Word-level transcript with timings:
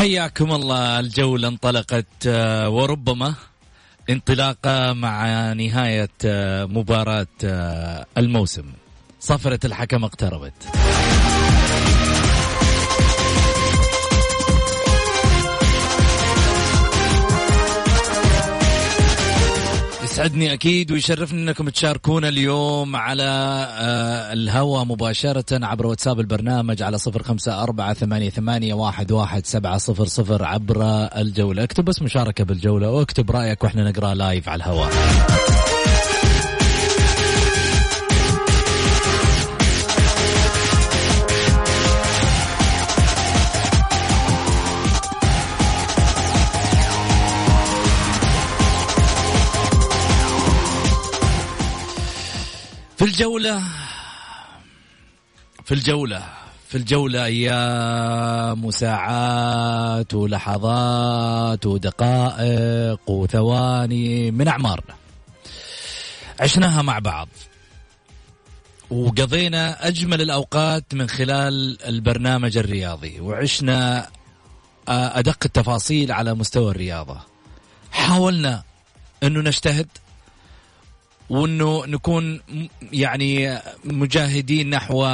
حياكم 0.00 0.52
الله. 0.52 1.00
الجولة 1.00 1.48
انطلقت 1.48 2.06
آه، 2.26 2.68
وربما 2.68 3.34
انطلاقة 4.10 4.92
مع 4.92 5.52
نهاية 5.52 6.10
آه، 6.24 6.64
مباراة 6.64 7.26
آه، 7.44 8.06
الموسم. 8.18 8.64
صفرة 9.20 9.60
الحكم 9.64 10.04
اقتربت. 10.04 10.52
يسعدني 20.20 20.52
أكيد 20.52 20.92
ويشرفني 20.92 21.42
أنكم 21.42 21.68
تشاركونا 21.68 22.28
اليوم 22.28 22.96
على 22.96 23.22
آه، 23.22 24.32
الهواء 24.32 24.84
مباشرة 24.84 25.66
عبر 25.66 25.86
واتساب 25.86 26.20
البرنامج 26.20 26.82
على 26.82 26.98
صفر 26.98 27.22
خمسة 27.22 27.62
أربعة 27.62 27.94
ثمانية, 27.94 28.30
ثمانية 28.30 28.74
واحد, 28.74 29.12
واحد 29.12 29.46
سبعة 29.46 29.78
صفر 29.78 30.04
صفر 30.04 30.44
عبر 30.44 30.82
الجولة. 31.16 31.64
اكتب 31.64 31.84
بس 31.84 32.02
مشاركة 32.02 32.44
بالجولة 32.44 32.90
واكتب 32.90 33.30
رأيك 33.30 33.64
وإحنا 33.64 33.90
نقرأ 33.90 34.14
لايف 34.14 34.48
على 34.48 34.56
الهواء 34.56 34.90
الجولة. 53.20 53.62
في 55.64 55.74
الجولة 55.74 56.22
في 56.68 56.76
الجولة 56.76 57.24
أيام 57.24 58.64
وساعات 58.64 60.14
ولحظات 60.14 61.66
ودقائق 61.66 63.10
وثواني 63.10 64.30
من 64.30 64.48
أعمارنا 64.48 64.94
عشناها 66.40 66.82
مع 66.82 66.98
بعض. 66.98 67.28
وقضينا 68.90 69.88
أجمل 69.88 70.22
الأوقات 70.22 70.94
من 70.94 71.08
خلال 71.08 71.82
البرنامج 71.82 72.56
الرياضي. 72.56 73.20
وعشنا 73.20 74.08
أدق 74.88 75.38
التفاصيل 75.44 76.12
على 76.12 76.34
مستوى 76.34 76.70
الرياضة. 76.70 77.20
حاولنا 77.92 78.62
أنه 79.22 79.40
نجتهد. 79.40 79.88
وانه 81.30 81.86
نكون 81.86 82.40
يعني 82.92 83.58
مجاهدين 83.84 84.70
نحو 84.70 85.04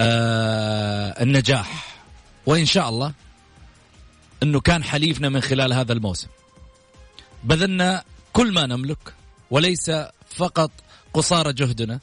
آه 0.00 1.22
النجاح. 1.22 1.98
وإن 2.46 2.66
شاء 2.66 2.88
الله 2.88 3.12
إنه 4.42 4.60
كان 4.60 4.84
حليفنا 4.84 5.28
من 5.28 5.40
خلال 5.40 5.72
هذا 5.72 5.92
الموسم. 5.92 6.28
بذلنا 7.44 8.04
كل 8.32 8.52
ما 8.52 8.66
نملك 8.66 9.14
وليس 9.50 9.90
فقط 10.30 10.70
قصارى 11.14 11.52
جهدنا. 11.52 12.00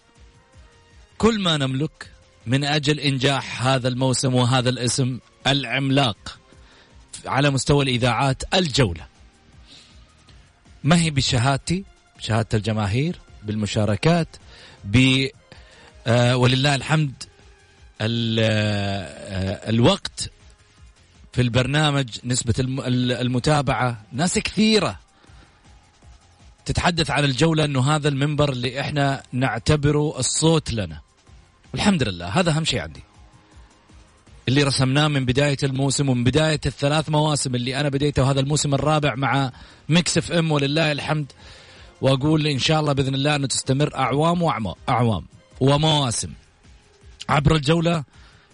كل 1.17 1.39
ما 1.39 1.57
نملك 1.57 2.11
من 2.45 2.63
أجل 2.63 2.99
إنجاح 2.99 3.67
هذا 3.67 3.87
الموسم 3.87 4.35
وهذا 4.35 4.69
الاسم 4.69 5.19
العملاق 5.47 6.39
على 7.25 7.49
مستوى 7.49 7.83
الإذاعات 7.83 8.43
الجولة. 8.53 9.07
ما 10.83 11.01
هي 11.01 11.09
بشهادتي؟ 11.09 11.83
شهادة 12.19 12.47
الجماهير. 12.53 13.19
بالمشاركات 13.43 14.27
ب 14.83 15.27
آه 16.07 16.37
ولله 16.37 16.75
الحمد 16.75 17.23
آه 18.01 19.69
الوقت 19.69 20.29
في 21.33 21.41
البرنامج 21.41 22.07
نسبة 22.23 22.53
المتابعة 22.59 24.01
ناس 24.11 24.39
كثيرة 24.39 24.99
تتحدث 26.65 27.11
عن 27.11 27.23
الجولة 27.23 27.65
أنه 27.65 27.95
هذا 27.95 28.07
المنبر 28.09 28.51
اللي 28.51 28.81
إحنا 28.81 29.23
نعتبره 29.33 30.19
الصوت 30.19 30.73
لنا. 30.73 30.99
والحمد 31.73 32.03
لله 32.03 32.27
هذا 32.27 32.51
أهم 32.51 32.65
شيء 32.65 32.79
عندي. 32.79 33.03
اللي 34.47 34.63
رسمناه 34.63 35.07
من 35.07 35.25
بداية 35.25 35.57
الموسم 35.63 36.09
ومن 36.09 36.23
بداية 36.23 36.59
الثلاث 36.65 37.09
مواسم 37.09 37.55
اللي 37.55 37.79
أنا 37.79 37.89
بديته 37.89 38.23
وهذا 38.23 38.39
الموسم 38.39 38.73
الرابع 38.73 39.15
مع 39.15 39.51
Mix 39.89 40.17
FM 40.17 40.51
ولله 40.51 40.91
الحمد. 40.91 41.31
وأقول 42.01 42.47
إن 42.47 42.59
شاء 42.59 42.79
الله 42.79 42.93
بإذن 42.93 43.15
الله 43.15 43.35
أنه 43.35 43.47
تستمر 43.47 43.95
أعوام 43.95 44.41
واعوام 44.41 45.25
ومواسم. 45.59 46.33
عبر 47.29 47.55
الجولة 47.55 48.03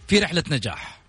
في 0.08 0.20
رحلة 0.20 0.44
نجاح. 0.52 1.00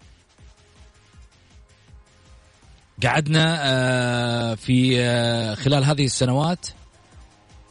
قعدنا 3.05 3.59
آه، 3.61 4.55
في 4.55 5.01
آه، 5.01 5.55
خلال 5.55 5.85
هذه 5.85 6.05
السنوات 6.05 6.67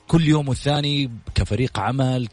كل 0.08 0.28
يوم 0.28 0.50
والثاني 0.50 1.12
كفريق 1.36 1.80
عمل 1.80 2.28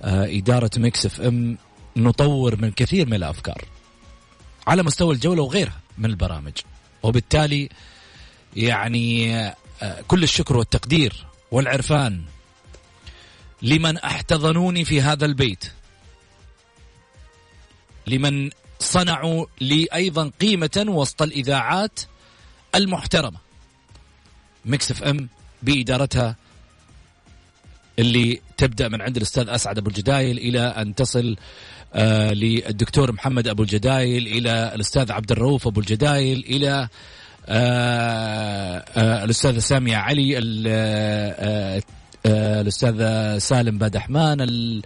كإدارة 0.00 0.70
Mix 0.76 1.06
FM 1.06 1.58
نطور 1.96 2.56
من 2.56 2.70
كثير 2.70 3.06
من 3.06 3.14
الأفكار 3.14 3.64
على 4.66 4.82
مستوى 4.82 5.14
الجولة 5.14 5.42
وغيرها 5.42 5.80
من 5.98 6.04
البرامج. 6.10 6.52
وبالتالي 7.02 7.68
يعني 8.56 9.54
كل 10.08 10.22
الشكر 10.22 10.56
والتقدير 10.56 11.26
والعرفان 11.50 12.22
لمن 13.62 13.96
احتضنوني 13.96 14.84
في 14.84 15.00
هذا 15.00 15.26
البيت 15.26 15.72
لمن 18.06 18.50
صنعوا 18.78 19.46
لي 19.60 19.86
أيضا 19.94 20.30
قيمة 20.40 20.84
وسط 20.88 21.22
الإذاعات 21.22 22.00
المحترمة. 22.74 23.38
Mix 24.64 24.90
FM 24.90 25.28
بإدارتها 25.62 26.36
اللي 27.98 28.40
تبدأ 28.56 28.88
من 28.88 29.02
عند 29.02 29.16
الأستاذ 29.16 29.48
أسعد 29.48 29.78
أبو 29.78 29.88
الجدايل 29.90 30.38
إلى 30.38 30.60
أن 30.60 30.94
تصل 30.94 31.36
آه 31.94 32.32
للدكتور 32.32 33.12
محمد 33.12 33.48
أبو 33.48 33.62
الجدايل 33.62 34.26
إلى 34.26 34.74
الأستاذ 34.74 35.12
عبد 35.12 35.32
الرؤوف 35.32 35.66
أبو 35.66 35.80
الجدايل 35.80 36.38
إلى 36.38 36.88
آه، 37.48 38.84
آه، 38.96 39.24
الأستاذة 39.24 39.58
سامية 39.58 39.96
علي 39.96 40.38
آه، 40.66 41.82
الاستاذ 42.26 42.98
سالم 43.38 43.78
بادحمان 43.78 44.82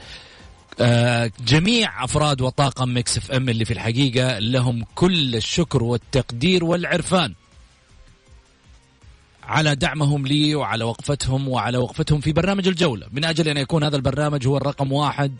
جميع 1.47 2.05
أفراد 2.05 2.41
وطاقم 2.41 2.89
Mix 2.89 3.16
FM 3.16 3.48
اللي 3.49 3.65
في 3.65 3.72
الحقيقة 3.72 4.39
لهم 4.39 4.84
كل 4.95 5.37
الشكر 5.37 5.83
والتقدير 5.83 6.65
والعرفان 6.65 7.34
على 9.43 9.75
دعمهم 9.75 10.27
لي 10.27 10.54
وعلى 10.54 10.84
وقفتهم 10.84 11.49
وعلى 11.49 11.78
وقفتهم 11.78 12.21
في 12.21 12.33
برنامج 12.33 12.69
الجولة. 12.69 13.07
من 13.13 13.25
أجل 13.25 13.49
أن 13.49 13.57
يكون 13.57 13.84
هذا 13.84 13.97
البرنامج 13.97 14.47
هو 14.47 14.57
الرقم 14.57 14.93
واحد 14.93 15.37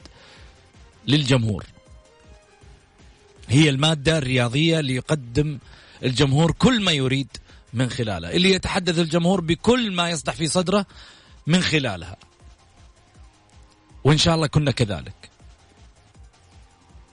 للجمهور. 1.09 1.65
هي 3.49 3.69
المادة 3.69 4.19
الرياضية 4.19 4.81
اللي 4.81 4.95
يقدم 4.95 5.59
الجمهور 6.05 6.53
كل 6.53 6.83
ما 6.83 6.93
يريد 6.93 7.29
من 7.73 7.91
خلالها. 7.91 8.31
اللي 8.31 8.51
يتحدث 8.51 8.99
الجمهور 8.99 9.41
بكل 9.41 9.93
ما 9.93 10.11
يصدح 10.11 10.35
في 10.35 10.47
صدره 10.47 10.87
من 11.47 11.61
خلالها. 11.61 12.17
وإن 14.05 14.19
شاء 14.19 14.35
الله 14.35 14.47
كنا 14.47 14.71
كذلك. 14.71 15.31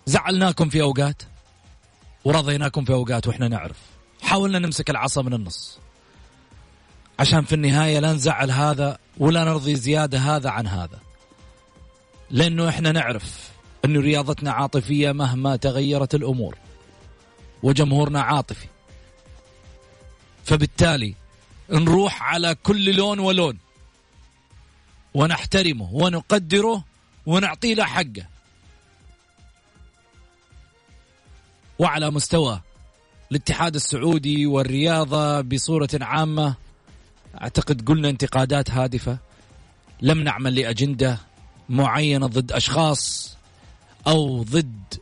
زعلناكم 0.05 0.69
في 0.69 0.81
أوقات 0.81 1.21
ورضيناكم 2.25 2.85
في 2.85 2.93
أوقات 2.93 3.27
وإحنا 3.27 3.47
نعرف. 3.47 3.77
حاولنا 4.21 4.59
نمسك 4.59 4.89
العصا 4.89 5.21
من 5.21 5.33
النص. 5.33 5.79
عشان 7.19 7.43
في 7.45 7.55
النهاية 7.55 7.99
لا 7.99 8.13
نزعل 8.13 8.51
هذا 8.51 8.97
ولا 9.17 9.43
نرضي 9.43 9.75
زيادة 9.75 10.19
هذا 10.19 10.49
عن 10.49 10.67
هذا. 10.67 10.99
لأنه 12.31 12.69
إحنا 12.69 12.91
نعرف 12.91 13.49
انه 13.85 13.99
رياضتنا 13.99 14.51
عاطفية 14.51 15.11
مهما 15.11 15.55
تغيرت 15.55 16.15
الأمور. 16.15 16.57
وجمهورنا 17.63 18.21
عاطفي. 18.21 18.67
فبالتالي 20.45 21.15
نروح 21.69 22.23
على 22.23 22.55
كل 22.55 22.95
لون 22.95 23.19
ولون. 23.19 23.57
ونحترمه 25.13 25.89
ونقدره 25.93 26.83
ونعطيه 27.25 27.73
له 27.73 27.83
حقه. 27.83 28.27
وعلى 31.79 32.11
مستوى 32.11 32.61
الاتحاد 33.31 33.75
السعودي 33.75 34.45
والرياضة 34.45 35.41
بصورة 35.41 35.89
عامة 36.01 36.55
أعتقد 37.41 37.87
قلنا 37.87 38.09
انتقادات 38.09 38.71
هادفة. 38.71 39.17
لم 40.01 40.23
نعمل 40.23 40.55
لأجندة 40.55 41.17
معينة 41.69 42.27
ضد 42.27 42.51
أشخاص 42.51 43.35
أو 44.07 44.43
ضد 44.43 44.93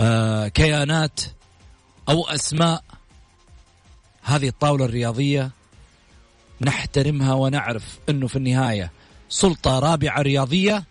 آه 0.00 0.48
كيانات 0.48 1.20
أو 2.08 2.26
أسماء. 2.26 2.84
هذه 4.28 4.48
الطاولة 4.48 4.84
الرياضية 4.84 5.50
نحترمها 6.60 7.34
ونعرف 7.34 7.98
أنه 8.08 8.26
في 8.26 8.36
النهاية 8.36 8.90
سلطة 9.28 9.78
رابعة 9.78 10.22
رياضية 10.22 10.84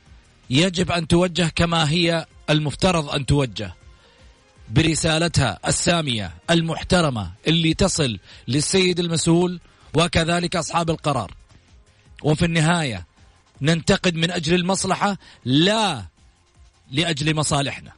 يجب 0.49 0.91
أن 0.91 1.07
توجه 1.07 1.51
كما 1.55 1.89
هي 1.89 2.25
المفترض 2.49 3.09
أن 3.09 3.25
توجه. 3.25 3.73
برسالتها 4.69 5.59
السامية 5.67 6.31
المحترمة 6.49 7.31
اللي 7.47 7.73
تصل 7.73 8.19
للسيد 8.47 8.99
المسؤول 8.99 9.59
وكذلك 9.93 10.55
أصحاب 10.55 10.89
القرار. 10.89 11.33
وفي 12.23 12.45
النهاية 12.45 13.05
ننتقد 13.61 14.15
من 14.15 14.31
أجل 14.31 14.53
المصلحة 14.55 15.17
لا 15.45 16.05
لأجل 16.91 17.35
مصالحنا. 17.35 17.91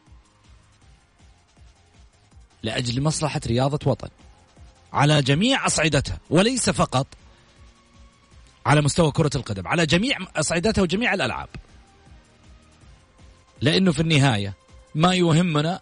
لأجل 2.63 3.01
مصلحة 3.01 3.41
رياضة 3.47 3.91
وطن. 3.91 4.09
على 4.93 5.21
جميع 5.21 5.65
أصعدتها 5.67 6.19
وليس 6.29 6.69
فقط 6.69 7.07
على 8.65 8.81
مستوى 8.81 9.11
كرة 9.11 9.29
القدم 9.35 9.67
على 9.67 9.85
جميع 9.85 10.17
أصعدتها 10.35 10.81
وجميع 10.81 11.13
الألعاب. 11.13 11.49
لأنه 13.61 13.91
في 13.91 13.99
النهاية 13.99 14.53
ما 14.95 15.13
يهمنا 15.13 15.79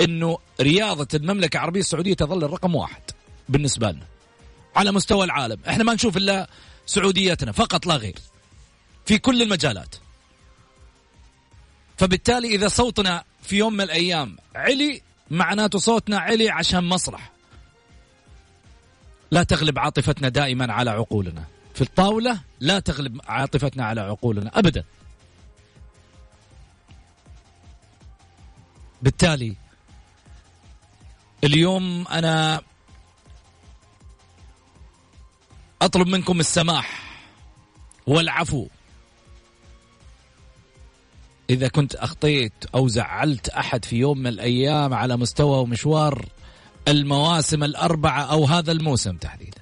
أنه 0.00 0.38
رياضة 0.60 1.08
المملكة 1.14 1.56
العربية 1.56 1.80
السعودية 1.80 2.14
تظل 2.14 2.44
الرقم 2.44 2.74
واحد 2.74 3.02
بالنسبة 3.48 3.90
لنا. 3.90 4.06
على 4.76 4.92
مستوى 4.92 5.24
العالم 5.24 5.58
إحنا 5.68 5.84
ما 5.84 5.94
نشوف 5.94 6.16
إلا 6.16 6.50
سعوديتنا 6.86 7.52
فقط 7.52 7.86
لا 7.86 7.96
غير. 7.96 8.18
في 9.06 9.18
كل 9.18 9.42
المجالات. 9.42 9.94
فبالتالي 11.96 12.48
إذا 12.48 12.68
صوتنا 12.68 13.24
في 13.42 13.56
يوم 13.56 13.72
من 13.72 13.80
الأيام 13.80 14.36
علي 14.54 15.02
معناته 15.30 15.78
صوتنا 15.78 16.18
علي 16.18 16.50
عشان 16.50 16.84
مصلح 16.84 17.32
لا 19.30 19.42
تغلب 19.42 19.78
عاطفتنا 19.78 20.28
دائما 20.28 20.72
على 20.72 20.90
عقولنا. 20.90 21.44
في 21.74 21.80
الطاولة 21.80 22.40
لا 22.60 22.80
تغلب 22.80 23.20
عاطفتنا 23.24 23.84
على 23.84 24.00
عقولنا 24.00 24.58
أبدا. 24.58 24.84
بالتالي 29.02 29.56
اليوم 31.44 32.08
أنا 32.08 32.60
أطلب 35.82 36.08
منكم 36.08 36.40
السماح 36.40 37.18
والعفو. 38.06 38.66
إذا 41.50 41.68
كنت 41.68 41.94
أخطيت 41.94 42.52
أو 42.74 42.88
زعلت 42.88 43.48
أحد 43.48 43.84
في 43.84 43.96
يوم 43.96 44.18
من 44.18 44.26
الأيام 44.26 44.94
على 44.94 45.16
مستوى 45.16 45.58
ومشوار 45.58 46.26
المواسم 46.88 47.64
الأربعة 47.64 48.22
أو 48.22 48.44
هذا 48.44 48.72
الموسم 48.72 49.16
تحديدا. 49.16 49.60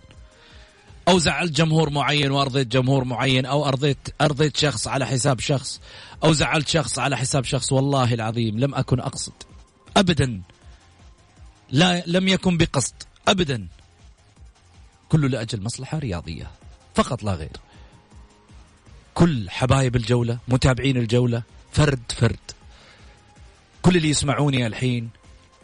أو 1.08 1.18
زعلت 1.18 1.52
جمهور 1.52 1.90
معين 1.90 2.30
وأرضيت 2.30 2.66
جمهور 2.66 3.04
معين 3.04 3.46
أو 3.46 3.68
ارضيت 3.68 3.98
أرضيت 4.20 4.56
شخص 4.56 4.88
على 4.88 5.06
حساب 5.06 5.40
شخص 5.40 5.80
أو 6.24 6.32
زعلت 6.32 6.68
شخص 6.68 6.98
على 6.98 7.16
حساب 7.16 7.44
شخص 7.44 7.72
والله 7.72 8.14
العظيم 8.14 8.58
لم 8.58 8.74
أكن 8.74 9.00
أقصد. 9.00 9.32
ابدا. 9.96 10.42
لا 11.70 12.02
لم 12.06 12.28
يكن 12.28 12.56
بقصد. 12.56 12.94
ابدا. 13.28 13.66
كله 15.08 15.28
لأجل 15.28 15.62
مصلحة 15.62 15.98
رياضية. 15.98 16.50
فقط 16.94 17.22
لا 17.22 17.32
غير. 17.32 17.56
كل 19.14 19.50
حبايب 19.50 19.96
الجولة 19.96 20.38
متابعين 20.48 20.96
الجولة 20.96 21.42
فرد 21.72 22.12
فرد. 22.16 22.38
كل 23.82 23.96
اللي 23.96 24.08
يسمعوني 24.08 24.66
الحين 24.66 25.10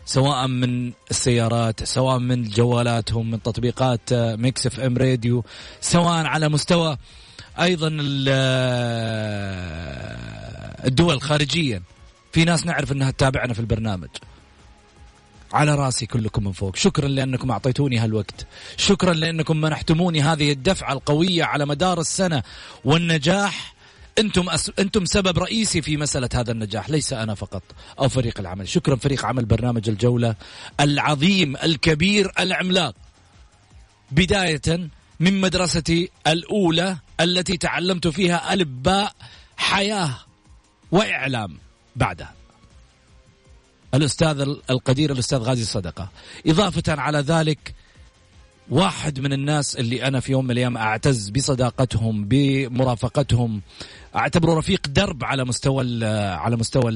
سواء 0.07 0.47
من 0.47 0.93
السيارات 1.11 1.85
سواء 1.85 2.19
من 2.19 2.45
جوالاتهم 2.49 3.31
من 3.31 3.43
تطبيقات 3.43 4.13
آه، 4.13 4.37
Mix 4.37 4.67
FM 4.67 4.97
Radio 4.97 5.45
سواء 5.81 6.27
على 6.27 6.49
مستوى 6.49 6.97
أيضا 7.61 7.99
آه، 8.29 10.19
الدول 10.87 11.23
خارجيا. 11.23 11.83
في 12.33 12.45
ناس 12.45 12.67
نعرف 12.67 12.93
إنها 12.93 13.11
تتابعنا 13.11 13.55
في 13.55 13.61
البرنامج. 13.61 14.09
على 15.53 15.75
راسي 15.75 16.07
كلكم 16.07 16.45
من 16.45 16.53
فوق. 16.53 16.77
شكرا 16.77 17.09
لأنكم 17.09 17.51
أعطيتوني 17.51 17.99
هالوقت. 17.99 18.47
شكرا 18.77 19.13
لأنكم 19.13 19.61
منحتموني 19.61 20.23
هذه 20.23 20.53
الدفعة 20.53 20.93
القوية 20.93 21.45
على 21.45 21.67
مدار 21.67 22.01
السنة. 22.01 22.43
والنجاح 22.85 23.74
أنتم 24.19 24.51
أس... 24.51 24.71
أنتم 24.79 25.05
سبب 25.05 25.39
رئيسي 25.39 25.83
في 25.83 25.97
مسألة 25.97 26.29
هذا 26.35 26.53
النجاح 26.53 26.91
ليس 26.91 27.13
أنا 27.13 27.35
فقط 27.35 27.63
أو 27.99 28.09
فريق 28.09 28.41
العمل. 28.41 28.69
شكرا 28.69 28.97
فريق 28.97 29.25
عمل 29.25 29.45
برنامج 29.45 29.89
الجولة 29.89 30.35
العظيم 30.81 31.57
الكبير 31.57 32.33
العملاق. 32.39 32.95
بداية 34.11 34.89
من 35.21 35.41
مدرستي 35.41 36.11
الأولى 36.27 36.97
التي 37.21 37.57
تعلمت 37.57 38.09
فيها 38.09 38.55
الف 38.55 38.69
باء 38.69 39.13
حياة 39.57 40.15
وإعلام 40.93 41.59
بعدها. 41.97 42.35
الأستاذ 43.95 44.41
القدير 44.71 45.13
الأستاذ 45.13 45.39
غازي 45.39 45.65
صدقة. 45.65 46.09
إضافة 46.47 47.01
على 47.01 47.19
ذلك 47.19 47.75
واحد 48.71 49.21
من 49.21 49.33
الناس 49.33 49.77
اللي 49.77 50.07
أنا 50.07 50.21
في 50.21 50.33
يوم 50.33 50.45
من 50.45 50.51
الأيام 50.51 50.77
أعتز 50.77 51.31
بصداقتهم 51.31 52.25
بمرافقتهم 52.25 53.63
أعتبره 54.17 54.59
رفيق 54.59 54.81
درب 54.89 55.25
على 55.25 55.45
مستوى 55.45 56.05
على 56.35 56.57
مستوى 56.57 56.91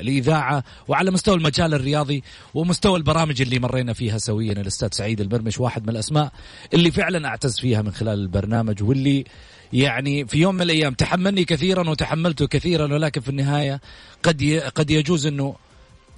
الإذاعة 0.00 0.64
وعلى 0.88 1.10
مستوى 1.10 1.34
المجال 1.34 1.74
الرياضي 1.74 2.22
ومستوى 2.54 2.96
البرامج 2.96 3.42
اللي 3.42 3.58
مرينا 3.58 3.92
فيها 3.92 4.18
سويا. 4.18 4.52
الأستاذ 4.52 4.88
سعيد 4.92 5.20
البرمش 5.20 5.60
واحد 5.60 5.82
من 5.82 5.88
الأسماء 5.88 6.32
اللي 6.74 6.90
فعلا 6.90 7.28
أعتز 7.28 7.58
فيها 7.60 7.82
من 7.82 7.92
خلال 7.92 8.18
البرنامج 8.18 8.82
واللي 8.82 9.24
يعني 9.72 10.26
في 10.26 10.38
يوم 10.38 10.54
من 10.54 10.62
الأيام 10.62 10.94
تحملني 10.94 11.44
كثيرا 11.44 11.90
وتحملته 11.90 12.46
كثيرا 12.46 12.94
ولكن 12.94 13.20
في 13.20 13.28
النهاية 13.28 13.80
قد 14.22 14.62
قد 14.74 14.90
يجوز 14.90 15.26
إنه 15.26 15.54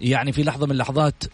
يعني 0.00 0.32
في 0.32 0.42
لحظة 0.42 0.66
من 0.66 0.72
اللحظات 0.72 1.24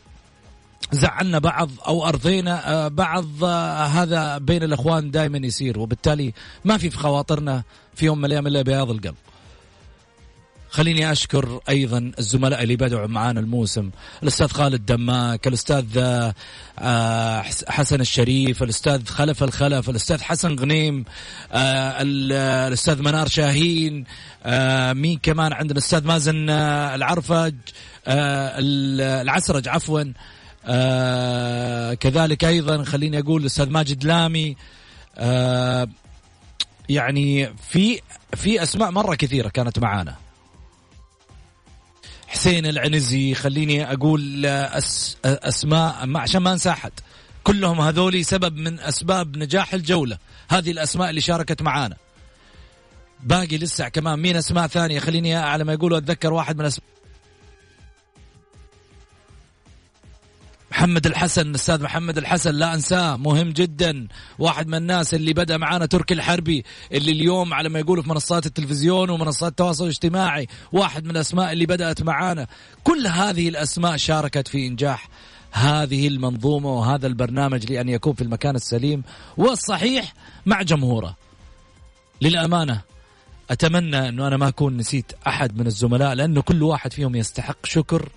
زعلنا 0.91 1.39
بعض 1.39 1.71
أو 1.87 2.07
أرضينا 2.07 2.73
آه، 2.73 2.89
بعض 2.89 3.45
آه، 3.45 3.85
هذا 3.85 4.39
بين 4.39 4.63
الأخوان 4.63 5.11
دائما 5.11 5.39
يصير 5.39 5.79
وبالتالي 5.79 6.33
ما 6.65 6.79
في 6.79 6.91
في 6.91 6.97
خواطرنا 6.97 7.63
في 7.95 8.07
يوم 8.07 8.19
من 8.19 8.25
الأيام 8.25 8.47
إلا 8.47 8.63
بياض 8.63 8.91
القلب. 8.91 9.15
خليني 10.71 11.13
أشكر 11.13 11.61
أيضا 11.69 12.13
الزملاء 12.19 12.63
اللي 12.63 12.77
بدعوا 12.77 13.07
معانا 13.07 13.41
الموسم 13.41 13.91
الأستاذ 14.23 14.49
خالد 14.49 14.87
دماك 14.87 15.47
الأستاذ 15.47 15.85
آه، 16.79 17.43
حسن 17.69 18.01
الشريف 18.01 18.63
الأستاذ 18.63 19.07
خلف 19.07 19.43
الخلف 19.43 19.91
الأستاذ 19.91 20.23
حسن 20.23 20.59
غنيم 20.59 21.05
الأستاذ 21.55 23.03
منار 23.03 23.29
شاهين 23.29 24.05
مين 24.93 25.19
كمان 25.23 25.53
عندنا 25.53 25.79
الأستاذ 25.79 26.07
مازن 26.07 26.51
العرفج 26.51 27.55
العسرج 28.09 29.69
عفوا 29.69 30.13
آه 30.67 31.95
كذلك 31.95 32.45
أيضا 32.45 32.85
خليني 32.85 33.19
أقول 33.19 33.41
الاستاذ 33.41 33.71
ماجد 33.71 34.05
لامي 34.05 34.57
آه 35.19 35.89
يعني 36.89 37.55
في 37.71 38.01
في 38.35 38.63
أسماء 38.63 38.91
مرة 38.91 39.15
كثيرة 39.15 39.49
كانت 39.49 39.79
معانا. 39.79 40.17
حسين 42.29 42.67
العنزي 42.67 43.35
خليني 43.35 43.93
أقول 43.93 44.47
أس 44.47 45.17
أسماء 45.25 46.07
ما 46.07 46.21
عشان 46.21 46.43
ما 46.43 46.53
أنسى 46.53 46.71
أحد. 46.71 46.93
كلهم 47.45 47.81
هذولي 47.81 48.23
سبب 48.23 48.57
من 48.57 48.81
أسباب 48.81 49.37
نجاح 49.37 49.75
الجولة. 49.75 50.19
هذه 50.49 50.71
الأسماء 50.71 51.11
اللي 51.11 51.21
شاركت 51.21 51.63
معانا. 51.63 51.97
باقي 53.21 53.59
لسه 53.59 53.89
كمان 53.89 54.19
مين 54.19 54.37
أسماء 54.37 54.67
ثانية؟ 54.67 54.99
خليني 55.01 55.35
على 55.35 55.65
ما 55.65 55.73
يقولوا 55.73 55.99
أتذكر 55.99 56.33
واحد 56.33 56.59
من 56.59 56.65
أسماء 56.65 56.89
محمد 60.73 61.07
الحسن 61.07 61.55
أستاذ 61.55 61.83
محمد 61.83 62.19
الحسن 62.19 62.55
لا 62.55 62.75
أنساه 62.75 63.17
مهم 63.17 63.51
جدا. 63.51 64.09
واحد 64.39 64.67
من 64.67 64.75
الناس 64.75 65.15
اللي 65.15 65.33
بدأ 65.33 65.57
معانا 65.57 65.87
تركي 65.87 66.15
الحربي 66.15 66.65
اللي 66.93 67.13
اليوم 67.13 67.55
على 67.55 67.69
ما 67.69 67.79
يقولوا 67.79 68.03
في 68.03 68.11
منصات 68.11 68.47
التلفزيون 68.47 69.11
ومنصات 69.11 69.51
التواصل 69.51 69.85
الاجتماعي 69.85 70.49
واحد 70.73 71.05
من 71.05 71.11
الأسماء 71.11 71.53
اللي 71.53 71.67
بدأت 71.67 72.03
معانا. 72.03 72.47
كل 72.85 73.07
هذه 73.07 73.49
الأسماء 73.49 73.97
شاركت 73.97 74.49
في 74.49 74.67
إنجاح 74.67 75.09
هذه 75.53 76.09
المنظومة 76.09 76.73
وهذا 76.73 77.07
البرنامج 77.07 77.73
لأن 77.73 77.89
يكون 77.89 78.15
في 78.15 78.23
المكان 78.23 78.57
السليم 78.57 79.03
والصحيح 79.37 80.15
مع 80.47 80.63
جمهوره. 80.63 81.17
للأمانة 82.23 82.81
أتمنى 83.51 84.09
انه 84.09 84.27
أنا 84.27 84.37
ما 84.37 84.49
أكون 84.49 84.77
نسيت 84.77 85.13
أحد 85.27 85.59
من 85.59 85.67
الزملاء 85.67 86.15
لأنه 86.15 86.43
كل 86.43 86.63
واحد 86.63 86.93
فيهم 86.93 87.17
يستحق 87.17 87.67
شكر 87.67 88.09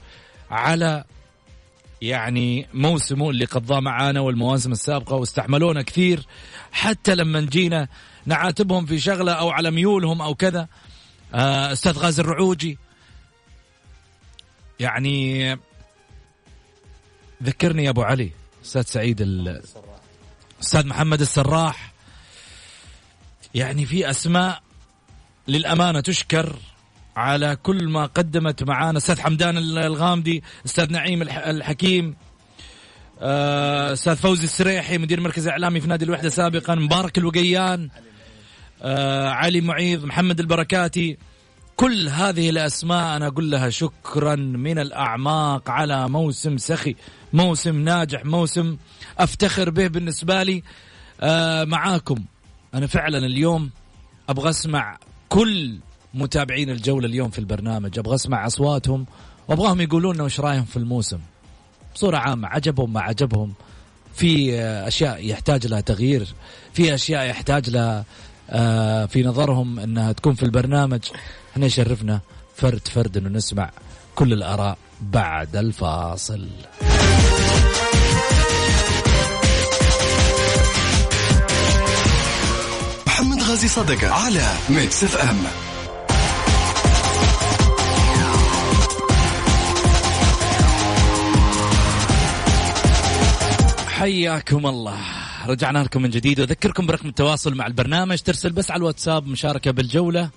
على 0.52 1.04
يعني 2.08 2.68
موسمه 2.74 3.30
اللي 3.30 3.46
قضاه 3.46 3.80
معانا 3.80 4.20
والمواسم 4.20 4.72
السابقة 4.72 5.16
واستحملونا 5.16 5.82
كثير. 5.82 6.26
حتى 6.72 7.16
لما 7.16 7.42
جينا 7.42 7.88
نعاتبهم 8.26 8.86
في 8.86 9.00
شغلة 9.00 9.32
أو 9.32 9.50
على 9.50 9.72
ميولهم 9.72 10.22
أو 10.22 10.36
كذا 10.36 10.68
آه، 11.34 11.72
أستاذ 11.72 11.98
غازي 11.98 12.22
الرعوجي. 12.22 12.78
يعني 14.80 15.60
ذكرني 17.44 17.84
يا 17.84 17.90
أبو 17.90 18.02
علي 18.02 18.32
أستاذ 18.66 18.82
سعيد 18.82 19.22
أستاذ 20.62 20.88
محمد 20.88 21.22
السراح. 21.22 21.94
يعني 23.56 23.86
في 23.86 24.10
أسماء 24.10 24.64
للأمانة 25.48 26.02
تشكر. 26.02 26.56
على 27.16 27.58
كل 27.64 27.88
ما 27.88 28.06
قدمت 28.06 28.64
معانا. 28.64 28.98
أستاذ 28.98 29.22
حمدان 29.22 29.58
الغامدي 29.58 30.44
أستاذ 30.66 30.92
نعيم 30.92 31.22
الحكيم 31.22 32.16
آه، 33.22 33.94
أستاذ 33.94 34.16
فوزي 34.16 34.44
السريحي 34.44 34.98
مدير 34.98 35.22
مركز 35.22 35.48
إعلامي 35.48 35.82
في 35.82 35.88
نادي 35.88 36.06
الوحدة 36.06 36.30
سابقا 36.30 36.76
مبارك 36.76 37.18
الوقيان 37.18 37.90
آه، 38.82 39.30
علي 39.30 39.62
معيض 39.62 40.06
محمد 40.06 40.40
البركاتي. 40.40 41.18
كل 41.76 42.10
هذه 42.10 42.50
الأسماء 42.50 43.16
أنا 43.16 43.28
أقول 43.28 43.52
لها 43.52 43.70
شكرا 43.70 44.36
من 44.36 44.80
الأعماق 44.80 45.70
على 45.70 46.10
موسم 46.10 46.58
سخي 46.58 46.96
موسم 47.34 47.82
ناجح 47.82 48.26
موسم 48.26 48.78
أفتخر 49.20 49.70
به 49.70 49.88
بالنسبة 49.88 50.44
لي. 50.44 50.64
آه، 51.22 51.64
معاكم. 51.64 52.24
أنا 52.74 52.88
فعلا 52.88 53.18
اليوم 53.18 53.70
أبغى 54.30 54.50
أسمع 54.50 54.98
كل 55.30 55.78
متابعين 56.16 56.70
الجولة 56.70 57.08
اليوم 57.08 57.30
في 57.30 57.40
البرنامج. 57.40 58.00
أبغى 58.00 58.16
أسمع 58.16 58.48
أصواتهم. 58.48 59.06
وأبغاهم 59.48 59.82
يقولون 59.82 60.16
لنا 60.16 60.24
وش 60.24 60.40
رأيهم 60.40 60.66
في 60.66 60.78
الموسم. 60.78 61.20
بصورة 61.96 62.18
عامة 62.18 62.48
عجبهم 62.48 62.94
ما 62.94 63.02
عجبهم. 63.02 63.54
في 64.16 64.60
أشياء 64.62 65.26
يحتاج 65.26 65.68
لها 65.68 65.82
تغيير. 65.82 66.34
في 66.74 66.96
أشياء 66.96 67.26
يحتاج 67.30 67.70
لها 67.70 68.06
آه، 68.50 69.06
في 69.06 69.24
نظرهم 69.24 69.80
أنها 69.80 70.12
تكون 70.12 70.34
في 70.34 70.44
البرنامج. 70.44 71.02
إحنا 71.52 71.66
يشرفنا 71.66 72.20
فرد 72.56 72.88
فرد 72.88 73.18
أنه 73.18 73.30
نسمع 73.30 73.72
كل 74.16 74.34
الآراء 74.34 74.78
بعد 75.02 75.56
الفاصل. 75.56 76.48
محمد 83.08 83.42
غازي 83.42 83.68
صدقة 83.68 84.14
على 84.14 84.48
Mix 84.70 85.04
FM 85.04 85.65
حياكم 93.96 94.68
الله. 94.68 94.98
رجعنا 95.48 95.80
لكم 95.84 96.02
من 96.02 96.10
جديد 96.10 96.40
وأذكركم 96.40 96.86
برقم 96.86 97.10
التواصل 97.10 97.56
مع 97.56 97.68
البرنامج. 97.68 98.18
ترسل 98.18 98.52
بس 98.52 98.72
على 98.72 98.78
الواتساب 98.78 99.28
مشاركة 99.28 99.72
بالجولة 99.72 100.30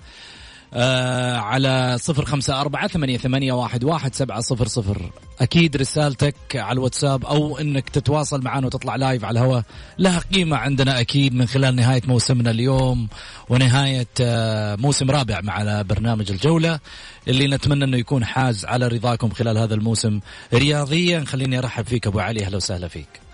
آه 0.73 1.37
على 1.37 1.97
صفر 1.99 2.25
خمسة 2.25 2.61
أربعة 2.61 2.87
ثمانية, 2.87 3.17
ثمانية 3.17 3.53
واحد, 3.53 3.83
واحد 3.83 4.15
سبعة 4.15 4.41
صفر 4.41 4.67
صفر. 4.67 5.11
أكيد 5.41 5.77
رسالتك 5.77 6.35
على 6.55 6.73
الواتساب 6.73 7.25
أو 7.25 7.57
أنك 7.57 7.89
تتواصل 7.89 8.41
معنا 8.43 8.67
وتطلع 8.67 8.95
live 8.95 9.25
على 9.25 9.39
الهواء 9.39 9.63
لها 9.97 10.19
قيمة 10.19 10.57
عندنا 10.57 10.99
أكيد 10.99 11.35
من 11.35 11.47
خلال 11.47 11.75
نهاية 11.75 12.01
موسمنا 12.07 12.51
اليوم 12.51 13.07
ونهاية 13.49 14.07
آه 14.21 14.75
موسم 14.75 15.11
رابع 15.11 15.41
مع 15.41 15.81
برنامج 15.81 16.31
الجولة. 16.31 16.79
اللي 17.27 17.47
نتمنى 17.47 17.83
أنه 17.83 17.97
يكون 17.97 18.25
حاز 18.25 18.65
على 18.65 18.87
رضاكم 18.87 19.29
خلال 19.29 19.57
هذا 19.57 19.73
الموسم. 19.75 20.19
رياضيا 20.53 21.23
خليني 21.23 21.57
أرحب 21.57 21.85
فيك 21.85 22.07
أبو 22.07 22.19
علي 22.19 22.45
أهلا 22.45 22.57
وسهلا 22.57 22.87
فيك. 22.87 23.28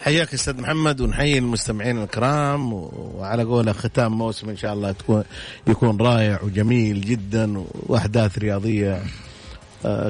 حياك 0.00 0.34
أستاذ 0.34 0.60
محمد 0.60 1.00
ونحيي 1.00 1.38
المستمعين 1.38 2.02
الكرام 2.02 2.72
وعلى 2.72 3.42
قولة 3.42 3.72
ختام 3.72 4.18
موسم 4.18 4.48
إن 4.48 4.56
شاء 4.56 4.72
الله 4.74 4.92
تكون 4.92 5.24
يكون 5.66 5.96
رائع 6.00 6.42
وجميل 6.42 7.00
جدا 7.00 7.64
وأحداث 7.86 8.38
رياضية 8.38 9.02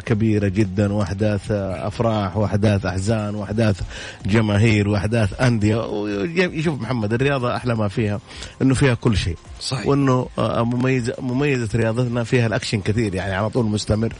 كبيرة 0.06 0.48
جدا 0.48 0.92
وأحداث 0.92 1.50
أفراح 1.50 2.36
وأحداث 2.36 2.86
أحزان 2.86 3.34
وأحداث 3.34 3.80
جماهير 4.26 4.88
وأحداث 4.88 5.40
أندية. 5.40 5.84
يشوف 6.36 6.80
محمد 6.80 7.12
الرياضة 7.12 7.56
أحلى 7.56 7.74
ما 7.74 7.88
فيها 7.88 8.20
إنه 8.62 8.74
فيها 8.74 8.94
كل 8.94 9.16
شيء. 9.16 9.36
صحيح. 9.60 9.86
وإنه 9.86 10.28
آه، 10.38 10.62
مميزة 10.62 11.14
مميزة 11.18 11.68
رياضتنا 11.74 12.24
فيها 12.24 12.46
الأكشن 12.46 12.80
كثير 12.80 13.14
يعني 13.14 13.34
على 13.34 13.50
طول 13.50 13.66
مستمر. 13.66 14.12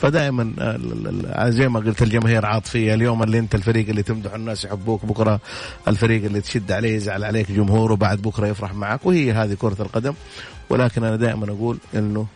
فدائما 0.00 0.52
آه، 0.58 1.50
زي 1.50 1.68
ما 1.68 1.80
قلت 1.80 2.02
الجماهير 2.02 2.46
عاطفية. 2.46 2.94
اليوم 2.94 3.22
اللي 3.22 3.38
أنت 3.38 3.54
الفريق 3.54 3.88
اللي 3.88 4.02
تمدح 4.02 4.34
الناس 4.34 4.64
يحبوك 4.64 5.06
بكرة 5.06 5.40
الفريق 5.88 6.24
اللي 6.24 6.40
تشد 6.40 6.72
عليه 6.72 6.96
يزعل 6.96 7.24
عليك 7.24 7.52
جمهوره 7.52 7.94
بعد 7.94 8.22
بكرة 8.22 8.46
يفرح 8.46 8.74
معك. 8.74 9.06
وهي 9.06 9.32
هذه 9.32 9.54
كرة 9.54 9.76
القدم. 9.80 10.14
ولكن 10.70 11.04
أنا 11.04 11.16
دائما 11.16 11.50
أقول 11.52 11.78
إنه 11.94 12.26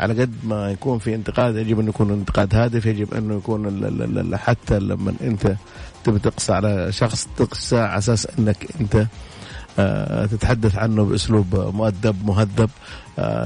على 0.00 0.22
قد 0.22 0.34
ما 0.44 0.70
يكون 0.70 0.98
في 0.98 1.14
انتقاد 1.14 1.56
يجب 1.56 1.80
أن 1.80 1.88
يكون 1.88 2.10
انتقاد 2.10 2.54
هادف 2.54 2.86
يجب 2.86 3.14
أنه 3.14 3.36
يكون 3.36 4.36
حتى 4.36 4.78
لما 4.78 5.14
أنت 5.20 5.56
تبي 6.04 6.18
تقصى 6.18 6.52
على 6.52 6.92
شخص 6.92 7.28
تقصى 7.36 7.78
على 7.78 7.98
أساس 7.98 8.28
أنك 8.38 8.66
أنت 8.80 9.06
آه، 9.78 10.26
تتحدث 10.26 10.76
عنه 10.76 11.04
بأسلوب 11.04 11.56
مؤدب 11.74 12.16
مهذب. 12.26 12.70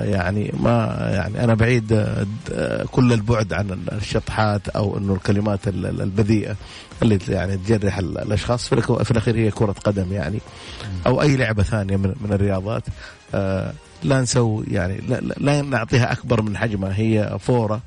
يعني 0.05 0.53
ما 0.61 0.97
يعني 1.15 1.45
أنا 1.45 1.55
بعيد 1.55 1.93
آه، 2.53 2.85
كل 2.93 3.13
البعد 3.13 3.53
عن 3.53 3.79
الشطحات 3.93 4.69
أو 4.69 4.99
إنه 4.99 5.15
الكلمات 5.15 5.69
البذيئة 5.69 6.57
اللي 7.03 7.19
يعني 7.29 7.57
تجرح 7.57 7.99
الأشخاص. 7.99 8.69
في 8.69 9.11
الأخير 9.11 9.37
هي 9.37 9.51
كرة 9.51 9.75
قدم 9.85 10.13
يعني 10.13 10.39
أو 11.07 11.23
أي 11.23 11.37
لعبة 11.37 11.63
ثانية 11.63 11.97
من 11.97 12.33
الرياضات. 12.33 12.83
لا 14.03 14.21
نسوي 14.21 14.65
يعني 14.71 15.01
لا, 15.09 15.21
لا 15.21 15.63
نعطيها 15.63 16.13
أكبر 16.13 16.43
من 16.43 16.57
حجمها. 16.57 16.93
هي 16.97 17.39
فورة. 17.41 17.81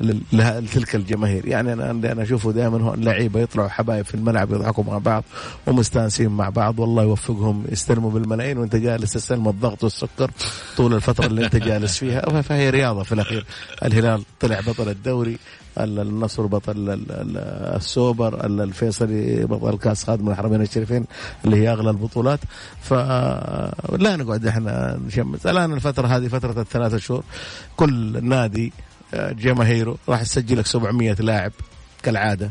لتلك 0.00 0.94
الجماهير. 0.94 1.46
يعني 1.46 1.72
أنا 1.72 1.90
أنا 1.90 2.22
أشوفه 2.22 2.52
دائما 2.52 2.94
لعيبة 2.96 3.40
يطلعوا 3.40 3.68
حبايب 3.68 4.04
في 4.04 4.14
الملعب 4.14 4.52
يضحكوا 4.52 4.84
مع 4.84 4.98
بعض 4.98 5.24
ومستانسين 5.66 6.28
مع 6.28 6.48
بعض. 6.48 6.78
والله 6.78 7.02
يوفقهم 7.02 7.64
يستلموا 7.68 8.10
بالملايين 8.10 8.58
وأنت 8.58 8.76
جالس 8.76 9.12
تستلم 9.12 9.48
الضغط 9.48 9.84
والسكر 9.84 10.30
طول 10.76 10.94
الفترة 10.94 11.26
اللي 11.26 11.44
أنت 11.44 11.56
جالس 11.56 11.98
فيها. 11.98 12.20
فهي 12.42 12.70
رياضة 12.70 13.02
في 13.02 13.12
الأخير. 13.12 13.46
الهلال 13.84 14.22
طلع 14.40 14.60
بطل 14.60 14.88
الدوري 14.88 15.38
النصر 15.78 16.46
بطل 16.46 17.04
السوبر 17.76 18.46
الفيصلي 18.46 19.44
بطل 19.44 19.78
كاس 19.78 20.04
خادم 20.04 20.28
الحرمين 20.30 20.62
الشريفين 20.62 21.04
اللي 21.44 21.56
هي 21.56 21.72
أغلى 21.72 21.90
البطولات. 21.90 22.40
فلا 22.80 24.16
نقعد 24.16 24.46
إحنا 24.46 25.00
نشمس. 25.06 25.46
الآن 25.46 25.72
الفترة 25.72 26.06
هذه 26.06 26.28
فترة 26.28 26.60
الثلاثة 26.60 26.98
شهور. 26.98 27.24
كل 27.76 28.24
نادي 28.24 28.72
جماهيره 29.14 29.96
راح 30.08 30.20
يسجل 30.20 30.58
لك 30.58 30.66
700 30.66 31.12
لاعب 31.12 31.52
كالعادة 32.02 32.50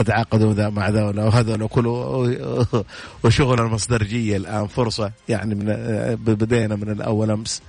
يتعاقدوا 0.00 0.52
ذا 0.52 0.68
مع 0.68 0.88
ذا 0.88 1.02
وهذول 1.02 1.68
كله 1.68 1.90
وشغل 3.24 3.60
المصدرجيه 3.60 4.36
الآن 4.36 4.66
فرصة 4.66 5.12
يعني 5.28 5.54
من 5.54 5.64
بدينا 6.14 6.76
من 6.76 6.90
الأول 6.90 7.30
أمس. 7.30 7.62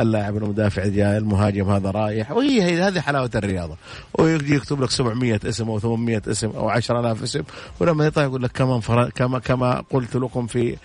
اللاعب 0.00 0.36
المدافع 0.36 0.86
جاي 0.86 1.18
المهاجم 1.18 1.70
هذا 1.70 1.90
رايح 1.90 2.30
وهي 2.30 2.62
هي 2.62 2.82
هذه 2.82 3.00
حلاوة 3.00 3.30
الرياضة. 3.34 3.76
ويجي 4.18 4.54
يكتب 4.54 4.82
لك 4.82 4.90
700 4.90 5.40
اسم 5.44 5.68
أو 5.68 5.78
800 5.78 6.22
اسم 6.28 6.50
أو 6.50 6.68
10000 6.68 7.22
اسم 7.22 7.42
ولما 7.80 8.06
يطلع 8.06 8.22
يقول 8.22 8.42
لك 8.42 8.52
كمان 8.52 8.80
فر... 8.80 9.10
كما 9.10 9.38
كما 9.38 9.84
قلت 9.90 10.16
لكم 10.16 10.46
في 10.46 10.76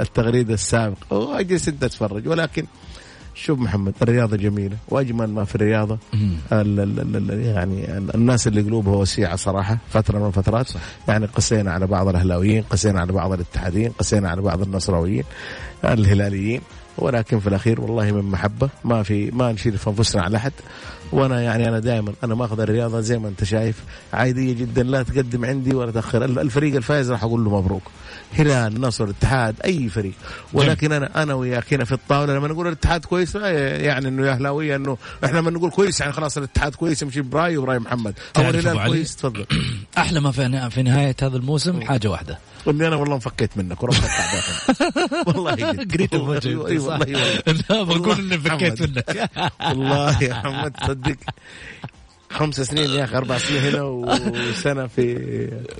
التغريده 0.00 0.54
السابق. 0.54 1.12
وأجلس 1.12 1.68
أنت 1.68 1.82
تتفرج 1.82 2.28
ولكن 2.28 2.66
شوف 3.34 3.58
محمد 3.58 3.94
الرياضة 4.02 4.36
جميلة 4.36 4.76
وأجمل 4.88 5.30
ما 5.30 5.44
في 5.44 5.54
الرياضة 5.54 5.98
يعني 7.50 7.98
الناس 8.14 8.46
اللي 8.46 8.62
قلوبها 8.62 8.96
وسيعة 8.96 9.36
صراحة 9.36 9.78
فترة 9.90 10.18
من 10.18 10.26
الفترات 10.26 10.70
يعني 11.08 11.26
قسينا 11.26 11.72
على 11.72 11.86
بعض 11.86 12.08
الأهلاويين 12.08 12.62
قسينا 12.70 13.00
على 13.00 13.12
بعض 13.12 13.32
الاتحاديين 13.32 13.92
قسينا 13.98 14.30
على 14.30 14.42
بعض 14.42 14.62
النصراويين 14.62 15.24
الهلاليين. 15.84 16.60
ولكن 16.98 17.40
في 17.40 17.46
الأخير 17.46 17.80
والله 17.80 18.12
من 18.12 18.22
محبة 18.22 18.68
ما 18.84 19.02
في 19.02 19.30
ما 19.30 19.52
نشيل 19.52 19.78
في 19.78 19.90
أنفسنا 19.90 20.22
على 20.22 20.36
أحد. 20.36 20.52
وأنا 21.12 21.42
يعني 21.42 21.68
أنا 21.68 21.78
دائما 21.78 22.12
أنا 22.24 22.34
ماخذ 22.34 22.60
الرياضة 22.60 23.00
زي 23.00 23.18
ما 23.18 23.28
انت 23.28 23.44
شايف. 23.44 23.76
عادية 24.12 24.52
جدا 24.52 24.82
لا 24.82 25.02
تقدم 25.02 25.44
عندي 25.44 25.74
ولا 25.74 25.90
تأخر. 25.90 26.24
الفريق 26.24 26.76
الفائز 26.76 27.10
راح 27.10 27.24
أقول 27.24 27.44
له 27.44 27.58
مبروك. 27.60 27.82
هلال 28.32 28.80
نصر 28.80 29.10
اتحاد 29.10 29.54
أي 29.64 29.88
فريق. 29.88 30.12
ولكن 30.52 30.92
أنا 30.92 31.22
أنا 31.22 31.34
وياك 31.34 31.74
هنا 31.74 31.84
في 31.84 31.92
الطاولة 31.92 32.34
لما 32.34 32.48
نقول 32.48 32.66
الاتحاد 32.66 33.04
كويس 33.04 33.34
يعني 33.34 34.08
إنه 34.08 34.26
يا 34.26 34.32
أهلاوية 34.32 34.76
إنه 34.76 34.98
إحنا 35.24 35.38
لما 35.38 35.50
نقول 35.50 35.70
كويس 35.70 36.00
يعني 36.00 36.12
خلاص 36.12 36.36
الاتحاد 36.36 36.74
كويس 36.74 37.02
يمشي 37.02 37.20
براي 37.20 37.56
وبراي 37.56 37.78
محمد. 37.78 38.14
أو 38.36 38.42
الهلال؟ 38.42 38.86
كويس 38.86 39.16
تفضل. 39.16 39.46
أحلى 39.98 40.20
ما 40.20 40.30
في 40.30 40.70
في 40.70 40.82
نهاية 40.82 41.16
هذا 41.22 41.36
الموسم 41.36 41.80
حاجة 41.80 42.08
واحدة. 42.08 42.38
اني 42.68 42.88
أنا 42.88 42.96
والله 42.96 43.14
انفكيت 43.14 43.50
منك 43.56 43.84
الكعبة. 43.84 43.98
والله. 45.26 45.50
قريت 45.94 46.14
والله 46.14 46.38
الوجه 46.44 46.68
اي 46.68 46.78
والله 46.78 46.98
والله. 46.98 47.62
لا 47.70 47.82
بقول 47.82 48.00
والله 48.00 48.18
اني 48.18 48.38
فكيت 48.38 48.82
محمد. 48.82 49.04
منك. 49.08 49.30
والله 49.68 50.22
يا 50.22 50.32
محمد 50.32 50.72
تصدق 51.02 51.16
خمس 52.30 52.60
سنين 52.60 52.90
يا 52.90 53.04
أخي 53.04 53.16
أربع 53.16 53.38
سنين 53.38 53.62
هنا 53.62 53.82
وسنة 53.82 54.86
في 54.86 55.02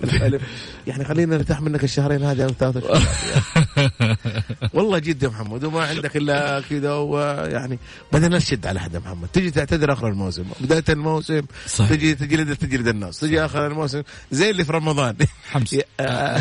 الألف. 0.05 0.43
يعني 0.87 1.05
خلينا 1.05 1.37
نرتاح 1.37 1.61
منك 1.61 1.85
الشهرين 1.85 2.23
هذه 2.23 2.45
أو 2.45 2.49
ثلاثة 2.49 2.81
شهور 2.81 4.17
والله 4.75 4.99
جد 4.99 5.23
يا 5.23 5.29
محمد 5.29 5.65
وما 5.65 5.85
عندك 5.85 6.17
إلا 6.17 6.61
كذا 6.71 6.95
ويعني 6.95 7.79
بدنا 8.13 8.37
نشد 8.37 8.67
على 8.67 8.81
حد 8.81 8.97
محمد. 8.97 9.29
تجي 9.33 9.51
تعتذر 9.51 9.93
آخر 9.93 10.09
الموسم. 10.09 10.45
بداية 10.61 10.85
الموسم 10.89 11.43
صحيح. 11.67 11.91
تجي 11.91 12.15
تجلد 12.15 12.57
تجلد 12.57 12.89
الناس. 12.89 13.21
تجي 13.21 13.45
آخر 13.45 13.67
الموسم 13.67 14.03
زي 14.31 14.51
اللي 14.51 14.65
في 14.65 14.73
رمضان. 14.73 15.17
حمس 15.51 15.73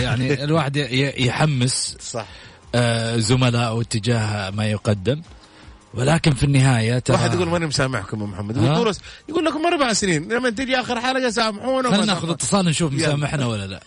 يعني 0.05 0.43
الواحد 0.43 0.75
يحمس 1.17 1.97
صح. 2.01 2.25
آه، 2.75 3.17
زملائه 3.17 3.83
تجاه 3.83 4.49
ما 4.49 4.65
يقدم. 4.65 5.21
ولكن 5.93 6.31
في 6.31 6.43
النهاية 6.43 6.99
ترى 6.99 7.17
واحد 7.17 7.33
يقول 7.33 7.47
ماني 7.47 7.65
مسامحكم 7.65 8.21
يا 8.21 8.25
محمد؟ 8.25 8.57
يقول 8.57 8.75
دورس 8.75 9.01
يقول 9.29 9.45
لكم 9.45 9.65
أربع 9.65 9.93
سنين. 9.93 10.33
لما 10.33 10.49
تجي 10.49 10.79
آخر 10.79 11.01
حلقة 11.01 11.29
سامحونا 11.29 11.89
خلينا 11.89 12.05
ناخذ. 12.05 12.29
اتصال 12.31 12.65
نشوف. 12.65 12.93
مسامحنا 12.93 13.47
ولا 13.47 13.67
لا. 13.67 13.79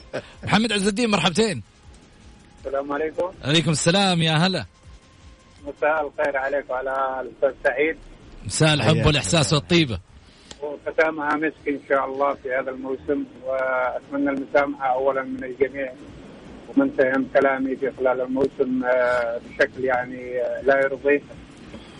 محمد 0.44 0.72
عز 0.72 0.86
الدين 0.86 1.10
مرحبتين. 1.10 1.62
السلام 2.58 2.92
عليكم. 2.92 3.30
عليكم 3.44 3.70
السلام 3.70 4.22
يا 4.22 4.32
هلا. 4.32 4.66
مساء 5.66 6.06
الخير 6.06 6.36
عليك 6.36 6.70
وعلى 6.70 7.20
الاستاذ 7.20 7.50
سعيد. 7.64 7.96
مساء 8.44 8.74
الحب 8.74 8.94
حياك 8.94 9.06
والإحساس 9.06 9.52
والطيبة. 9.52 9.98
وختامها 10.62 11.36
مسك 11.36 11.68
إن 11.68 11.80
شاء 11.88 12.04
الله 12.06 12.34
في 12.34 12.48
هذا 12.60 12.70
الموسم 12.70 13.24
وأتمنى 13.44 14.30
المسامحة 14.30 14.86
اولا 14.86 15.22
من 15.22 15.44
الجميع 15.44 15.92
ومن 16.68 16.90
فهم 16.90 17.26
كلامي 17.34 17.76
في 17.76 17.92
خلال 17.98 18.20
الموسم 18.20 18.84
آه، 18.84 19.40
بشكل 19.50 19.84
يعني 19.84 20.40
آه، 20.42 20.62
لا 20.62 20.80
يرضيه 20.80 21.22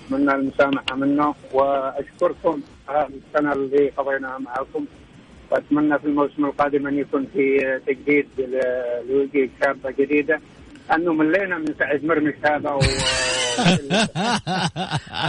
اتمنى 0.06 0.34
المسامحة 0.34 0.96
منه 0.96 1.34
وأشكركم 1.52 2.60
هذه 2.88 3.10
السنة 3.28 3.52
اللي 3.52 3.88
قضيناها 3.88 4.38
معكم. 4.38 4.84
وأتمنى 5.50 5.98
في 5.98 6.04
الموسم 6.04 6.44
القادم 6.44 6.86
أن 6.86 6.98
يكون 6.98 7.26
في 7.34 7.58
تجديد 7.86 8.26
ل- 8.38 8.60
لوجه 9.08 9.50
شابة 9.62 9.90
جديدة. 9.98 10.40
أنه 10.94 11.12
ملينا 11.12 11.58
من 11.58 11.74
سعد 11.78 12.04
مرمش 12.04 12.34
هذا 12.44 12.70
و... 12.70 12.80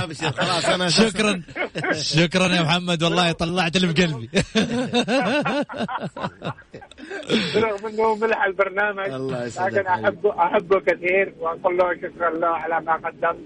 ابشر 0.03 0.31
خلاص 0.31 0.65
أنا 0.69 0.89
شكرا. 0.89 1.41
شكرا 1.93 2.47
يا 2.47 2.61
محمد 2.61 3.03
والله 3.03 3.31
طلعت 3.31 3.75
اللي 3.75 3.93
في 3.93 4.03
قلبي 4.05 4.29
رغم 7.55 7.87
إنه 7.87 8.15
ملح 8.15 8.43
البرنامج 8.43 9.09
الله 9.09 9.45
لكن 9.45 9.87
احبه 9.87 10.43
أحبه 10.43 10.79
كثير 10.79 11.33
وأقول 11.39 11.77
له 11.77 11.93
شكرا 11.95 12.29
له 12.29 12.47
على 12.47 12.81
ما 12.85 12.93
قدم 12.93 13.37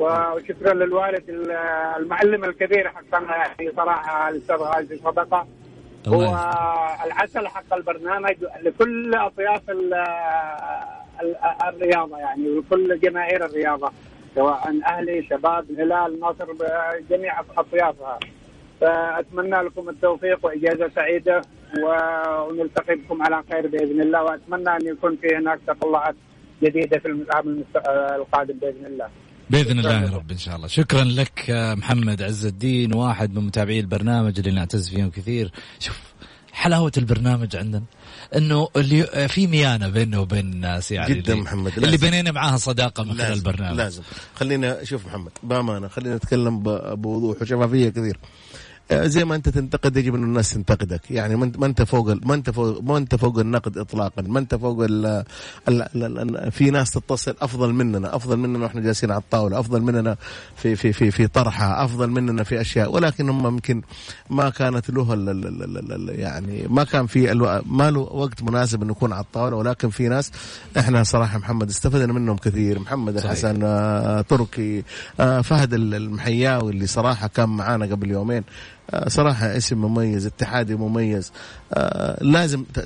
وشكرا 0.00 0.74
للوالد 0.74 1.30
ال- 1.30 1.50
المعلم 1.96 2.44
الكبير 2.44 2.88
حقنا 2.88 3.36
يعني 3.36 3.72
صراحة 3.76 4.28
الاستاذ 4.28 4.56
غازي 4.56 4.96
صدقة 4.96 5.46
الله 6.06 6.16
هو 6.16 6.22
يسعدك. 6.22 7.06
العسل 7.06 7.48
حق 7.48 7.74
البرنامج 7.74 8.36
لكل 8.62 9.14
أطياف 9.14 9.70
ال- 9.70 9.94
ال- 11.22 11.36
الرياضة 11.68 12.18
يعني 12.18 12.48
ولكل 12.48 13.00
جماهير 13.00 13.44
الرياضة 13.44 13.92
سواء 14.34 14.80
أهلي 14.86 15.22
شباب 15.22 15.66
هلال 15.78 16.20
نصر 16.20 16.46
جميع 17.10 17.40
أطيافها 17.58 18.18
فأتمنى 18.80 19.56
لكم 19.62 19.88
التوفيق 19.88 20.46
وإجازة 20.46 20.88
سعيدة 20.88 21.40
ونلتقي 21.82 22.94
بكم 22.94 23.22
على 23.22 23.42
خير 23.52 23.66
بإذن 23.66 24.00
الله 24.00 24.22
وأتمنى 24.24 24.76
أن 24.76 24.86
يكون 24.86 25.16
في 25.16 25.36
هناك 25.36 25.58
تطلعات 25.66 26.14
جديدة 26.62 26.98
في 26.98 27.08
العام 27.08 27.64
القادم 28.16 28.54
بإذن 28.54 28.86
الله. 28.86 29.08
بإذن 29.50 29.78
الله 29.78 30.02
يا 30.02 30.10
رب 30.10 30.30
إن 30.30 30.38
شاء 30.38 30.56
الله. 30.56 30.68
شكرا 30.68 31.04
لك 31.04 31.44
محمد 31.50 32.22
عز 32.22 32.46
الدين 32.46 32.94
واحد 32.94 33.34
من 33.34 33.46
متابعي 33.46 33.80
البرنامج 33.80 34.38
اللي 34.38 34.50
نعتز 34.50 34.88
فيهم 34.88 35.10
كثير. 35.10 35.52
شوف 35.78 36.00
حلاوة 36.52 36.92
البرنامج 36.96 37.56
عندنا 37.56 37.82
إنه 38.36 38.68
اللي 38.76 39.28
في 39.28 39.46
ميانة 39.46 39.88
بيننا 39.88 40.18
وبين 40.18 40.52
الناس 40.52 40.92
يعني 40.92 41.14
جدا 41.14 41.32
اللي, 41.32 41.44
محمد، 41.44 41.72
اللي 41.76 41.90
لازم. 41.90 42.10
بيننا 42.10 42.32
معاها 42.32 42.56
صداقة 42.56 43.04
من 43.04 43.12
خلال 43.12 43.32
البرنامج. 43.32 43.76
لازم. 43.76 44.02
خلينا 44.34 44.84
شوف 44.84 45.06
محمد 45.06 45.32
بأمانة 45.42 45.88
خلينا 45.88 46.16
نتكلم 46.16 46.62
بوضوح. 46.94 47.42
وشفافيه 47.42 47.88
كثير. 47.88 48.18
زي 48.94 49.24
ما 49.24 49.34
انت 49.34 49.48
تنتقد 49.48 49.96
يجب 49.96 50.14
أن 50.14 50.22
الناس 50.22 50.50
تنتقدك. 50.54 51.10
يعني 51.10 51.36
ما 51.36 51.66
انت 51.66 51.82
فوق 51.82 52.26
ما 52.26 52.34
انت 52.34 52.50
فوق 52.50 52.82
ما 52.82 52.96
انت 52.98 53.14
فوق 53.14 53.38
النقد 53.38 53.78
اطلاقا. 53.78 54.22
ما 54.22 54.38
انت 54.38 54.54
فوق 54.54 54.84
ال 54.84 55.06
ال 55.68 55.82
ال 56.04 56.36
ال 56.36 56.52
في 56.52 56.70
ناس 56.70 56.90
تتصل 56.90 57.34
أفضل 57.40 57.72
مننا 57.72 58.16
أفضل 58.16 58.36
مننا 58.36 58.58
وإحنا 58.64 58.80
جالسين 58.80 59.10
على 59.10 59.20
الطاولة 59.20 59.60
أفضل 59.60 59.82
مننا 59.82 60.16
في 60.56 60.76
في 60.76 60.92
في 60.92 61.10
في 61.10 61.26
طرحها 61.26 61.84
أفضل 61.84 62.10
مننا 62.10 62.42
في 62.44 62.60
أشياء. 62.60 62.92
ولكن 62.94 63.28
هم 63.28 63.46
يمكن 63.46 63.82
ما 64.30 64.50
كانت 64.50 64.90
له 64.90 65.14
ال 65.14 65.28
ال 65.28 65.46
ال 65.46 65.62
ال 65.78 65.92
ال 66.10 66.20
يعني 66.20 66.66
ما 66.68 66.84
كان 66.84 67.06
في. 67.06 67.34
ما 67.66 67.90
له 67.90 68.00
وقت 68.00 68.42
مناسب 68.42 68.82
انه 68.82 68.90
يكون 68.92 69.12
على 69.12 69.22
الطاولة. 69.24 69.56
ولكن 69.56 69.90
في 69.90 70.08
ناس 70.08 70.32
إحنا 70.78 71.02
صراحة 71.02 71.38
محمد 71.38 71.68
استفدنا 71.68 72.12
منهم 72.12 72.36
كثير. 72.36 72.78
محمد. 72.78 73.16
الحسن 73.16 73.60
آه، 73.62 74.20
تركي 74.20 74.82
آه، 75.20 75.40
فهد 75.40 75.74
ال- 75.74 75.94
المحياوي 75.94 76.72
اللي 76.72 76.86
صراحة 76.86 77.26
كان 77.26 77.48
معانا 77.48 77.86
قبل 77.86 78.10
يومين. 78.10 78.42
آه، 78.90 79.08
صراحة 79.08 79.56
اسم 79.56 79.78
مميز 79.78 80.26
اتحادي 80.26 80.74
مميز. 80.74 81.32
آه، 81.74 82.24
لازم 82.24 82.64
ت- 82.74 82.78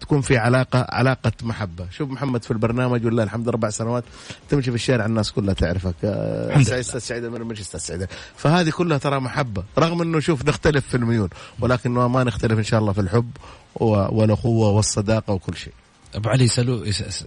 تكون 0.00 0.20
في 0.20 0.36
علاقة 0.36 0.86
علاقة 0.88 1.32
محبة. 1.42 1.86
شوف 1.90 2.10
محمد 2.10 2.44
في 2.44 2.50
البرنامج 2.50 3.04
والله 3.04 3.22
الحمد 3.22 3.48
أربع 3.48 3.70
سنوات 3.70 4.04
تمشي 4.48 4.70
في 4.70 4.74
الشارع 4.76 5.06
الناس 5.06 5.32
كلها 5.32 5.54
تعرفك. 5.54 5.94
آه، 6.04 6.48
الحمد 6.48 6.64
سعيد 6.64 6.80
أستاذ 6.80 7.00
سعيد 7.00 7.24
المرمش 7.24 7.60
أستاذ 7.60 7.80
سعيد 7.80 8.06
فهذه 8.36 8.70
كلها 8.70 8.98
ترى 8.98 9.20
محبة. 9.20 9.64
رغم 9.78 10.02
إنه 10.02 10.20
شوف 10.20 10.44
نختلف 10.48 10.88
في 10.88 10.96
الميول 10.96 11.30
ولكن 11.60 11.90
ما 11.90 12.24
نختلف 12.24 12.58
إن 12.58 12.64
شاء 12.64 12.80
الله 12.80 12.92
في 12.92 13.00
الحب 13.00 13.30
و- 13.74 13.86
والأخوة 14.20 14.68
والصداقة 14.70 15.32
وكل 15.34 15.56
شيء. 15.56 15.72
أبو 16.14 16.28
علي 16.28 16.48
سألوا 16.48 16.84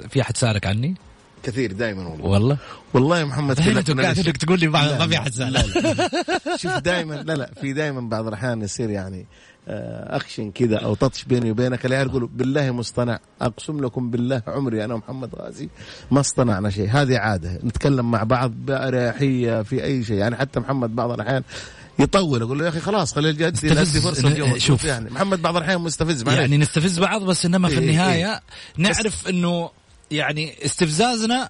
في 0.09 0.21
أحد 0.21 0.37
سألك 0.37 0.65
عني؟ 0.65 0.95
كثير 1.43 1.71
دائما 1.71 2.07
والله. 2.07 2.25
والله؟ 2.29 2.57
والله 2.93 3.19
يا 3.19 3.25
محمد 3.25 3.61
نش- 3.61 3.67
انك 3.67 4.37
تقول 4.37 4.59
لي 4.59 4.71
في 4.71 5.31
سال 5.31 5.53
لا. 5.53 5.61
شوف 6.57 6.77
دائما 6.77 7.13
لا 7.13 7.33
لا 7.33 7.51
في 7.61 7.73
دائما 7.73 8.01
بعض 8.01 8.27
الأحيان 8.27 8.61
يصير 8.61 8.89
يعني 8.89 9.25
آه، 9.69 10.15
اخشن 10.17 10.51
كذا 10.51 10.77
أو 10.77 10.95
تطش 10.95 11.23
بيني 11.23 11.51
وبينك. 11.51 11.85
العيال 11.85 12.07
يقولوا 12.07 12.27
بالله 12.33 12.71
مصطنع 12.71 13.19
أقسم 13.41 13.83
لكم 13.85 14.11
بالله 14.11 14.41
عمري 14.47 14.85
أنا 14.85 14.95
محمد 14.95 15.35
غازي 15.35 15.69
ما 16.11 16.19
اصطنعنا 16.19 16.69
شيء. 16.69 16.89
هذه 16.89 17.17
عادة 17.17 17.59
نتكلم 17.63 18.11
مع 18.11 18.23
بعض 18.23 18.51
بأريحية 18.51 19.61
في 19.61 19.83
أي 19.83 20.03
شيء. 20.03 20.15
يعني 20.17 20.35
حتى 20.35 20.59
محمد 20.59 20.95
بعض 20.95 21.11
الأحيان 21.11 21.43
يطول 21.99 22.41
أقول 22.41 22.59
له 22.59 22.63
يا 22.65 22.69
أخي 22.69 22.79
خلاص 22.79 23.13
خلي 23.13 23.29
الجد. 23.29 23.63
يدي 23.63 24.01
فرصة 24.01 24.27
اليوم 24.27 24.49
شوف. 24.49 24.59
شوف. 24.59 24.83
يعني. 24.85 25.09
محمد 25.09 25.41
بعض 25.41 25.55
الأحيان 25.57 25.81
مستفز 25.81 26.23
معليش. 26.23 26.39
يعني 26.39 26.57
نستفز 26.57 26.99
بعض 26.99 27.23
بس 27.23 27.45
إنما 27.45 27.67
في 27.69 27.79
إيه، 27.79 27.89
النهاية 27.89 28.41
نعرف 28.77 29.27
إنه 29.29 29.69
يعني 30.11 30.65
استفزازنا 30.65 31.49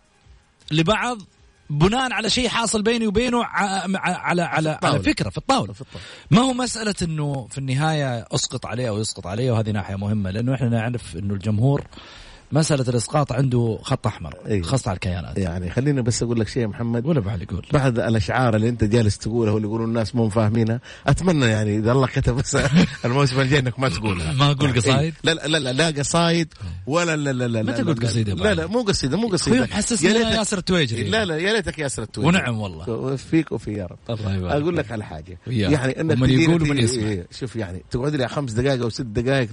لبعض 0.71 1.17
بناء 1.69 2.13
على 2.13 2.29
شيء 2.29 2.47
حاصل 2.47 2.81
بيني 2.81 3.07
وبينه 3.07 3.43
على 3.43 3.97
على 3.97 4.41
على. 4.41 4.79
على 4.83 4.99
فكرة 4.99 5.29
في 5.29 5.37
الطاولة 5.37 5.73
في 5.73 5.81
الطاولة. 5.81 6.05
ما 6.31 6.41
هو 6.41 6.53
مسألة 6.53 6.95
إنه 7.01 7.47
في 7.51 7.57
النهاية 7.57 8.25
أسقط 8.31 8.65
عليه 8.65 8.89
أو 8.89 8.99
يسقط 8.99 9.27
عليه 9.27 9.51
وهذه 9.51 9.71
ناحية 9.71 9.95
مهمة 9.95 10.31
لأنه 10.31 10.53
إحنا 10.53 10.69
نعرف 10.69 11.15
إنه 11.15 11.33
الجمهور 11.33 11.83
مسألة 12.51 12.85
الإسقاط 12.89 13.31
عنده 13.31 13.79
خط 13.81 14.07
أحمر 14.07 14.33
إيه. 14.47 14.61
خاصة 14.61 14.89
على 14.89 14.95
الكيانات 14.95 15.37
يعني 15.37 15.69
خليني 15.69 16.01
بس 16.01 16.23
أقول 16.23 16.39
لك 16.39 16.47
شيء 16.47 16.61
يا 16.61 16.67
محمد 16.67 17.05
ولا 17.05 17.19
بعد 17.19 17.41
يقول 17.41 17.65
بعد 17.73 17.99
الأشعار 17.99 18.55
اللي 18.55 18.69
أنت 18.69 18.83
جالس 18.83 19.17
تقولها 19.17 19.53
واللي 19.53 19.67
يقولون 19.67 19.89
الناس 19.89 20.15
مو 20.15 20.29
فاهمينها 20.29 20.79
أتمنى 21.07 21.45
يعني 21.45 21.77
إذا 21.77 21.91
الله 21.91 22.07
كتب 22.07 22.41
الموسم 23.05 23.39
الجاي 23.39 23.59
إنك 23.59 23.79
ما 23.79 23.89
تقولها 23.89 24.33
ما 24.33 24.51
أقول 24.51 24.75
قصايد؟ 24.75 24.99
إيه. 24.99 25.13
لا 25.23 25.31
لا 25.33 25.47
لا 25.47 25.57
لا, 25.57 25.71
لا 25.71 25.99
قصايد 25.99 26.53
ولا 26.87 27.15
لا 27.15 27.33
لا 27.33 27.47
لا 27.47 27.63
متى 27.63 27.81
لا 27.81 27.89
قلت 27.89 28.03
لا 28.03 28.09
قصيدة 28.09 28.53
لا 28.53 28.67
مو 28.67 28.81
قصيدة 28.81 29.17
مو 29.17 29.27
قصيدة 29.27 29.61
محسسني 29.61 30.09
ياسر 30.09 30.57
التويجري. 30.57 31.03
لا 31.03 31.25
لا 31.25 31.37
يا 31.37 31.53
ليتك 31.53 31.79
ياسر 31.79 32.03
التويجري 32.03 32.37
ونعم 32.37 32.59
والله. 32.59 33.15
فيك 33.15 33.51
وفي 33.51 33.73
يا 33.73 33.85
رب 33.85 33.97
الله 34.09 34.35
يبارك 34.35 34.61
أقول. 34.61 34.77
لك 34.77 34.91
على 34.91 35.03
حاجة. 35.03 35.39
يعني 35.47 36.01
إنك 36.01 36.19
تجيني 36.19 36.43
يقول 36.43 36.61
ومن 36.61 36.77
يسمع. 36.77 37.03
إيه، 37.03 37.27
شوف 37.31 37.55
يعني 37.55 37.83
تقعد 37.91 38.15
لي 38.15 38.27
خمس 38.27 38.51
دقائق 38.51 38.81
أو 38.81 38.89
ست 38.89 39.01
دقائق 39.01 39.49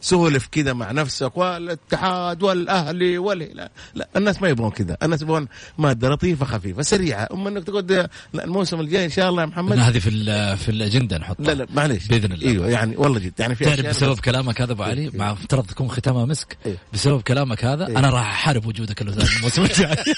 تسولف 0.00 0.48
كذا 0.52 0.72
مع 0.72 0.92
نفسك 0.92 1.36
والاتحاد 1.36 2.35
الاتحاد 2.36 2.42
والاهلي 2.42 3.18
والهلال. 3.18 3.68
لا 3.94 4.08
الناس 4.16 4.42
ما 4.42 4.48
يبغون 4.48 4.70
كذا. 4.70 4.96
الناس 5.02 5.22
يبغون 5.22 5.48
مادة 5.78 6.08
لطيفة 6.08 6.46
خفيفة 6.46 6.82
سريعة. 6.82 7.28
أما 7.32 7.48
إنك 7.48 7.64
تقعد 7.64 7.92
لا 8.32 8.44
الموسم 8.44 8.80
الجاي 8.80 9.04
إن 9.04 9.10
شاء 9.10 9.30
الله 9.30 9.42
يا 9.42 9.46
محمد. 9.46 9.78
هذه 9.78 9.98
في 9.98 10.10
في 10.56 10.68
الأجندة 10.68 11.18
نحطها. 11.18 11.44
لا 11.44 11.52
لا 11.52 11.66
معليش. 11.74 12.06
بإذن 12.06 12.32
الله. 12.32 12.48
أيوه 12.48 12.68
يعني 12.68 12.96
والله 12.96 13.18
جد. 13.18 13.32
يعني 13.38 13.54
في 13.54 13.64
تعرف 13.64 13.86
بسبب 13.86 14.18
كلامك 14.18 14.60
هذا 14.60 14.72
أبو 14.72 14.82
علي 14.82 15.10
مع 15.14 15.32
افترض 15.32 15.66
تكون 15.66 15.88
ختامها 15.88 16.24
مسك 16.24 16.56
إيه. 16.66 16.76
بسبب 16.92 17.20
كلامك 17.20 17.64
هذا 17.64 17.86
إيه. 17.86 17.98
أنا 17.98 18.10
راح 18.10 18.30
أحارب 18.30 18.66
وجودك 18.66 19.02
الموسم 19.02 19.62
الجاي. 19.62 19.96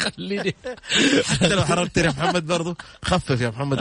خليني. 0.00 0.54
حتى 1.24 1.54
لو 1.54 1.64
حرمتني 1.64 2.04
يا 2.04 2.10
محمد 2.10 2.46
برضو 2.46 2.76
خفف 3.02 3.40
يا 3.40 3.48
محمد. 3.48 3.78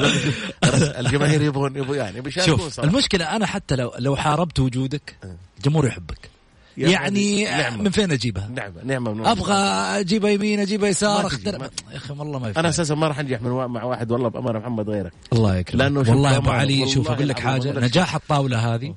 الجماهير 0.73 1.41
يبغون 1.41 1.75
يبغون 1.75 1.97
يعني 1.97 2.31
شوف. 2.31 2.79
المشكلة 2.79 3.35
أنا 3.35 3.45
حتى 3.45 3.75
لو 3.75 3.93
لو 3.99 4.15
حاربت 4.15 4.59
وجودك 4.59 5.15
الجمهور 5.57 5.87
يحبك. 5.87 6.38
يعني 6.87 7.43
نعمة. 7.43 7.77
من 7.83 7.89
فين 7.91 8.11
أجيبها؟ 8.11 8.47
نعمة 8.55 8.83
نعمة. 8.83 9.13
من 9.13 9.25
أبغى 9.25 9.53
اجيبها 9.99 10.29
يمين 10.31 10.59
اجيبها 10.59 10.89
يسار 10.89 11.27
اختار 11.27 11.59
ما 11.59 11.69
يا 11.91 11.97
أخي 11.97 12.13
والله 12.13 12.39
ما 12.39 12.45
أنا 12.45 12.49
يفهم 12.49 12.65
أساسا 12.65 12.95
ما 12.95 13.07
راح 13.07 13.19
أنجح 13.19 13.41
من 13.41 13.51
وا- 13.51 13.67
مع 13.67 13.83
واحد 13.83 14.11
والله 14.11 14.29
بأمانة 14.29 14.59
محمد 14.59 14.89
غيرك. 14.89 15.13
الله 15.33 15.55
يكرمك. 15.55 15.97
شوف 16.05 16.09
والله 16.09 16.37
أبو 16.37 16.49
علي 16.51 16.87
شوف 16.87 17.11
أقول 17.11 17.27
لك 17.29 17.39
حاجة. 17.39 17.79
نجاح 17.79 18.15
الطاولة 18.15 18.75
هذه 18.75 18.95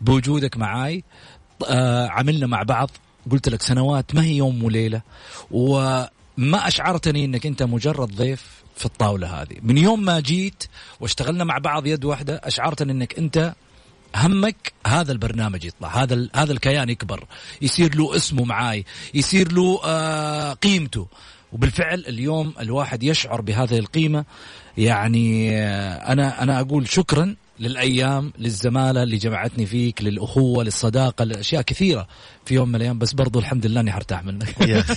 بوجودك 0.00 0.56
معاي. 0.56 1.04
آه 1.68 2.08
عملنا 2.08 2.46
مع 2.46 2.62
بعض. 2.62 2.90
قلت 3.30 3.48
لك 3.48 3.62
سنوات 3.62 4.14
ما 4.14 4.22
هي 4.24 4.36
يوم 4.36 4.64
وليلة؟ 4.64 5.00
وما 5.50 6.08
أشعرتني 6.68 7.24
إنك 7.24 7.46
أنت 7.46 7.62
مجرد 7.62 8.08
ضيف 8.16 8.64
في 8.76 8.84
الطاولة 8.86 9.42
هذه. 9.42 9.56
من 9.62 9.78
يوم 9.78 10.04
ما 10.04 10.20
جيت 10.20 10.64
واشتغلنا 11.00 11.44
مع 11.44 11.58
بعض 11.58 11.86
يد 11.86 12.04
واحدة 12.04 12.40
أشعرتني 12.44 12.92
إنك 12.92 13.18
أنت 13.18 13.54
همك 14.14 14.72
هذا 14.86 15.12
البرنامج 15.12 15.64
يطلع 15.64 16.02
هذا 16.02 16.28
هذا 16.34 16.52
الكيان 16.52 16.88
يكبر 16.88 17.24
يصير 17.62 17.94
له 17.94 18.16
اسمه 18.16 18.44
معاي 18.44 18.84
يصير 19.14 19.52
له 19.52 19.80
آه 19.84 20.52
قيمته. 20.52 21.06
وبالفعل 21.52 22.04
اليوم 22.08 22.54
الواحد 22.60 23.02
يشعر 23.02 23.40
بهذه 23.40 23.78
القيمة. 23.78 24.24
يعني 24.78 25.58
آه 25.58 26.12
أنا 26.12 26.42
أنا 26.42 26.60
أقول 26.60 26.88
شكرا 26.88 27.36
للأيام 27.60 28.32
للزمالة 28.38 29.02
اللي 29.02 29.16
جمعتني 29.16 29.66
فيك 29.66 30.02
للأخوة 30.02 30.64
للصداقة 30.64 31.24
لأشياء 31.24 31.62
كثيرة. 31.62 32.06
في 32.46 32.54
يوم 32.54 32.68
من 32.68 32.74
الأيام 32.74 32.98
بس 32.98 33.12
برضو 33.12 33.38
الحمد 33.38 33.66
لله 33.66 33.80
إني 33.80 33.92
حرتاح 33.92 34.24
منك. 34.24 34.54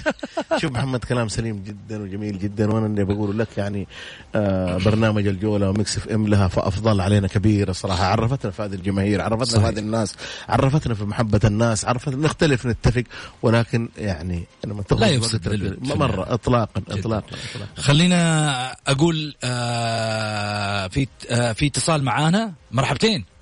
شوف 0.62 0.72
محمد 0.72 1.04
كلام 1.04 1.28
سليم 1.28 1.64
جدا 1.64 2.02
وجميل 2.04 2.40
جدا 2.40 2.72
وأنا 2.74 2.86
اللي 2.86 3.04
بقول 3.06 3.40
لك 3.40 3.58
يعني 3.58 3.88
آه 4.36 4.78
برنامج 4.78 5.28
الجولة 5.28 5.70
و 5.70 5.98
Mix 5.98 6.08
FM 6.08 6.28
لها 6.28 6.48
فضل 6.48 7.02
علينا 7.02 7.28
كبير 7.28 7.70
الصراحة. 7.70 8.06
عرفتنا 8.06 8.52
في 8.52 8.62
هذه 8.62 8.74
الجماهير 8.74 9.22
عرفتنا 9.22 9.46
صحيح. 9.46 9.66
في 9.70 9.74
هذه 9.74 9.80
الناس 9.80 10.16
عرفتنا 10.50 10.94
في 10.94 11.04
محبة 11.04 11.40
الناس 11.44 11.86
عرفتنا 11.86 12.16
نختلف 12.16 12.66
نتفق 12.66 13.04
ولكن 13.42 13.90
يعني 13.98 14.44
لما 14.66 14.84
لا 14.92 15.08
يفسد 15.08 15.78
مرة 15.82 16.34
اطلاقا 16.34 16.82
اطلاقا. 16.90 17.38
خلينا 17.78 18.72
أقول 18.88 19.36
آه 19.44 20.88
في 20.88 21.08
آه 21.30 21.54
في 21.54 21.68
اتصال 21.68 22.04
معانا 22.04 22.54
مرحبتين. 22.72 23.37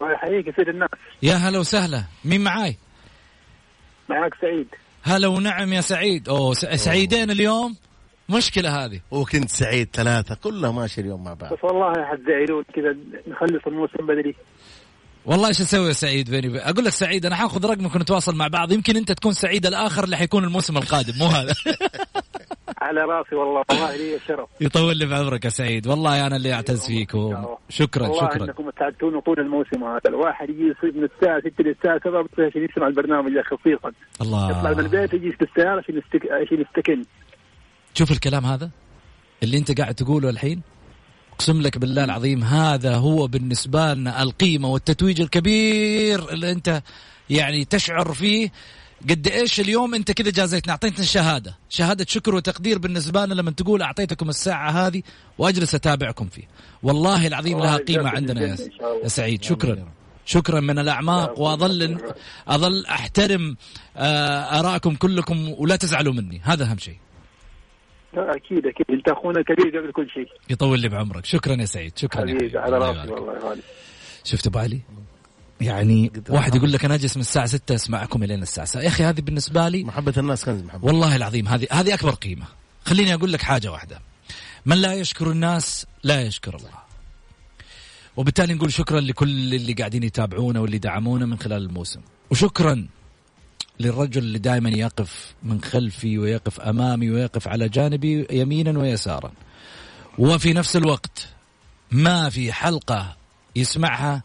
الله 0.00 0.12
يحييك 0.12 0.46
يا 0.46 0.52
سيد 0.56 0.68
الناس. 0.68 0.88
يا 1.22 1.34
هلا 1.34 1.58
وسهلا. 1.58 2.04
مين 2.24 2.40
معاي؟ 2.40 2.76
معك 4.08 4.34
سعيد. 4.40 4.66
هلا 5.02 5.28
ونعم 5.28 5.72
يا 5.72 5.80
سعيد. 5.80 6.28
أوه 6.28 6.54
سعيدين 6.54 7.30
اليوم؟ 7.30 7.76
مشكلة 8.28 8.84
هذه. 8.84 9.00
وكنت 9.10 9.48
سعيد 9.48 9.88
ثلاثة 9.92 10.34
كلها 10.34 10.70
ماشي 10.70 11.00
اليوم 11.00 11.24
مع 11.24 11.34
بعض. 11.34 11.52
بس 11.52 11.64
والله 11.64 11.92
حتزعلون 12.04 12.64
كذا 12.74 12.96
نخلص 13.28 13.66
الموسم 13.66 14.06
بدري. 14.06 14.34
والله 15.24 15.48
إيش 15.48 15.60
أسوي 15.60 15.88
يا 15.88 15.92
سعيد؟ 15.92 16.30
بيني 16.30 16.48
وبين 16.48 16.60
أقول 16.60 16.84
لك 16.84 16.92
سعيد 16.92 17.26
أنا 17.26 17.36
حاخذ 17.36 17.66
رقمك 17.66 17.94
ونتواصل 17.94 18.36
مع 18.36 18.48
بعض. 18.48 18.72
يمكن 18.72 18.96
أنت 18.96 19.12
تكون 19.12 19.32
سعيد 19.32 19.66
الآخر 19.66 20.04
اللي 20.04 20.16
حيكون 20.16 20.44
الموسم 20.44 20.76
القادم 20.76 21.18
مو 21.18 21.26
هذا. 21.26 21.54
على 22.82 23.00
راسي 23.00 23.34
والله 23.34 23.62
والله 23.70 23.96
لي 23.96 24.16
الشرف 24.16 24.48
يطول 24.60 24.96
لي 24.96 25.06
بعمرك 25.06 25.44
يا 25.44 25.50
سعيد. 25.50 25.86
والله 25.86 26.26
أنا 26.26 26.36
اللي 26.36 26.52
أعتز 26.52 26.86
فيكم. 26.86 27.46
شكرا 27.68 28.08
والله 28.08 28.30
شكرا. 28.30 28.44
إنكم 28.44 28.70
تعبتونا 28.70 29.20
طول 29.20 29.40
الموسم 29.40 29.84
هذا. 29.84 30.00
الواحد 30.08 30.50
يجي 30.50 30.62
يصير 30.62 30.92
من 30.98 31.04
الساعة 31.04 31.40
6 31.40 31.64
للساعه 31.64 32.00
7 32.04 32.22
بس 32.22 32.28
عشان 32.38 32.64
يسمع 32.64 32.86
البرنامج 32.86 33.32
ده 33.34 33.42
خصيصا 33.42 33.92
يطلع 34.20 34.70
من 34.72 34.80
الله 34.80 34.80
البيت 34.80 35.14
يجي 35.14 35.32
في 35.32 35.42
السياره 35.44 35.78
عشان 35.78 35.98
يستك... 35.98 36.30
عشان 36.30 36.60
يستكن 36.60 37.02
شوف 37.94 38.10
الكلام 38.10 38.44
هذا 38.46 38.70
اللي 39.42 39.58
أنت 39.58 39.80
قاعد 39.80 39.94
تقوله 39.94 40.30
الحين. 40.30 40.62
أقسم 41.32 41.62
لك 41.62 41.78
بالله 41.78 42.04
العظيم 42.04 42.42
هذا 42.42 42.96
هو 42.96 43.26
بالنسبة 43.26 43.94
لنا 43.94 44.22
القيمة 44.22 44.68
والتتويج 44.68 45.20
الكبير 45.20 46.28
اللي 46.32 46.50
أنت 46.52 46.82
يعني 47.30 47.64
تشعر 47.64 48.12
فيه. 48.12 48.50
قد 49.10 49.28
إيش 49.28 49.60
اليوم 49.60 49.94
أنت 49.94 50.12
كذا 50.12 50.30
جازيتنا؟ 50.30 50.72
أعطيتنا 50.72 51.04
شهادة. 51.04 51.58
شهادة 51.68 52.06
شكر 52.08 52.34
وتقدير 52.34 52.78
بالنسبة 52.78 53.26
لنا 53.26 53.34
لما 53.34 53.50
تقول 53.50 53.82
أعطيتكم 53.82 54.28
الساعة 54.28 54.70
هذه 54.70 55.02
وأجلس 55.38 55.74
أتابعكم 55.74 56.26
فيه 56.26 56.42
والله 56.82 57.26
العظيم 57.26 57.58
لها 57.58 57.76
قيمة 57.76 58.08
عندنا 58.10 58.42
يا. 58.42 58.56
يا 59.02 59.08
سعيد. 59.08 59.42
شكرا. 59.42 59.88
شكرا 60.24 60.60
من 60.60 60.78
الأعماق 60.78 61.40
وأظل 61.40 61.98
أظل 62.48 62.86
أحترم 62.86 63.56
آه، 63.96 64.60
ارائكم 64.60 64.94
كلكم 64.94 65.54
ولا 65.58 65.76
تزعلوا 65.76 66.12
مني. 66.12 66.40
هذا 66.44 66.64
أهم 66.64 66.78
شيء. 66.78 66.96
أكيد 68.14 68.66
أكيد. 68.66 68.86
انت 68.90 69.08
اخونا 69.08 69.40
الكبير 69.40 69.78
قبل 69.78 69.92
كل 69.92 70.10
شيء. 70.10 70.28
يطول 70.50 70.80
لي 70.80 70.88
بعمرك. 70.88 71.24
شكرا 71.24 71.54
يا 71.60 71.64
سعيد. 71.64 71.98
شكرا 71.98 72.20
يا 72.20 72.34
حبيبي. 72.34 72.58
على 72.58 72.78
راسي. 72.78 73.12
والله 73.12 73.56
شفت 74.24 74.46
أبو 74.46 74.58
علي؟ 74.58 74.80
يعني 75.60 76.12
واحد 76.28 76.54
يقول 76.54 76.72
لك 76.72 76.84
أنا 76.84 76.94
أجلس 76.94 77.16
من 77.16 77.20
الساعة 77.20 77.46
6 77.46 77.74
اسمعكم 77.74 78.22
الين 78.22 78.42
الساعة 78.42 78.66
7 78.66 78.82
يا 78.82 78.88
أخي 78.88 79.04
هذه 79.04 79.20
بالنسبة 79.20 79.68
لي 79.68 79.84
محبة 79.84 80.14
الناس 80.16 80.44
كنز 80.44 80.62
محمد 80.62 80.84
والله 80.84 81.16
العظيم 81.16 81.48
هذه 81.48 81.66
هذه 81.72 81.94
أكبر 81.94 82.10
قيمة. 82.10 82.46
خليني 82.84 83.14
أقول 83.14 83.32
لك 83.32 83.42
حاجة 83.42 83.72
واحدة. 83.72 84.00
من 84.66 84.76
لا 84.76 84.92
يشكر 84.92 85.30
الناس 85.30 85.86
لا 86.02 86.22
يشكر 86.22 86.56
الله. 86.56 86.70
وبالتالي 88.16 88.54
نقول 88.54 88.72
شكرا 88.72 89.00
لكل 89.00 89.54
اللي 89.54 89.72
قاعدين 89.72 90.02
يتابعونا 90.02 90.60
واللي 90.60 90.78
دعمونا 90.78 91.26
من 91.26 91.38
خلال 91.38 91.62
الموسم. 91.62 92.00
وشكرا 92.30 92.86
للرجل 93.80 94.22
اللي 94.22 94.38
دائما 94.38 94.70
يقف 94.70 95.34
من 95.42 95.62
خلفي 95.62 96.18
ويقف 96.18 96.60
أمامي 96.60 97.10
ويقف 97.10 97.48
على 97.48 97.68
جانبي 97.68 98.26
يمينا 98.30 98.78
ويسارا. 98.78 99.32
وفي 100.18 100.52
نفس 100.52 100.76
الوقت 100.76 101.28
ما 101.90 102.30
في 102.30 102.52
حلقة 102.52 103.16
يسمعها 103.56 104.22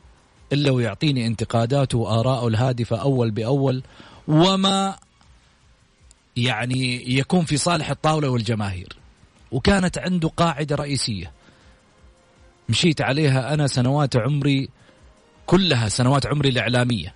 إلا 0.53 0.71
ويعطيني 0.71 1.27
انتقاداته 1.27 1.97
واراءه 1.97 2.47
الهادفة 2.47 2.97
أول 2.97 3.31
بأول 3.31 3.83
وما 4.27 4.97
يعني 6.35 7.15
يكون 7.17 7.45
في 7.45 7.57
صالح 7.57 7.89
الطاولة 7.89 8.29
والجماهير. 8.29 8.95
وكانت 9.51 9.97
عنده 9.97 10.27
قاعدة 10.27 10.75
رئيسية. 10.75 11.31
مشيت 12.69 13.01
عليها 13.01 13.53
أنا 13.53 13.67
سنوات 13.67 14.15
عمري 14.17 14.69
كلها 15.45 15.89
سنوات 15.89 16.25
عمري 16.25 16.49
الإعلامية. 16.49 17.13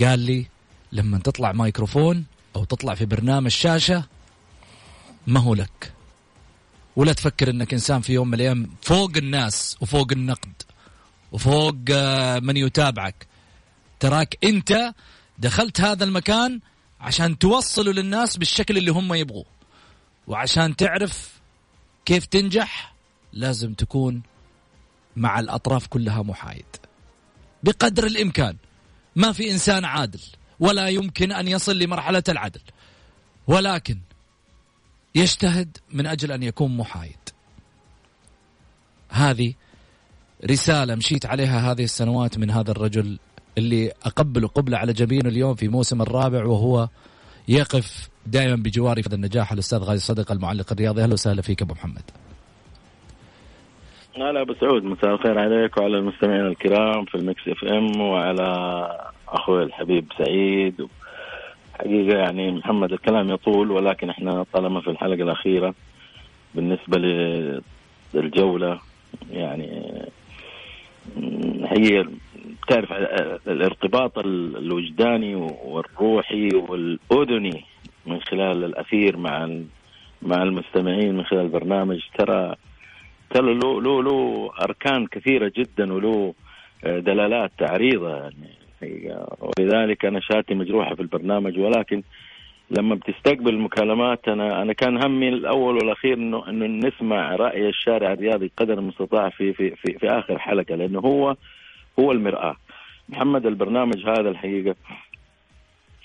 قال 0.00 0.18
لي 0.18 0.46
لما 0.92 1.18
تطلع 1.18 1.52
مايكروفون 1.52 2.24
أو 2.56 2.64
تطلع 2.64 2.94
في 2.94 3.06
برنامج 3.06 3.50
شاشة 3.50 4.04
ما 5.26 5.40
هو 5.40 5.54
لك. 5.54 5.92
ولا 6.96 7.12
تفكر 7.12 7.50
إنك 7.50 7.72
إنسان 7.72 8.00
في 8.00 8.12
يوم 8.12 8.28
من 8.28 8.34
الأيام 8.34 8.70
فوق 8.82 9.10
الناس 9.16 9.76
وفوق 9.80 10.12
النقد. 10.12 10.62
وفوق 11.34 11.76
آه، 11.90 12.38
من 12.38 12.56
يتابعك. 12.56 13.26
تراك 14.00 14.38
انت 14.44 14.94
دخلت 15.38 15.80
هذا 15.80 16.04
المكان 16.04 16.60
عشان 17.00 17.38
توصله 17.38 17.92
للناس 17.92 18.36
بالشكل 18.36 18.76
اللي 18.76 18.90
هم 18.90 19.14
يبغوه. 19.14 19.44
وعشان 20.26 20.76
تعرف 20.76 21.40
كيف 22.04 22.26
تنجح 22.26 22.94
لازم 23.32 23.74
تكون 23.74 24.22
مع 25.16 25.40
الأطراف 25.40 25.86
كلها 25.86 26.22
محايد. 26.22 26.66
بقدر 27.62 28.06
الإمكان. 28.06 28.56
ما 29.16 29.32
في 29.32 29.50
إنسان 29.50 29.84
عادل. 29.84 30.20
ولا 30.60 30.88
يمكن 30.88 31.32
أن 31.32 31.48
يصل 31.48 31.78
لمرحلة 31.78 32.24
العدل. 32.28 32.60
ولكن 33.46 33.98
يجتهد 35.14 35.78
من 35.90 36.06
أجل 36.06 36.32
أن 36.32 36.42
يكون 36.42 36.76
محايد. 36.76 37.18
هذه 39.08 39.54
رسالة 40.50 40.94
مشيت 40.94 41.26
عليها 41.26 41.72
هذه 41.72 41.84
السنوات 41.84 42.38
من 42.38 42.50
هذا 42.50 42.70
الرجل 42.70 43.18
اللي 43.58 43.92
اقبله 44.06 44.48
قبلة 44.48 44.78
على 44.78 44.92
جبينه 44.92 45.28
اليوم 45.28 45.54
في 45.54 45.68
موسم 45.68 46.02
الرابع 46.02 46.44
وهو 46.44 46.88
يقف 47.48 48.08
دائما 48.26 48.56
بجواري 48.56 49.02
في 49.02 49.08
هذا 49.08 49.16
النجاح. 49.16 49.52
الأستاذ 49.52 49.78
غازي 49.78 50.00
صدقه 50.00 50.32
المعلق 50.32 50.72
الرياضي. 50.72 51.02
أهلا 51.02 51.12
وسهلا 51.12 51.42
فيك 51.42 51.62
أبو 51.62 51.74
محمد. 51.74 52.02
هلا 54.16 54.40
أبو 54.40 54.54
سعود. 54.54 54.84
مساء 54.84 55.14
الخير 55.14 55.38
عليك 55.38 55.76
وعلى 55.76 55.98
المستمعين 55.98 56.46
الكرام 56.46 57.04
في 57.04 57.14
المكس 57.14 57.48
إف 57.48 57.64
إم 57.64 58.00
وعلى 58.00 58.44
أخوي 59.28 59.62
الحبيب 59.62 60.12
سعيد. 60.18 60.88
حقيقة 61.74 62.18
يعني 62.18 62.52
محمد 62.52 62.92
الكلام 62.92 63.30
يطول 63.30 63.70
ولكن 63.70 64.10
إحنا 64.10 64.44
طالما 64.52 64.80
في 64.80 64.90
الحلقة 64.90 65.22
الأخيرة 65.22 65.74
بالنسبة 66.54 66.98
للجولة 68.14 68.80
يعني 69.30 69.84
هي 71.66 72.04
تعرف 72.68 72.92
الارتباط 73.48 74.18
الوجداني 74.18 75.34
والروحي 75.34 76.48
والأذني 76.54 77.64
من 78.06 78.20
خلال 78.20 78.64
الأثير 78.64 79.16
مع 79.16 79.50
مع 80.22 80.42
المستمعين 80.42 81.16
من 81.16 81.24
خلال 81.24 81.40
البرنامج 81.40 82.00
ترى 82.18 82.54
ترى 83.30 83.54
له 83.54 83.82
له 83.82 84.02
له 84.02 84.50
أركان 84.62 85.06
كثيرة 85.06 85.52
جدا 85.56 85.92
وله 85.92 86.34
آه، 86.84 86.98
دلالات 86.98 87.52
عريضه 87.60 88.16
يعني. 88.16 88.54
ولذلك 89.40 90.04
أنا 90.04 90.20
شاتي 90.20 90.54
مجروحة 90.54 90.94
في 90.94 91.02
البرنامج 91.02 91.58
ولكن 91.58 92.02
لما 92.70 92.94
بتستقبل 92.94 93.48
المكالمات 93.48 94.28
أنا 94.28 94.62
أنا 94.62 94.72
كان 94.72 95.04
همي 95.04 95.28
الأول 95.28 95.74
والأخير 95.74 96.14
إنه 96.14 96.48
إنه 96.48 96.88
نسمع 96.88 97.36
رأي 97.36 97.68
الشارع 97.68 98.12
الرياضي 98.12 98.50
قدر 98.56 98.78
المستطاع 98.78 99.28
في 99.28 99.52
في 99.52 99.70
في, 99.70 99.98
في 99.98 100.08
آخر 100.08 100.38
حلقة 100.38 100.74
لأنه 100.74 100.98
هو 101.00 101.36
هو 102.00 102.12
المرآة. 102.12 102.56
محمد 103.08 103.46
البرنامج 103.46 104.06
هذا 104.06 104.30
الحقيقة 104.30 104.74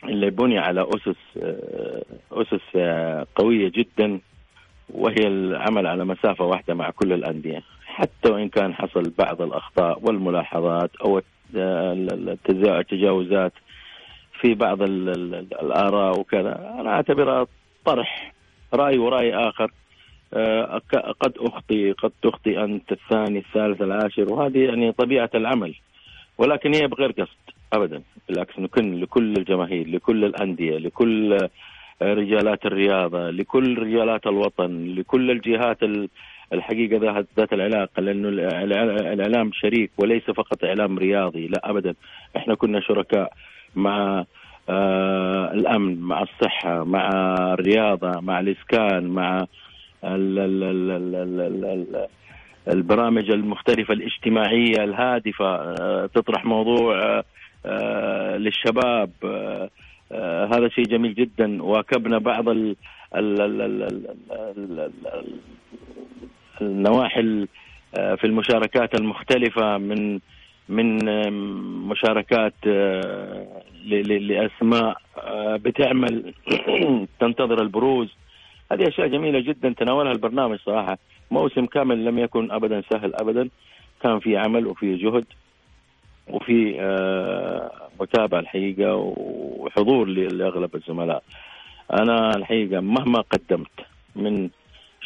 اللي 0.04 0.30
بني 0.30 0.60
على 0.60 0.88
أسس 0.90 1.18
آه، 1.38 2.04
أسس 2.32 2.62
آه، 2.76 3.28
قوية 3.36 3.72
جدا 3.76 4.20
وهي 4.90 5.28
العمل 5.28 5.88
على 5.88 6.06
مسافة 6.06 6.46
واحدة 6.46 6.74
مع 6.74 6.90
كل 6.90 7.14
الأندية. 7.14 7.64
حتى 7.86 8.32
وإن 8.32 8.50
كان 8.50 8.74
حصل 8.74 9.14
بعض 9.18 9.42
الأخطاء 9.42 10.00
والملاحظات 10.04 10.92
أو 10.96 11.22
التجاوزات 11.56 13.54
في 14.42 14.54
بعض 14.54 14.82
الآراء 14.82 16.20
وكذا. 16.20 16.76
أنا 16.80 16.90
أعتبرها 16.90 17.48
طرح 17.86 18.34
رأي 18.74 18.98
ورأي 18.98 19.36
آخر. 19.36 19.72
آه، 20.34 20.82
قد 21.20 21.34
أخطي 21.38 21.92
قد 21.92 22.12
تخطي 22.24 22.64
أنت 22.64 22.92
الثاني 22.92 23.40
الثالث 23.40 23.82
العاشر. 23.82 24.34
وهذه 24.34 24.58
يعني 24.58 24.92
طبيعة 24.92 25.30
العمل. 25.36 25.76
ولكن 26.38 26.74
هي 26.74 26.88
بغير 26.88 27.12
قصد 27.12 27.38
ابدا. 27.74 28.02
بالعكس 28.30 28.60
نكن 28.60 29.00
لكل 29.00 29.34
الجماهير 29.38 29.88
لكل 29.88 30.26
الأندية 30.26 30.78
لكل 30.78 31.34
آه، 31.34 32.14
رجالات 32.14 32.66
الرياضة 32.66 33.30
لكل 33.30 33.78
رجالات 33.78 34.28
الوطن 34.28 34.96
لكل 34.96 35.32
الجهات 35.32 35.78
الحقيقة 36.54 37.26
ذات 37.38 37.54
العلاقة. 37.54 38.02
لأنه 38.02 38.30
الإعلام 38.30 39.52
شريك 39.54 39.92
وليس 39.98 40.24
فقط 40.24 40.64
إعلام 40.64 40.98
رياضي. 41.00 41.48
لا 41.48 41.70
ابدا. 41.70 41.94
إحنا 42.38 42.56
كنا 42.56 42.80
شركاء. 42.80 43.34
مع 43.76 44.26
الامن 45.54 46.02
مع 46.02 46.22
الصحه 46.22 46.84
مع 46.84 47.10
الرياضه 47.54 48.20
مع 48.20 48.40
الاسكان 48.40 49.08
مع 49.08 49.46
البرامج 52.68 53.32
المختلفه 53.32 53.94
الاجتماعيه 53.94 54.84
الهادفه 54.84 55.76
تطرح 56.06 56.46
موضوع 56.46 57.24
للشباب 58.38 59.12
هذا 60.52 60.70
شيء 60.70 60.86
جميل 60.86 61.16
جدا 61.16 61.64
واكبنا 61.64 62.18
بعض 62.18 62.46
النواحي 66.62 67.48
في 67.94 68.24
المشاركات 68.24 68.96
المختلفه 69.00 69.78
من 69.78 70.20
من 70.70 70.98
مشاركات 71.88 72.54
آه، 72.68 73.62
لأسماء 73.86 74.98
آه، 75.18 75.56
بتعمل 75.56 76.34
تنتظر 77.20 77.62
البروز. 77.62 78.10
هذه 78.72 78.88
أشياء 78.88 79.08
جميلة 79.08 79.40
جدا 79.40 79.74
تناولها 79.78 80.12
البرنامج 80.12 80.60
صراحة. 80.60 80.98
موسم 81.32 81.66
كامل 81.66 82.06
لم 82.06 82.20
يكن 82.20 82.52
ابدا 82.52 82.82
سهل 82.92 83.16
ابدا. 83.16 83.50
كان 84.04 84.20
في 84.20 84.38
عمل 84.38 84.68
وفي 84.68 84.96
جهد 84.96 85.26
وفي 86.28 86.82
آه، 86.82 87.72
متابعة 88.00 88.40
الحقيقة 88.40 88.96
وحضور 88.96 90.08
لأغلب 90.08 90.76
الزملاء. 90.76 91.24
أنا 91.94 92.30
الحقيقة 92.36 92.80
مهما 92.80 93.22
قدمت 93.22 93.72
من 94.16 94.50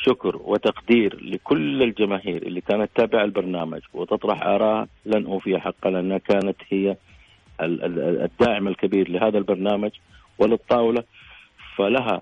شكر 0.06 0.36
وتقدير 0.36 1.24
لكل 1.24 1.84
الجماهير 1.84 2.42
اللي 2.44 2.62
كانت 2.62 2.90
تتابع 2.96 3.24
البرنامج 3.24 3.82
وتطرح 3.94 4.44
آراء 4.44 4.88
لن 5.06 5.26
أوفي 5.26 5.60
حقها 5.60 5.92
لأنها 5.92 6.18
كانت 6.18 6.56
هي 6.70 6.96
الداعم 7.62 8.68
الكبير 8.68 9.10
لهذا 9.10 9.38
البرنامج 9.38 9.92
وللطاولة. 10.40 11.04
فلها 11.76 12.22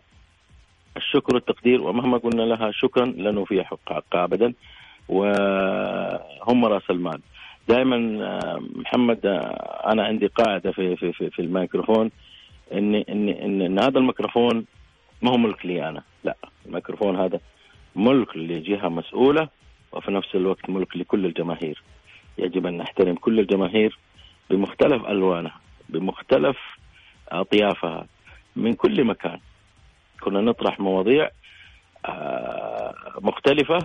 الشكر 0.97 1.35
والتقدير 1.35 1.81
ومهما 1.81 2.17
قلنا 2.17 2.41
لها 2.41 2.71
شكرا 2.71 3.05
لن 3.05 3.37
أوفي 3.37 3.63
حقها 3.63 4.01
أبدا. 4.13 4.53
وهم 5.09 6.65
رأس 6.65 6.89
المال. 6.89 7.21
دائما 7.67 7.97
محمد 8.75 9.19
أنا 9.85 10.03
عندي 10.03 10.27
قاعدة 10.27 10.71
في 10.71 10.95
في 10.95 11.13
في, 11.13 11.29
في 11.29 11.41
الميكروفون. 11.41 12.11
إن 12.73 12.95
إن 12.95 13.29
إن, 13.29 13.61
إن 13.61 13.79
هذا 13.79 13.99
الميكروفون 13.99 14.65
ما 15.21 15.31
هو 15.31 15.37
ملك 15.37 15.65
لي 15.65 15.89
أنا. 15.89 16.03
لا 16.23 16.35
الميكروفون 16.65 17.15
هذا 17.15 17.39
ملك 17.95 18.37
لجهة 18.37 18.89
مسؤولة 18.89 19.49
وفي 19.91 20.11
نفس 20.11 20.35
الوقت 20.35 20.69
ملك 20.69 20.97
لكل 20.97 21.25
الجماهير. 21.25 21.81
يجب 22.37 22.65
أن 22.65 22.77
نحترم 22.77 23.15
كل 23.15 23.39
الجماهير 23.39 23.97
بمختلف 24.49 25.05
ألوانها 25.05 25.59
بمختلف 25.89 26.57
أطيافها 27.29 28.07
من 28.55 28.73
كل 28.73 29.03
مكان. 29.03 29.39
كنا 30.21 30.41
نطرح 30.41 30.79
مواضيع 30.79 31.29
آه، 32.05 32.93
مختلفة 33.21 33.79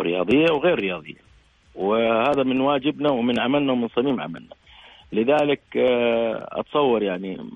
رياضية 0.00 0.52
وغير 0.52 0.78
رياضية. 0.78 1.30
وهذا 1.74 2.42
من 2.42 2.60
واجبنا 2.60 3.10
ومن 3.10 3.40
عملنا 3.40 3.72
ومن 3.72 3.88
صميم 3.88 4.20
عملنا. 4.20 4.54
لذلك 5.12 5.62
آه، 5.76 6.48
أتصور 6.52 7.02
يعني 7.02 7.50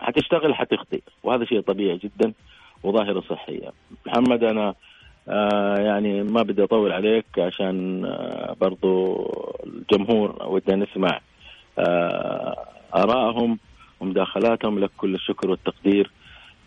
حتشتغل 0.00 0.54
حتخطئ. 0.54 1.02
وهذا 1.22 1.44
شيء 1.44 1.60
طبيعي 1.60 1.96
جدا 1.98 2.32
وظاهرة 2.82 3.20
صحية. 3.20 3.72
محمد 4.06 4.44
أنا 4.44 4.74
آه 5.28 5.76
يعني 5.78 6.22
ما 6.22 6.42
بدي 6.42 6.64
اطول 6.64 6.92
عليك 6.92 7.26
عشان 7.38 8.04
آه 8.04 8.56
برضو 8.60 9.16
الجمهور 9.66 10.46
ودنا 10.46 10.76
نسمع 10.76 11.20
آه 11.78 12.56
ارائهم 12.94 13.58
ومداخلاتهم 14.00 14.78
لك 14.78 14.90
كل 14.96 15.14
الشكر 15.14 15.50
والتقدير 15.50 16.10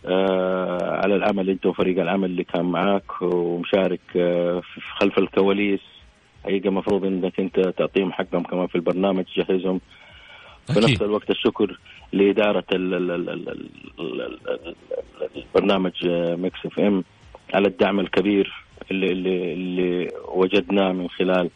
آه 0.06 1.00
على 1.04 1.16
العمل 1.16 1.50
انت 1.50 1.66
وفريق 1.66 2.00
العمل 2.00 2.24
اللي 2.24 2.44
كان 2.44 2.64
معاك 2.64 3.22
ومشارك 3.22 4.00
آه 4.16 4.62
خلف 5.00 5.18
الكواليس 5.18 5.80
حقيقة 6.44 6.70
مفروض 6.70 7.04
انك 7.04 7.40
انت 7.40 7.60
تعطيهم 7.60 8.12
حقهم 8.12 8.42
كمان 8.42 8.66
في 8.66 8.74
البرنامج 8.74 9.24
تجهزهم 9.24 9.80
في 10.66 10.80
نفس 10.80 11.02
الوقت 11.02 11.30
الشكر 11.30 11.78
لإدارة 12.12 12.64
البرنامج 15.36 15.92
Mix 16.38 16.66
FM 16.66 17.04
على 17.54 17.68
الدعم 17.68 18.00
الكبير 18.00 18.52
اللي 18.90 19.06
اللي 19.12 19.52
اللي 19.52 20.08
وجدناه 20.34 20.92
من 20.92 21.08
خلال 21.08 21.50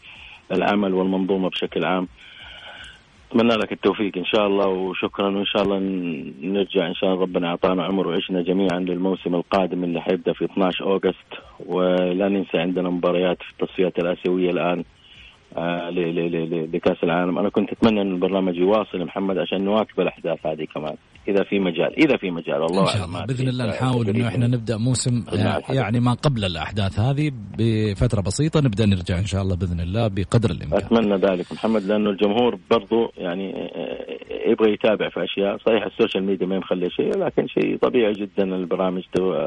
العمل 0.53 0.95
والمنظومة 0.95 1.49
بشكل 1.49 1.85
عام. 1.85 2.09
أتمنى 3.31 3.55
لك 3.55 3.73
التوفيق 3.73 4.19
إن 4.19 4.25
شاء 4.25 4.47
الله 4.47 4.67
وشكرا. 4.69 5.29
وإن 5.29 5.45
شاء 5.47 5.63
الله 5.63 5.79
نرجع 6.43 6.87
إن 6.87 6.95
شاء 6.95 7.11
الله 7.11 7.23
ربنا 7.23 7.49
أعطانا 7.49 7.85
عمر 7.85 8.09
وعشنا 8.09 8.43
جميعا 8.43 8.79
للموسم 8.79 9.35
القادم 9.35 9.85
اللي 9.85 10.01
حيبدأ 10.01 10.33
في 10.33 10.45
12 10.45 10.85
August. 10.85 11.31
ولا 11.67 12.29
ننسى 12.29 12.59
عندنا 12.59 12.91
مباريات 12.91 13.39
في 13.43 13.51
التصفيات 13.53 13.99
الآسيوية 13.99 14.51
الآن 14.51 14.85
آه، 15.57 15.91
لكأس 16.75 16.97
العالم. 17.05 17.39
أنا 17.39 17.49
كنت 17.49 17.73
أتمنى 17.73 18.01
أن 18.01 18.11
البرنامج 18.13 18.57
يواصل 18.57 19.05
محمد 19.05 19.39
عشان 19.39 19.65
نواكب 19.65 20.01
الأحداث 20.01 20.47
هذه 20.47 20.65
كمان. 20.75 20.97
إذا 21.29 21.45
في 21.45 21.59
مجال 21.59 21.97
إذا 21.99 22.17
في 22.17 22.31
مجال 22.31 22.65
الله 22.65 22.83
إن 22.83 22.87
شاء 22.87 23.05
الله. 23.05 23.25
بإذن 23.27 23.49
الله 23.49 23.67
نحاول 23.67 24.09
إنه 24.09 24.29
إحنا 24.29 24.47
نبدأ 24.47 24.77
موسم 24.77 25.25
يعني 25.71 26.01
ما 26.01 26.13
قبل 26.15 26.45
الأحداث 26.45 26.99
هذه 26.99 27.33
بفترة 27.59 28.21
بسيطة 28.21 28.61
نبدأ 28.61 28.87
نرجع 28.87 29.19
إن 29.19 29.27
شاء 29.27 29.43
الله 29.43 29.57
بإذن 29.57 29.81
الله 29.81 30.09
بقدر 30.09 30.51
الإمكان. 30.51 30.79
أتمنى 30.79 31.17
ذلك 31.17 31.53
محمد 31.53 31.83
لأنه 31.83 32.11
الجمهور 32.11 32.59
برضو 32.71 33.13
يعني 33.19 33.55
آه، 33.57 34.51
يبغى 34.51 34.73
يتابع 34.73 35.09
في 35.09 35.25
أشياء. 35.25 35.59
صحيح 35.67 35.85
السوشيال 35.85 36.25
ميديا 36.25 36.47
ما 36.47 36.59
مخلي 36.59 36.91
شيء 36.91 37.19
لكن 37.19 37.47
شيء 37.47 37.79
طبيعي 37.79 38.13
جدا 38.13 38.45
البرامج 38.45 39.03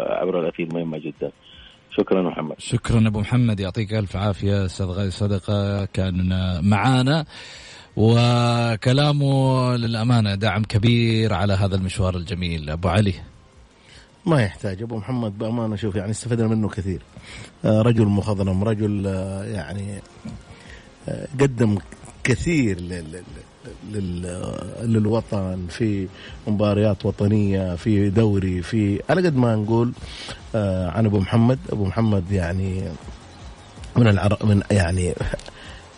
عبر 0.09 0.39
الأثير 0.39 0.67
مهمة 0.73 0.97
جدا. 0.97 1.31
شكرا 1.91 2.21
محمد. 2.21 2.55
شكرا 2.57 3.07
أبو 3.07 3.19
محمد 3.19 3.59
يعطيك 3.59 3.93
ألف 3.93 4.15
عافية 4.15 4.65
أستاذ 4.65 4.85
غاي 4.85 5.09
صدقة 5.09 5.85
كان 5.85 6.29
معانا. 6.63 7.25
وكلامه 7.97 9.75
للأمانة 9.75 10.35
دعم 10.35 10.63
كبير 10.63 11.33
على 11.33 11.53
هذا 11.53 11.75
المشوار 11.75 12.15
الجميل. 12.15 12.69
أبو 12.69 12.87
علي. 12.87 13.13
ما 14.25 14.41
يحتاج. 14.41 14.81
أبو 14.81 14.97
محمد 14.97 15.37
بأمانة 15.37 15.75
شوف 15.75 15.95
يعني 15.95 16.11
استفدنا 16.11 16.47
منه 16.47 16.69
كثير. 16.69 17.01
آه، 17.65 17.81
رجل 17.81 18.05
مخضرم 18.05 18.63
رجل 18.63 19.07
آه، 19.07 19.43
يعني 19.43 20.01
آه، 21.09 21.27
قدم 21.41 21.77
كثير 22.23 22.77
للوطن 24.83 25.67
في 25.69 26.07
مباريات 26.47 27.05
وطنية 27.05 27.75
في 27.75 28.09
دوري 28.09 28.61
في 28.61 29.01
على 29.09 29.21
قد 29.27 29.35
ما 29.35 29.55
نقول 29.55 29.91
عن 30.95 31.05
أبو 31.05 31.19
محمد. 31.19 31.59
أبو 31.69 31.85
محمد 31.85 32.31
يعني 32.31 32.83
من 33.95 34.07
العرب 34.07 34.45
من 34.45 34.61
يعني 34.71 35.13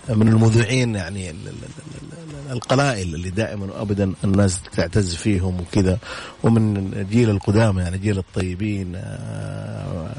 من 0.10 0.28
المذيعين 0.28 0.96
يعني 0.96 1.30
ال- 1.30 1.36
ال- 1.48 1.48
ال- 1.48 2.50
ال- 2.50 2.52
القلائل 2.52 3.16
اللي 3.16 3.30
دائما 3.30 3.66
وابدا 3.66 4.14
الناس 4.24 4.62
تعتز 4.76 5.16
فيهم 5.16 5.62
وكذا. 5.62 5.98
ومن 6.44 6.92
جيل 7.12 7.30
القدامى 7.30 7.82
يعني 7.82 7.98
جيل 7.98 8.18
الطيبين 8.18 8.96
آه، 8.96 10.12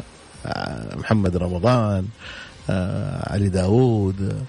آه، 0.46 0.96
محمد 0.96 1.36
رمضان 1.36 2.06
آه، 2.70 3.32
علي 3.32 3.48
داوود 3.48 4.42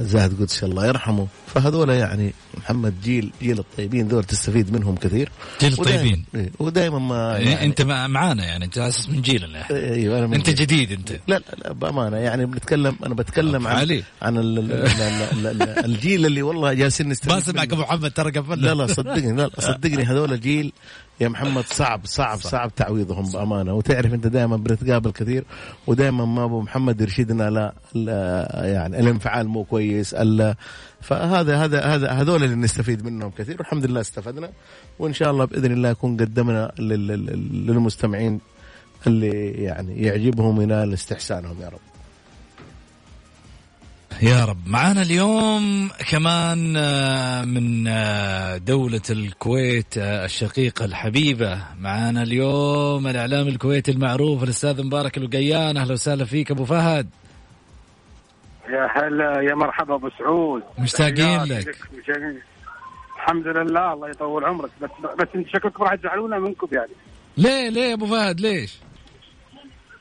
زاهد 0.00 0.40
قدس 0.42 0.64
الله 0.64 0.86
يرحمه 0.86 1.26
فهذول 1.46 1.88
يعني 1.90 2.34
محمد 2.58 2.94
جيل 3.04 3.32
جيل 3.42 3.58
الطيبين 3.58 4.08
ذول 4.08 4.24
تستفيد 4.24 4.72
منهم 4.72 4.96
كثير 4.96 5.30
جيل 5.60 5.72
الطيبين. 5.72 6.24
إيه، 6.34 6.50
ودائما 6.58 6.98
ما 6.98 7.32
يعني 7.38 7.50
يعني 7.50 7.64
أنت 7.66 7.82
مع- 7.82 8.06
معانا 8.06 8.44
يعني 8.44 8.64
أنت 8.64 8.78
أساس 8.78 9.08
من 9.08 9.22
جيلنا 9.22 9.70
أيوه 9.70 10.18
أنا 10.18 10.26
من 10.26 10.34
أنت 10.34 10.46
جيل. 10.46 10.54
جديد 10.54 10.92
أنت 10.92 11.10
لا 11.12 11.18
لا, 11.28 11.42
لا 11.64 11.72
بأمانة 11.72 12.16
يعني 12.16 12.46
بنتكلم 12.46 12.96
أنا 13.06 13.14
بتكلم 13.14 13.66
عن 13.66 13.76
علي. 13.76 14.02
عن 14.22 14.36
ال- 14.38 14.58
ال- 14.58 14.72
ال- 14.72 15.46
ال- 15.46 15.62
ال- 15.62 15.84
الجيل 15.84 16.26
اللي 16.26 16.42
والله 16.42 16.72
جالسين 16.72 17.08
نستفيد 17.08 17.32
ما 17.32 17.40
سمعك. 17.40 17.72
أبو 17.72 17.82
محمد 17.82 18.10
ترى 18.10 18.30
قفل 18.30 18.60
لا 18.60 18.74
لا 18.74 18.86
صدقني 18.86 19.32
لا 19.32 19.42
لا، 19.42 19.60
صدقني 19.60 20.02
هذول 20.04 20.40
جيل 20.40 20.72
يا 21.20 21.28
محمد 21.28 21.64
صعب 21.64 22.00
صعب 22.04 22.38
صعب. 22.38 22.74
تعويضهم 22.74 23.30
بأمانة. 23.32 23.74
وتعرف 23.74 24.14
أنت 24.14 24.26
دائما 24.26 24.56
بنتقابل 24.56 25.10
كثير 25.10 25.44
ودائما 25.86 26.24
ما 26.24 26.44
أبو 26.44 26.60
محمد 26.60 27.00
يرشدنا 27.00 27.50
لا, 27.50 27.72
لا 27.94 28.48
يعني 28.64 29.00
الانفعال 29.00 29.48
مو 29.48 29.64
كويس 29.64 30.14
فهذا 31.00 31.56
هذا 31.64 31.80
هذا 31.84 32.08
هذول 32.10 32.44
اللي 32.44 32.56
نستفيد 32.56 33.04
منهم 33.04 33.30
كثير 33.38 33.56
والحمد 33.58 33.86
لله 33.86 34.00
استفدنا. 34.00 34.50
وإن 34.98 35.12
شاء 35.12 35.30
الله 35.30 35.44
بإذن 35.44 35.72
الله 35.72 35.88
يكون 35.88 36.16
قدمنا 36.16 36.72
لل- 36.78 37.06
لل- 37.06 37.66
للمستمعين 37.66 38.40
اللي 39.06 39.50
يعني 39.50 40.02
يعجبهم 40.02 40.60
ينال 40.60 40.92
استحسانهم 40.92 41.56
يا 41.62 41.68
رب. 41.68 41.78
يا 44.22 44.44
رب. 44.44 44.58
معانا 44.66 45.02
اليوم 45.02 45.90
كمان 46.10 46.74
آه، 46.76 47.44
من 47.44 47.88
آه، 47.88 48.56
دولة 48.56 49.00
الكويت 49.10 49.98
آه، 49.98 50.24
الشقيقة 50.24 50.84
الحبيبة. 50.84 51.62
معانا 51.80 52.22
اليوم 52.22 53.06
الإعلام 53.06 53.48
الكويتي 53.48 53.90
المعروف 53.90 54.42
الأستاذ 54.42 54.86
مبارك 54.86 55.18
القيان 55.18 55.76
أهلا 55.76 55.92
وسهلا 55.92 56.24
فيك 56.24 56.50
أبو 56.50 56.64
فهد. 56.64 57.08
يا 58.68 58.88
هلا 58.96 59.40
يا 59.50 59.54
مرحبا 59.54 59.94
أبو 59.94 60.08
سعود. 60.18 60.62
مشتاقين 60.78 61.42
لك. 61.42 61.76
الحمد 63.16 63.46
لله 63.46 63.92
الله 63.92 64.08
يطول 64.10 64.44
عمرك. 64.44 64.70
بس 64.82 64.90
بس 65.18 65.28
أنت 65.34 65.48
شكلكم 65.48 65.84
راح 65.84 65.94
تزعلونا 65.94 66.38
منكم 66.38 66.68
يعني. 66.72 66.92
ليه 67.36 67.68
ليه 67.68 67.88
يا 67.88 67.94
أبو 67.94 68.06
فهد؟ 68.06 68.40
ليش؟ 68.40 68.78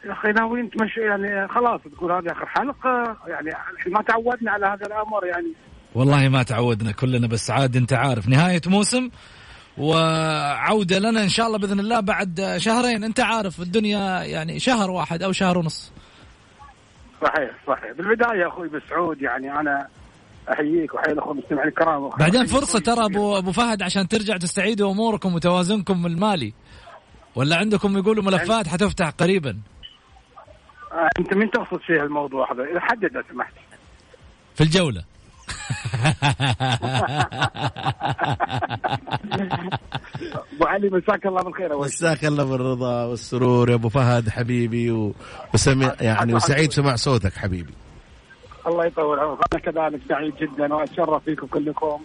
يا 0.07 0.13
أخي 0.13 0.27
ناويين 0.27 0.69
تمشي 0.69 0.99
يعني 0.99 1.47
خلاص 1.47 1.81
تقول 1.95 2.11
هذه 2.11 2.31
آخر 2.31 2.45
حلقة 2.45 3.17
يعني 3.27 3.51
ما 3.87 4.01
تعودنا 4.01 4.51
على 4.51 4.65
هذا 4.65 4.85
الأمر 4.85 5.25
يعني. 5.25 5.53
والله 5.95 6.29
ما 6.29 6.43
تعودنا 6.43 6.91
كلنا 6.91 7.27
بس 7.27 7.51
عاد 7.51 7.75
أنت 7.75 7.93
عارف 7.93 8.27
نهاية 8.27 8.61
موسم 8.67 9.09
وعودة 9.77 10.99
لنا 10.99 11.23
إن 11.23 11.29
شاء 11.29 11.47
الله 11.47 11.57
بإذن 11.57 11.79
الله 11.79 11.99
بعد 11.99 12.55
شهرين. 12.57 13.03
أنت 13.03 13.19
عارف 13.19 13.59
الدنيا 13.59 14.23
يعني 14.23 14.59
شهر 14.59 14.91
واحد 14.91 15.23
أو 15.23 15.31
شهر 15.31 15.57
ونص. 15.57 15.91
صحيح 17.21 17.51
صحيح. 17.67 17.91
بالبداية 17.91 18.47
أخوي 18.47 18.69
بسعود 18.69 19.21
يعني 19.21 19.59
أنا 19.59 19.87
أحييك 20.53 20.93
وأحيي 20.93 21.13
الأخوة 21.13 21.31
المستمعين 21.31 21.67
الكرام. 21.67 22.09
بعدين 22.09 22.45
فرصة 22.45 22.79
ترى 22.79 23.05
أبو 23.05 23.37
أبو 23.37 23.51
فهد 23.51 23.81
عشان 23.81 24.07
ترجع 24.07 24.37
تستعيدوا 24.37 24.91
أموركم 24.91 25.35
وتوازنكم 25.35 26.05
المالي. 26.05 26.53
ولا 27.35 27.55
عندكم 27.55 27.97
يقولوا 27.97 28.23
ملفات 28.23 28.67
حتفتح 28.67 29.09
قريبا؟ 29.09 29.57
انت 31.19 31.33
من 31.33 31.51
تقصد 31.51 31.79
فيه 31.79 32.03
الموضوع 32.03 32.53
هذا؟ 32.53 32.63
إذا 32.63 32.79
حدد 32.79 33.13
لو 33.13 33.23
سمحت. 33.31 33.53
في 34.55 34.63
الجولة. 34.63 35.03
أبو 40.53 40.65
علي 40.65 40.89
مساك 40.89 41.25
الله 41.25 41.41
بالخير 41.41 41.69
شيء. 41.69 41.79
مساك 41.79 42.25
الله 42.25 42.43
بالرضا 42.43 43.05
والسرور 43.05 43.69
يا 43.69 43.75
أبو 43.75 43.89
فهد 43.89 44.29
حبيبي. 44.29 45.13
وسمع 45.53 45.95
يعني 46.01 46.33
وسعيد 46.33 46.71
سمع 46.71 46.95
صوتك 46.95 47.33
حبيبي. 47.33 47.73
الله 48.67 48.85
يطول 48.85 49.19
عمرك. 49.19 49.39
أنا 49.53 49.61
كذلك 49.61 50.01
سعيد 50.09 50.35
جدا 50.35 50.73
وأتشرف 50.73 51.23
فيكم 51.23 51.47
كلكم. 51.47 52.01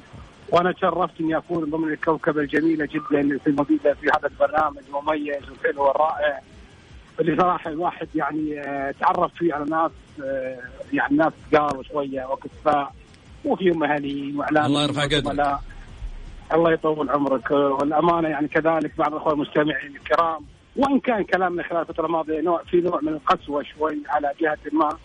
وأنا 0.48 0.72
تشرفت 0.72 1.20
إني 1.20 1.37
أكون 1.37 1.70
ضمن 1.70 1.92
الكوكبه 1.92 2.40
الجميله 2.40 2.87
جدا 2.87 3.38
في 3.38 3.46
الموجوده 3.46 3.94
في 3.94 4.07
هذا 4.07 4.28
البرنامج 4.28 4.78
المميز 4.88 5.50
والحلو 5.50 5.83
والرائع 5.87 6.40
اللي 7.20 7.37
صراحة 7.37 7.70
الواحد 7.70 8.09
يعني 8.14 8.61
آه، 8.61 8.94
تعرف 9.01 9.35
فيه 9.35 9.55
على 9.55 9.64
ناس 9.64 9.90
آه، 10.25 10.59
يعني 10.92 11.16
ناس 11.16 11.33
قالوا 11.55 11.83
شوية 11.83 12.25
وكفاء 12.25 12.92
وفيهم 13.44 13.79
مهنيين 13.79 14.37
واعلاميين 14.37 14.66
الله 14.66 14.83
يرفع 14.83 15.05
قدرك. 15.05 15.59
الله 16.55 16.72
يطول 16.72 17.11
عمرك. 17.11 17.51
والأمانة 17.51 18.29
يعني 18.29 18.48
كذلك 18.48 18.92
بعض 18.98 19.12
الأخوة 19.12 19.33
المستمعين 19.33 19.96
الكرام 19.96 20.44
وإن 20.77 21.01
كان 21.01 21.25
كلامنا 21.25 21.62
خلال 21.62 21.81
الفترة 21.81 22.07
الماضية 22.07 22.40
نوع 22.40 22.62
في 22.62 22.81
نوع 22.81 23.01
من 23.03 23.09
القسوة 23.09 23.62
شوي 23.62 24.03
على 24.09 24.33
جهة 24.40 24.59
ما. 24.72 24.96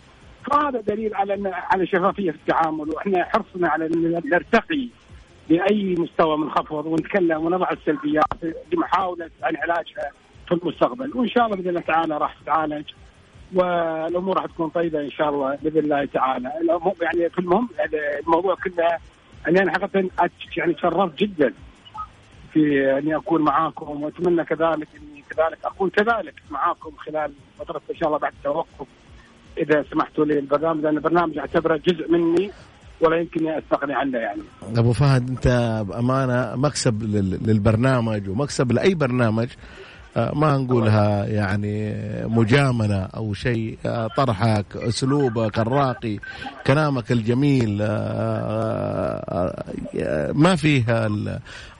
فهذا 0.50 0.80
دليل 0.80 1.14
على 1.14 1.34
أن 1.34 1.46
على 1.46 1.86
شفافية 1.86 2.30
في 2.30 2.36
التعامل 2.36 2.88
وإحنا 2.88 3.24
حرصنا 3.24 3.68
على 3.68 3.86
إن 3.86 4.20
نرتقي 4.24 4.88
لأي 5.48 5.94
مستوى 5.98 6.38
منخفض 6.38 6.86
ونتكلم 6.86 7.44
ونضع 7.44 7.70
السلبيات 7.70 8.24
لمحاولة 8.72 9.30
عن 9.42 9.56
علاجها 9.56 10.10
في 10.48 10.54
المستقبل 10.54 11.10
وإن 11.16 11.28
شاء 11.28 11.44
الله 11.46 11.56
بإذن 11.56 11.68
الله 11.68 11.80
تعالى 11.80 12.18
راح 12.18 12.34
تتعالج 12.42 12.84
والأمور 13.54 14.36
راح 14.36 14.46
تكون 14.46 14.68
طيبة 14.68 15.00
إن 15.00 15.10
شاء 15.10 15.28
الله 15.28 15.58
بإذن 15.62 15.78
الله 15.78 16.04
تعالى 16.04 16.52
يعني 17.02 17.30
في 17.30 17.38
المهم 17.38 17.68
الموضوع 18.26 18.54
كله 18.54 18.98
أني 19.48 19.62
أنا 19.62 19.72
حقيقه 19.72 20.08
يعني 20.56 20.74
تشرفت 20.74 21.18
جدا 21.18 21.52
في 22.52 22.92
أني 22.98 23.16
أكون 23.16 23.42
معاكم 23.42 24.02
وأتمنى 24.02 24.44
كذلك 24.44 24.88
أني 24.96 25.24
كذلك 25.30 25.58
أكون 25.64 25.90
كذلك 25.90 26.34
معاكم 26.50 26.90
خلال 26.96 27.32
فترة 27.58 27.80
إن 27.90 27.96
شاء 27.96 28.08
الله 28.08 28.18
بعد 28.18 28.32
التوقف 28.38 28.86
إذا 29.58 29.84
سمحتوا 29.92 30.24
لي 30.24 30.38
البرنامج 30.38 30.82
لأن 30.82 30.96
البرنامج 30.96 31.38
اعتبره 31.38 31.76
جزء 31.76 32.12
مني 32.12 32.50
ولا 33.00 33.16
يمكن 33.16 33.48
أستغني 33.48 33.94
عنه 33.94 34.18
يعني. 34.18 34.42
أبو 34.76 34.92
فهد 34.92 35.28
أنت 35.30 35.48
بأمانة 35.88 36.56
مكسب 36.56 37.02
لل- 37.02 37.38
للبرنامج 37.46 38.28
ومكسب 38.28 38.72
لأي 38.72 38.94
برنامج 38.94 39.48
ما 40.34 40.56
نقولها 40.58 41.24
يعني 41.26 41.94
مجاملة 42.26 43.02
أو 43.02 43.34
شيء 43.34 43.78
آه، 43.86 44.08
طرحك 44.16 44.64
أسلوبك 44.76 45.58
الراقي 45.58 46.18
كلامك 46.66 47.12
الجميل 47.12 47.78
آه، 47.82 47.86
آه، 49.98 50.32
ما 50.32 50.56
فيها 50.56 51.08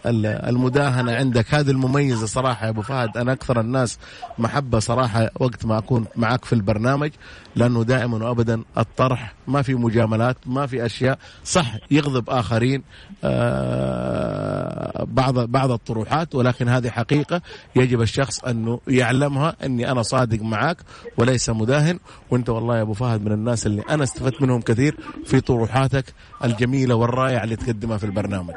المداهنة 0.07 1.13
عندك. 1.15 1.55
هذه 1.55 1.71
المميزة 1.71 2.27
صراحة 2.27 2.65
يا 2.67 2.71
أبو 2.71 2.83
فهد. 2.83 3.17
أنا 3.17 3.33
أكثر 3.33 3.61
الناس 3.61 3.99
محبة 4.39 4.79
صراحة 4.79 5.31
وقت 5.41 5.67
ما 5.67 5.79
أكون 5.79 6.05
معك 6.17 6.45
في 6.45 6.53
البرنامج 6.53 7.11
لأنه 7.57 7.85
دائما 7.85 8.29
وابدا 8.29 8.63
الطرح 8.79 9.35
ما 9.49 9.63
في 9.63 9.75
مجاملات 9.75 10.37
ما 10.47 10.67
في 10.67 10.87
أشياء. 10.87 11.19
صح 11.45 11.77
يغضب 11.91 12.31
آخرين 12.31 12.83
آه، 13.25 15.05
بعض 15.05 15.39
بعض 15.39 15.71
الطروحات 15.71 16.35
ولكن 16.35 16.69
هذه 16.69 16.89
حقيقة 16.91 17.43
يجب 17.77 18.01
الشخص 18.03 18.45
انه 18.45 18.81
يعلمها 18.89 19.57
إني 19.65 19.91
أنا 19.91 20.03
صادق 20.03 20.43
معك 20.43 20.77
وليس 21.17 21.51
مداهن. 21.51 21.99
وأنت 22.31 22.49
والله 22.49 22.77
يا 22.77 22.83
أبو 22.83 22.93
فهد 22.93 23.23
من 23.25 23.33
الناس 23.33 23.67
اللي 23.67 23.83
أنا 23.91 24.05
استفدت 24.05 24.43
منهم 24.43 24.61
كثير 24.61 24.97
في 25.25 25.41
طروحاتك 25.41 26.05
الجميلة 26.45 26.95
والرائعة 26.95 27.45
اللي 27.45 27.57
تقدمها 27.57 27.97
في 27.99 28.05
البرنامج. 28.07 28.55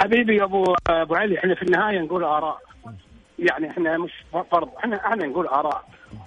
حبيبي 0.00 0.36
يا 0.36 0.44
ابو 0.44 0.74
أبو 0.86 1.14
علي 1.14 1.38
إحنا 1.38 1.54
في 1.54 1.62
النهاية 1.62 2.00
نقول 2.00 2.24
آراء. 2.24 2.58
يعني 3.38 3.70
إحنا 3.70 3.98
مش 3.98 4.12
فرض 4.50 4.68
إحنا 4.78 4.96
إحنا 4.96 5.26
نقول 5.26 5.46
آراء. 5.46 5.84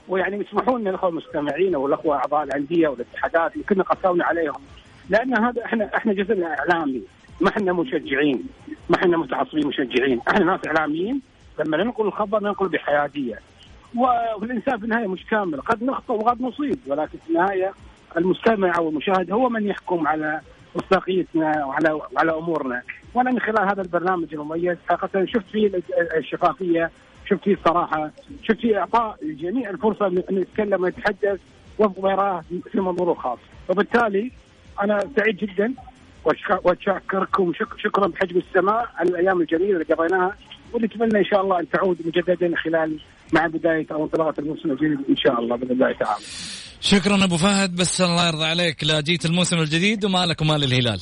ويعني 0.07 0.37
يسمحوا 0.37 0.79
لنا 0.79 0.89
الأخوة 0.89 1.09
المستمعين 1.09 1.75
والأخوة 1.75 2.15
أعضاء 2.15 2.43
الأندية 2.43 2.87
والاتحادات 2.87 3.55
يمكن 3.55 3.81
قسونا 3.81 4.25
عليهم. 4.25 4.61
لأن 5.09 5.37
هذا 5.37 5.65
إحنا 5.65 5.89
إحنا 5.97 6.13
جزءنا 6.13 6.55
إعلامي. 6.59 7.01
ما 7.41 7.49
إحنا 7.49 7.73
مشجعين. 7.73 8.43
ما 8.89 8.95
إحنا 8.95 9.17
متعصبين 9.17 9.67
مشجعين. 9.67 10.21
إحنا 10.27 10.45
ناس 10.45 10.59
إعلاميين. 10.67 11.21
لما 11.59 11.77
ننقل 11.83 12.05
الخبر 12.07 12.43
ننقل 12.43 12.67
بحيادية. 12.67 13.39
والإنسان 13.95 14.77
في 14.77 14.83
النهاية 14.83 15.07
مش 15.07 15.25
كامل. 15.25 15.61
قد 15.61 15.83
نخطئ 15.83 16.13
وقد 16.13 16.41
نصيب. 16.41 16.79
ولكن 16.87 17.17
في 17.17 17.29
النهاية 17.29 17.71
المستمع 18.17 18.77
أو 18.77 18.89
المشاهد 18.89 19.31
هو 19.31 19.49
من 19.49 19.67
يحكم 19.67 20.07
على 20.07 20.41
مصداقيتنا 20.75 21.65
وعلى 21.65 21.91
وعلى 21.91 22.31
أمورنا. 22.37 22.81
وأنا 23.13 23.31
من 23.31 23.39
خلال 23.39 23.69
هذا 23.69 23.81
البرنامج 23.81 24.33
المميز 24.33 24.77
حقيقة 24.89 25.25
شفت 25.25 25.45
فيه 25.51 25.71
الشفافية 26.17 26.91
شفت 27.29 27.43
فيه 27.43 27.53
الصراحة 27.53 28.11
شفت 28.43 28.59
فيه 28.59 28.77
إعطاء 28.79 29.17
الجميع 29.23 29.69
الفرصة 29.69 30.07
إن 30.07 30.23
يتكلم 30.29 30.83
ويتحدث 30.83 31.39
وفق 31.79 31.99
ما 32.03 32.11
يراه 32.11 32.43
في 32.71 32.79
منظوره 32.79 33.11
الخاص 33.11 33.39
وبالتالي 33.69 34.31
أنا 34.81 34.99
سعيد 35.17 35.37
جدا 35.37 35.73
وأشكركم. 36.63 37.53
شك- 37.53 37.77
شكرا 37.77 38.07
بحجم 38.07 38.37
السماء 38.37 38.89
على 38.95 39.09
الأيام 39.09 39.41
الجميلة 39.41 39.73
اللي 39.81 39.93
قضيناها. 39.93 40.35
ونتمنى 40.73 41.19
إن 41.19 41.25
شاء 41.25 41.41
الله 41.41 41.59
أن 41.59 41.69
تعود 41.69 41.97
مجددا 42.05 42.55
خلال 42.55 42.99
مع 43.33 43.47
بداية 43.47 43.85
أو 43.91 44.03
انطلاقة 44.03 44.33
الموسم 44.39 44.71
الجديد 44.71 44.99
إن 45.09 45.15
شاء 45.15 45.39
الله 45.39 45.55
بإذن 45.55 45.71
الله 45.71 45.91
تعالى. 45.91 46.23
شكرا 46.83 47.23
أبو 47.23 47.37
فهد 47.37 47.75
بس 47.75 48.01
الله 48.01 48.27
يرضى 48.27 48.45
عليك 48.45 48.83
لا 48.83 49.01
جيت 49.01 49.25
الموسم 49.25 49.57
الجديد 49.59 50.05
وما 50.05 50.25
لك 50.25 50.41
ومال 50.41 50.63
الهلال 50.63 51.01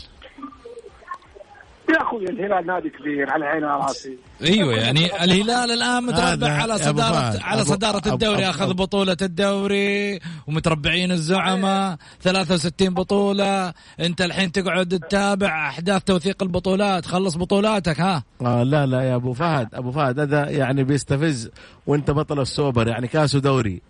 يا 1.90 2.02
أخوي 2.02 2.26
الهلال 2.30 2.68
نادي 2.68 2.90
كبير 2.90 3.30
على 3.30 3.46
عيني 3.46 3.66
راسي. 3.66 4.18
أيوه 4.44 4.74
يعني 4.74 5.24
الهلال 5.24 5.72
الآن 5.72 6.04
متربع 6.04 6.52
على 6.52 6.78
صداره. 6.78 7.44
على 7.44 7.66
صدارة 7.66 8.00
أبو- 8.00 8.08
الدوري 8.08 8.46
أبو- 8.46 8.50
أخذ 8.50 8.70
أبو- 8.70 8.76
بطولة 8.76 9.18
الدوري 9.22 10.20
ومتربعين 10.48 11.12
الزعماء 11.12 11.98
63 12.22 12.94
بطولة 12.94 13.74
أنت 14.00 14.22
الحين 14.22 14.52
تقعد 14.52 14.88
تتابع 15.00 15.70
أحداث 15.70 16.04
توثيق 16.04 16.44
البطولات 16.44 17.06
خلص 17.06 17.38
بطولاتك 17.38 18.00
ها؟ 18.00 18.24
آه 18.42 18.64
لا 18.64 18.86
لا 18.86 19.02
يا 19.02 19.16
أبو 19.16 19.34
فهد 19.34 19.76
أبو 19.76 19.92
فهد 19.92 20.20
هذا 20.20 20.50
يعني 20.50 20.84
بيستفز 20.84 21.50
وأنت 21.88 22.12
بطل 22.12 22.40
السوبر 22.40 22.88
يعني 22.88 23.08
كاس 23.08 23.36
ودوري 23.36 23.82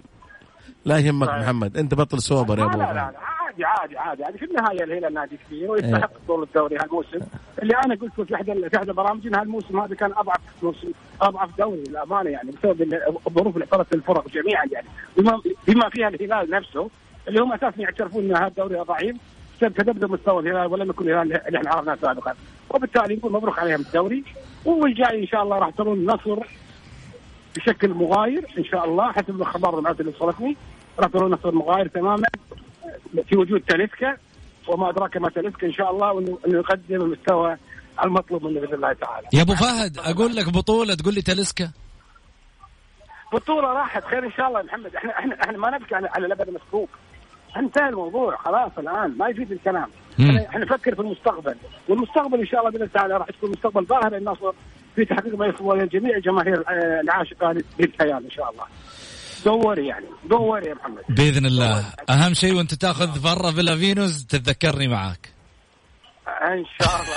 لا 0.86 0.98
يهمك 0.98 1.30
محمد 1.30 1.78
أنت 1.78 1.94
بطل 1.94 2.22
سوبر 2.22 2.60
يا 2.60 2.64
لا 2.66 2.70
أبو 2.72 2.78
لا 2.80 2.84
لا 2.94 3.12
فهد 3.12 3.16
عادي 3.54 3.66
عادي 3.66 3.98
عادي 3.98 4.24
عادي 4.24 4.38
في 4.38 4.46
النهاية 4.46 4.84
الهلال 4.84 5.14
نادي 5.14 5.38
كبير 5.48 5.72
ويستحق 5.72 6.12
بطوله 6.24 6.44
الدوري 6.44 6.78
هالموسم. 6.78 7.20
اللي 7.62 7.74
أنا 7.86 7.96
قلت 7.96 8.22
في 8.22 8.36
إحدى 8.36 8.70
في 8.70 8.78
إحدى 8.78 8.92
البرامج 8.92 9.28
ان 9.28 9.36
هالموسم 9.36 9.80
هذا 9.80 9.96
كان 9.96 10.12
أضعف 10.12 10.38
موسم 10.64 10.92
أضعف 11.22 11.58
دوري 11.58 11.84
للأمانة 11.90 12.30
يعني 12.30 12.52
بسبب 12.52 12.82
ال- 12.82 13.18
الظروف 13.28 13.56
اللي 13.56 13.68
حصلت 13.72 13.96
للفرق 13.96 14.28
جميعا 14.30 14.66
يعني. 14.72 14.88
بما, 15.18 15.42
بما 15.68 15.90
فيها 15.90 16.08
الهلال 16.08 16.50
نفسه 16.50 16.90
اللي 17.28 17.42
هم 17.42 17.54
أساسا 17.54 17.82
يعترفون 17.82 18.24
إن 18.24 18.36
هذا 18.36 18.48
الدوري 18.48 18.76
ضعيف 18.80 19.16
بسبب 19.58 19.74
تذبذب 19.74 20.12
مستوى 20.12 20.42
الهلال 20.44 20.72
ولم 20.74 20.90
يكن 20.90 21.10
الهلال 21.10 21.48
اللي 21.48 21.58
إحنا 21.58 21.72
عرفناه 21.72 21.98
سابقا. 22.02 22.34
وبالتالي 22.70 23.16
نقول 23.16 23.32
مبروك 23.32 23.60
عليهم 23.60 23.80
الدوري 23.82 24.24
والجاي 24.66 25.22
إن 25.22 25.28
شاء 25.28 25.44
الله 25.44 25.58
راح 25.60 25.70
ترون 25.70 25.98
النصر 25.98 26.40
بشكل 27.56 27.90
مغاير 27.94 28.46
إن 28.58 28.64
شاء 28.64 28.86
الله 28.86 29.12
حسب 29.12 29.30
الأخبار 29.30 29.76
والمعلومات 29.76 30.00
اللي 30.02 30.12
وصلتني 30.12 30.58
راح 31.00 31.10
ترون 31.10 31.32
نصر 31.32 31.52
مغاير 31.52 31.88
تماما 31.88 32.28
في 33.30 33.38
وجود 33.38 33.62
تاليسكا 33.62 34.18
وما 34.68 34.90
أدراك 34.90 35.18
ما 35.18 35.30
تاليسكا 35.30 35.68
إن 35.68 35.74
شاء 35.74 35.92
الله 35.92 36.12
وانه 36.12 36.38
إنه 36.48 36.58
يقدم 36.58 37.02
المستوى 37.02 37.58
المطلوب 38.04 38.44
منه 38.44 38.60
بإذن 38.60 38.74
الله 38.74 38.94
تعالى. 38.94 39.28
يا 39.34 39.42
أبو 39.42 39.56
فهد 39.56 39.98
أقول 39.98 40.36
لك 40.36 40.50
بطولة 40.50 40.96
تقول 40.96 41.14
لي 41.14 41.22
تلسكا 41.22 41.72
بطولة 43.34 43.68
راحت 43.68 44.04
خير 44.06 44.26
إن 44.26 44.32
شاء 44.32 44.48
الله 44.48 44.60
يا 44.60 44.66
محمد 44.66 44.96
إحنا 44.96 45.20
إحنا 45.20 45.44
إحنا 45.44 45.58
ما 45.58 45.70
نبكي 45.70 45.96
على 45.96 46.28
لبن 46.28 46.54
مسكوك. 46.54 46.90
انتهى 47.58 47.90
الموضوع 47.90 48.36
خلاص 48.36 48.72
الآن 48.78 49.18
ما 49.18 49.28
يفيد 49.28 49.52
الكلام. 49.52 49.88
إحنا 50.20 50.66
نفكر 50.66 50.96
في 50.96 51.02
المستقبل 51.02 51.56
والمستقبل 51.88 52.40
إن 52.40 52.46
شاء 52.46 52.60
الله 52.60 52.72
بإذن 52.72 52.84
الله 52.84 52.94
تعالى 52.94 53.14
راح 53.18 53.28
تكون 53.28 53.52
مستقبل 53.52 53.86
باهر 53.86 54.14
للنصر 54.14 54.52
في 54.96 55.06
تحقيق 55.06 55.36
ما 55.36 55.46
يصبو 55.48 55.74
لجميع 55.74 56.20
جماهير 56.20 56.60
آه، 56.60 57.02
العاشقه 57.04 57.52
للكيان 57.80 58.24
إن 58.24 58.32
شاء 58.32 58.52
الله. 58.52 58.64
دوري 59.46 59.88
يعني 59.88 60.06
دوري 60.30 60.66
يا 60.66 60.74
محمد. 60.74 61.04
بإذن 61.10 61.46
الله 61.46 61.86
أهم 62.10 62.34
شيء 62.34 62.54
وأنت 62.54 62.74
تأخذ 62.74 63.20
فرة 63.20 63.52
فيلا 63.52 63.76
فينوس 63.76 64.26
تتذكرني 64.26 64.88
معاك 64.88 65.30
إن 66.32 66.66
شاء 66.82 67.02
الله. 67.02 67.16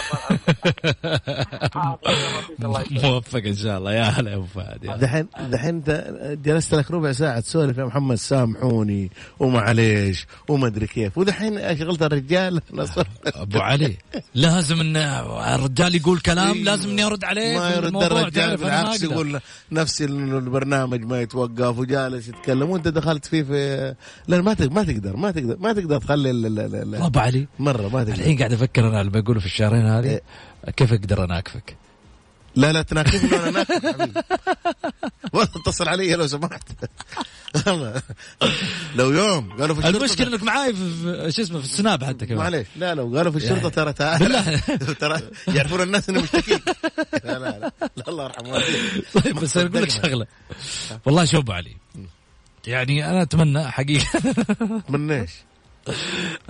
موفق 3.02 3.42
إن 3.46 3.54
شاء 3.56 3.78
الله. 3.78 3.92
يا 3.92 4.02
هلا 4.02 4.30
يا 4.30 4.36
أبو 4.36 4.46
فهد. 4.46 4.98
دحين 5.00 5.26
دحين 5.50 5.74
انت 5.74 6.14
جلست 6.44 6.74
لك 6.74 6.90
ربع 6.90 7.12
ساعة 7.12 7.40
تسولف 7.40 7.78
يا 7.78 7.84
محمد. 7.84 8.16
سامحوني 8.16 9.10
ومعليش 9.38 10.26
وما 10.48 10.66
أدري 10.66 10.86
كيف. 10.86 11.18
ودحين 11.18 11.58
أشغلت 11.58 12.02
الرجال. 12.02 12.60
أبو 13.26 13.58
علي 13.58 13.96
لازم 14.34 14.80
إن 14.80 14.96
الرجال 14.96 15.94
يقول 15.94 16.18
كلام 16.20 16.52
إيه. 16.56 16.64
لازم 16.64 16.90
اني 16.90 17.04
ارد 17.04 17.24
عليه 17.24 17.58
ما 17.58 17.70
يرد 17.70 17.96
الرجال 18.02 18.56
بالعكس. 18.56 19.02
يقول 19.02 19.40
نفس 19.72 20.02
إنه 20.02 20.38
البرنامج 20.38 21.04
ما 21.04 21.20
يتوقف 21.20 21.78
وجالس 21.78 22.28
يتكلم. 22.28 22.70
وأنت 22.70 22.88
دخلت 22.88 23.24
فيه 23.26 23.42
في 23.42 23.94
لا 24.28 24.40
ما 24.42 24.54
تقدر 24.54 24.72
ما 24.74 24.82
تقدر 24.84 25.16
ما 25.16 25.30
تقدر 25.30 25.56
ما 25.60 25.72
تقدر 25.72 25.98
تخلي 25.98 26.30
ال- 26.30 26.46
ال- 26.46 26.60
ال- 26.60 26.74
ال- 26.94 26.94
أبو 26.94 27.18
علي 27.18 27.46
مرة 27.58 27.88
ما 27.88 28.04
تقدر. 28.04 28.14
الحين 28.18 28.38
قاعد 28.38 28.52
أفكر 28.52 28.88
أنا 28.88 29.00
لما 29.04 29.18
يقولوا 29.18 29.40
في 29.40 29.46
الشهرين 29.46 29.86
هذه 29.86 30.06
إيه. 30.06 30.22
كيف 30.76 30.92
أقدر 30.92 31.24
اناكفك؟ 31.24 31.76
لا 32.56 32.72
لا 32.72 32.82
تناقشني 32.82 33.32
وأنا 33.32 33.50
ناكل 33.50 33.92
حبيبي. 33.92 34.22
ولا 35.32 35.48
اتصل 35.56 35.88
علي 35.88 36.14
لو 36.14 36.26
سمحت. 36.26 36.62
لو 38.94 39.12
يوم 39.12 39.52
قالوا 39.52 39.74
في 39.74 39.80
الشرطه 39.80 39.96
المشكلة 39.96 40.28
إنك 40.28 40.42
معاي 40.42 40.74
في 40.74 41.28
شو 41.30 41.42
اسمه 41.42 41.58
في 41.58 41.64
السناب 41.64 42.04
حتى 42.04 42.26
كمان. 42.26 42.38
معليش. 42.38 42.66
لا 42.76 42.94
لو 42.94 43.16
قالوا 43.16 43.32
في 43.32 43.38
الشرطة. 43.38 43.68
ترى 43.68 43.92
تعال. 43.92 44.60
ترى 45.00 45.20
يعرفون 45.48 45.80
الناس 45.80 46.08
انه 46.08 46.22
مشتكي 46.22 46.60
لا 47.24 47.38
لا 47.38 47.38
لا, 47.38 47.72
لا 47.96 48.08
الله 48.08 48.24
يرحمه. 48.24 48.50
والديه. 48.50 49.02
طيب 49.14 49.36
بس 49.36 49.56
أقول 49.56 49.82
لك 49.82 49.90
شغلة. 49.90 50.26
والله 51.04 51.24
شوف 51.24 51.50
علي. 51.50 51.76
يعني 52.66 53.10
أنا 53.10 53.22
أتمنى 53.22 53.70
حقيقة. 53.70 54.06
من 54.88 55.10
إيش؟ 55.10 55.30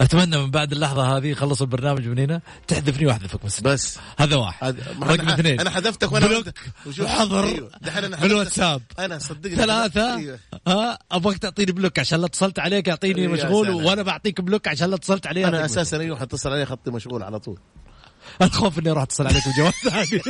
أتمنى 0.01 0.39
من 0.39 0.51
بعد 0.51 0.73
اللحظة 0.73 1.17
هذه 1.17 1.35
خلص 1.35 1.61
البرنامج 1.63 2.09
من 2.09 2.19
هنا. 2.19 2.41
تحذفني 2.69 3.07
وأحذفك 3.07 3.47
بس 3.47 3.61
بس. 3.61 3.99
هذا 4.19 4.37
واحد. 4.37 4.77
رقم 5.03 5.29
أنا- 5.29 5.33
اثنين. 5.33 5.61
أنا 5.61 5.71
حذفتك 5.71 6.13
وأنا 6.13 6.27
block 6.27 6.47
وحظر 7.01 7.45
أيوه. 7.45 7.71
بالواتساب. 8.23 8.83
أنا 8.99 9.19
صدقني 9.19 9.57
ثلاثة. 9.57 10.17
أيوه. 10.17 10.39
ها 10.69 10.99
أبغاك 11.13 11.39
تعطيني 11.39 11.73
block 11.73 11.99
عشان 11.99 12.21
لا 12.21 12.27
اتصلت 12.27 12.59
عليك 12.59 12.89
يعطيني 12.89 13.23
يا 13.23 13.29
مشغول. 13.29 13.71
وأنا 13.71 14.03
بعطيك 14.03 14.41
block 14.41 14.69
عشان 14.69 14.89
لا 14.91 14.95
اتصلت 14.97 15.27
عليه 15.27 15.49
أنا. 15.49 15.65
أساسا 15.65 16.01
أيوه 16.01 16.19
حتصل 16.19 16.53
علي 16.53 16.67
خطي 16.67 16.91
مشغول 16.91 17.23
على 17.23 17.39
طول. 17.41 17.59
الخوف 18.43 18.79
إني 18.79 18.91
أروح 18.91 19.03
أتصل 19.03 19.27
عليك 19.27 19.43
بجوال 19.49 19.73
ثاني. 19.73 20.23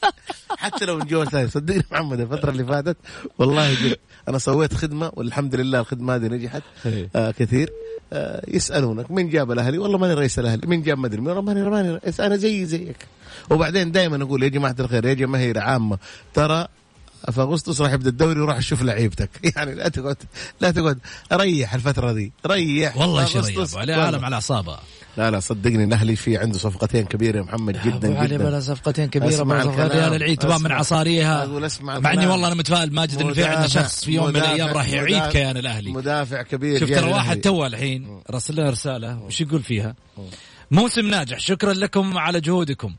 حتى 0.58 0.84
لو 0.84 0.98
من 0.98 1.06
جوال 1.06 1.30
ثاني. 1.30 1.48
صدقني 1.48 1.82
محمد 1.90 2.20
الفترة 2.20 2.50
اللي 2.50 2.64
فاتت 2.64 2.96
والله 3.38 3.74
جد. 3.74 3.96
أنا 4.28 4.38
سويت 4.38 4.74
خدمة 4.74 5.12
والحمد 5.14 5.54
لله 5.54 5.80
الخدمة 5.80 6.14
هذه 6.14 6.26
نجحت 6.26 6.62
إيه. 6.86 7.08
آه 7.16 7.30
كثير. 7.30 7.70
آه 8.12 8.42
يسألونك 8.48 9.10
من 9.10 9.28
جاب 9.28 9.52
الأهلي؟ 9.52 9.78
والله 9.78 9.98
ماني 9.98 10.14
رئيس 10.14 10.38
الأهلي. 10.38 10.66
من 10.66 10.82
جاب؟ 10.82 10.98
مدري 10.98 11.20
والله 11.20 11.40
ماني 11.40 11.70
ماني 11.70 12.00
أنا 12.20 12.36
زي 12.36 12.64
زيك. 12.64 12.96
وبعدين 13.50 13.92
دائما 13.92 14.22
أقول 14.22 14.42
يا 14.42 14.48
جماعة 14.48 14.76
الخير 14.80 15.06
يا 15.06 15.14
جماهير 15.14 15.58
عامة 15.58 15.98
ترى 16.34 16.68
في 17.32 17.40
أغسطس 17.40 17.80
راح 17.80 17.92
يبدأ 17.92 18.10
الدوري 18.10 18.40
وراح 18.40 18.58
تشوف 18.58 18.82
لعيبتك. 18.82 19.30
يعني 19.56 19.74
لا 19.74 19.88
تقعد 19.88 20.16
لا 20.60 20.70
تقعد. 20.70 20.98
ريح 21.32 21.74
الفترة 21.74 22.12
دي 22.12 22.32
ريح. 22.46 22.96
والله 22.96 23.22
إيش 23.22 23.36
أغسطس. 23.36 23.70
ابو 23.70 23.78
علي 23.78 23.92
والله. 23.92 24.06
عالم 24.06 24.24
على 24.24 24.34
أعصابه. 24.34 24.78
لا 25.16 25.30
لا 25.30 25.40
صدقني 25.40 25.84
الأهلي 25.84 26.16
في 26.16 26.38
عنده 26.38 26.58
صفقتين 26.58 27.04
كبيرة 27.04 27.36
يا 27.36 27.42
محمد 27.42 27.82
جدا 27.84 28.08
أبو 28.08 28.18
علي 28.18 28.34
جدا. 28.34 28.44
بلا 28.44 28.60
صفقتين 28.60 29.08
كبيرة. 29.08 29.42
ريال 29.86 30.14
العيد 30.14 30.38
تبان 30.38 30.62
من. 30.62 30.72
عصاريها. 30.72 31.46
مع 31.80 32.12
إني. 32.12 32.26
والله 32.26 32.46
أنا 32.46 32.54
متفائل. 32.54 32.94
ماجد 32.94 33.20
انه 33.20 33.32
في 33.32 33.44
عندنا 33.44 33.68
شخص 33.68 34.04
في 34.04 34.12
يوم 34.12 34.28
من 34.28 34.36
الأيام 34.36 34.68
راح 34.68 34.88
يعيد 34.88 35.22
كيان 35.22 35.56
الأهلي. 35.56 35.92
مدافع 35.92 36.42
كبير 36.42 36.84
جاي 36.84 37.00
ترى. 37.00 37.12
واحد 37.12 37.40
تو 37.40 37.66
الحين. 37.66 38.20
رسل 38.30 38.54
لنا 38.54 38.70
رسالة. 38.70 39.22
وش 39.22 39.40
يقول 39.40 39.62
فيها؟ 39.62 39.94
موسم 40.70 41.06
ناجح. 41.06 41.38
شكرا 41.38 41.72
لكم 41.72 42.18
على 42.18 42.40
جهودكم. 42.40 42.94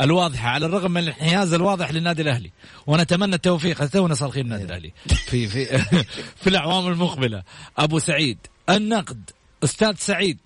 الواضحة 0.00 0.48
على 0.48 0.66
الرغم 0.66 0.90
من 0.90 1.02
الانحياز 1.02 1.52
الواضح 1.52 1.90
للنادي 1.90 2.22
الأهلي. 2.22 2.50
ونتمنى 2.86 3.34
التوفيق. 3.34 3.86
تونا 3.86 4.14
صالحين 4.14 4.44
النادي 4.44 4.64
الأهلي. 4.64 4.92
في 5.06 5.48
في 5.48 5.64
في 6.42 6.46
الأعوام 6.46 6.88
المقبلة. 6.88 7.42
أبو 7.78 7.98
سعيد 7.98 8.38
النقد. 8.70 9.30
أستاذ 9.64 9.94
سعيد 9.96 10.38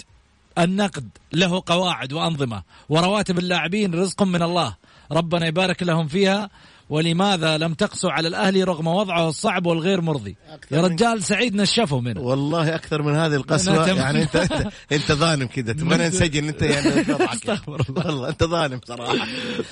النقد. 0.58 1.08
له 1.32 1.62
قواعد 1.66 2.12
وأنظمة. 2.12 2.62
ورواتب 2.88 3.38
اللاعبين 3.38 3.94
رزق 3.94 4.22
من 4.22 4.42
الله. 4.42 4.76
ربنا 5.12 5.46
يبارك 5.46 5.82
لهم 5.82 6.08
فيها. 6.08 6.50
ولماذا 6.88 7.58
لم 7.58 7.74
تقسوا 7.74 8.10
على 8.10 8.28
الأهلي 8.28 8.62
رغم 8.62 8.86
وضعه 8.86 9.28
الصعب 9.28 9.66
والغير 9.66 10.00
مرضي 10.00 10.36
يا 10.70 10.80
رجال 10.80 11.22
سعيد 11.22 11.54
نشفوا 11.54 12.00
منه 12.00 12.20
والله 12.20 12.74
أكثر 12.74 13.02
من 13.02 13.16
هذه 13.16 13.34
القسوة 13.34 13.88
يعني 13.88 14.22
انت 14.22 14.36
انت, 14.36 14.66
أنت 14.92 15.12
ظالم 15.12 15.46
كذا 15.46 15.72
تبغى 15.72 16.08
نسجل 16.08 16.48
أنت 16.48 16.62
يعني. 16.62 16.88
أستغفر 17.34 17.84
الله. 17.88 18.06
والله 18.06 18.28
أنت 18.28 18.44
ظالم 18.44 18.80
صراحة 18.84 19.26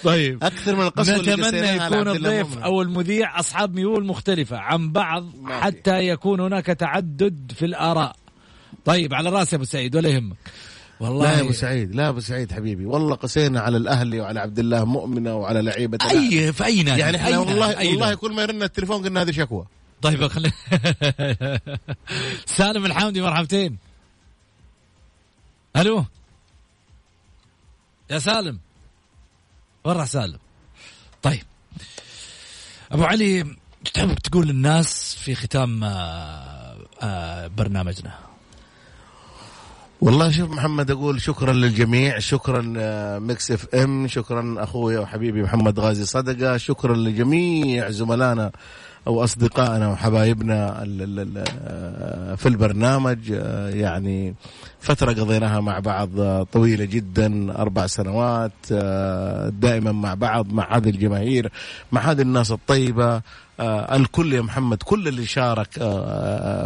طيب 0.04 0.44
أكثر 0.44 0.74
من 0.76 0.82
القسوة 0.82 1.16
نتمنى 1.16 1.68
يكون 1.68 2.08
الضيف. 2.08 2.58
أو 2.58 2.82
المذيع 2.82 3.40
أصحاب 3.40 3.74
ميول 3.74 4.06
مختلفة 4.06 4.56
عن 4.56 4.92
بعض. 4.92 5.26
حتى 5.48 6.08
يكون 6.08 6.40
هناك 6.40 6.66
تعدد 6.66 7.52
في 7.56 7.64
الآراء 7.64 8.16
طيب 8.84 9.14
على 9.14 9.30
رأسي 9.30 9.56
أبو 9.56 9.64
سعيد 9.64 9.96
ولا 9.96 10.08
يهمك 10.08 10.36
والله 11.00 11.30
لا 11.30 11.36
يا 11.36 11.40
أبو 11.40 11.52
سعيد 11.52 11.94
لا 11.94 12.08
أبو 12.08 12.20
سعيد 12.20 12.52
حبيبي 12.52 12.86
والله 12.86 13.14
قسينا 13.14 13.60
على 13.60 13.76
الاهلي 13.76 14.20
وعلى 14.20 14.40
عبد 14.40 14.58
الله 14.58 14.84
مؤمنة 14.84 15.36
وعلى 15.36 15.62
لعيبة. 15.62 15.98
اي 16.10 16.52
في 16.52 16.64
أي 16.64 16.82
نادي؟ 16.82 17.00
يعني 17.00 17.16
إحنا 17.16 17.38
والله 17.38 17.78
أي 17.78 17.88
والله. 17.88 18.14
كل 18.14 18.32
ما 18.32 18.42
يرن 18.42 18.62
التليفون 18.62 19.04
قلنا 19.04 19.22
هذه 19.22 19.30
شكوى. 19.30 19.66
طيب 20.02 20.26
خلي 20.26 20.52
سالم 22.56 22.86
الحمدي 22.86 23.20
مرحبتين. 23.20 23.78
ألو؟ 25.76 26.04
يا 28.10 28.18
سالم. 28.18 28.58
وين 29.84 29.96
راح 29.96 30.06
سالم. 30.06 30.38
طيب. 31.22 31.42
أبو 32.92 33.04
علي 33.04 33.56
تحب 33.94 34.14
تقول 34.14 34.46
للناس 34.46 35.14
في 35.14 35.34
ختام 35.34 35.84
آه، 35.84 36.76
آه، 37.02 37.46
برنامجنا؟ 37.46 38.18
والله 40.04 40.30
شوف 40.30 40.50
محمد 40.50 40.90
أقول 40.90 41.20
شكرا 41.20 41.52
للجميع 41.52 42.18
شكرا 42.18 42.72
آه، 42.76 43.18
Mix 43.18 43.50
FM 43.50 44.08
شكرا 44.08 44.54
أخوي 44.64 44.98
وحبيبي 44.98 45.42
محمد 45.42 45.80
غازي 45.80 46.04
صدقة 46.04 46.56
شكرا 46.56 46.96
لجميع 46.96 47.90
زملائنا 47.90 48.50
واصدقائنا 49.06 49.88
وحبايبنا 49.88 50.82
ال- 50.82 51.02
ال- 51.02 51.20
ال- 51.20 51.44
آه، 51.48 52.34
في 52.34 52.48
البرنامج 52.48 53.18
آه، 53.32 53.68
يعني 53.70 54.34
فترة 54.84 55.12
قضيناها 55.12 55.60
مع 55.60 55.78
بعض 55.78 56.20
آه، 56.20 56.42
طويلة 56.42 56.84
جدا 56.84 57.58
أربع 57.58 57.86
سنوات 57.86 58.52
آه، 58.72 59.48
دائما 59.48 59.92
مع 59.92 60.14
بعض 60.14 60.52
مع 60.52 60.76
هذه 60.76 60.88
الجماهير 60.88 61.52
مع 61.92 62.00
هذه 62.00 62.22
الناس 62.22 62.52
الطيبة. 62.52 63.22
آه، 63.60 63.96
الكل 63.96 64.32
يا 64.32 64.42
محمد 64.42 64.82
كل 64.82 65.08
اللي 65.08 65.26
شارك 65.26 65.72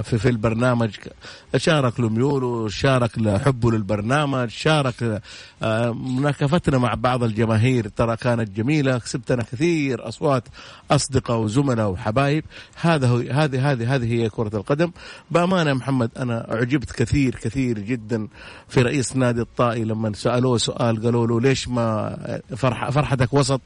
في 0.03 0.19
في 0.19 0.29
البرنامج. 0.29 0.91
شارك 1.57 2.01
لميوله 2.01 2.69
شارك 2.69 3.19
لحبه 3.19 3.71
للبرنامج 3.73 4.49
شارك 4.49 5.23
مناكفتنا 5.93 6.79
مع 6.79 6.95
بعض 6.95 7.23
الجماهير. 7.23 7.89
ترى 7.89 8.16
كانت 8.16 8.51
جميلة 8.51 8.99
كسبتنا 8.99 9.43
كثير 9.43 10.09
أصوات 10.09 10.45
أصدقاء 10.91 11.39
وزملاء 11.39 11.91
وحبايب. 11.91 12.45
هذا 12.81 13.07
هذه 13.31 13.73
هذه 13.73 13.95
هذه 13.95 14.12
هي 14.12 14.29
كرة 14.31 14.57
القدم. 14.57 14.91
بأمانة 15.31 15.71
يا 15.71 15.75
محمد 15.75 16.11
أنا 16.16 16.55
أعجبت 16.55 16.93
كثير 16.93 17.35
كثير 17.35 17.79
جدا. 17.79 18.08
في 18.69 18.83
رئيس 18.83 19.17
نادي 19.17 19.41
الطائي 19.41 19.85
لما 19.85 20.13
سألوه 20.15 20.59
سؤال 20.59 21.03
قالوا 21.03 21.27
له 21.27 21.41
ليش 21.41 21.69
ما 21.69 22.17
فرح 22.57 22.91
فرحتك 22.91 23.35
وسط؟ 23.35 23.61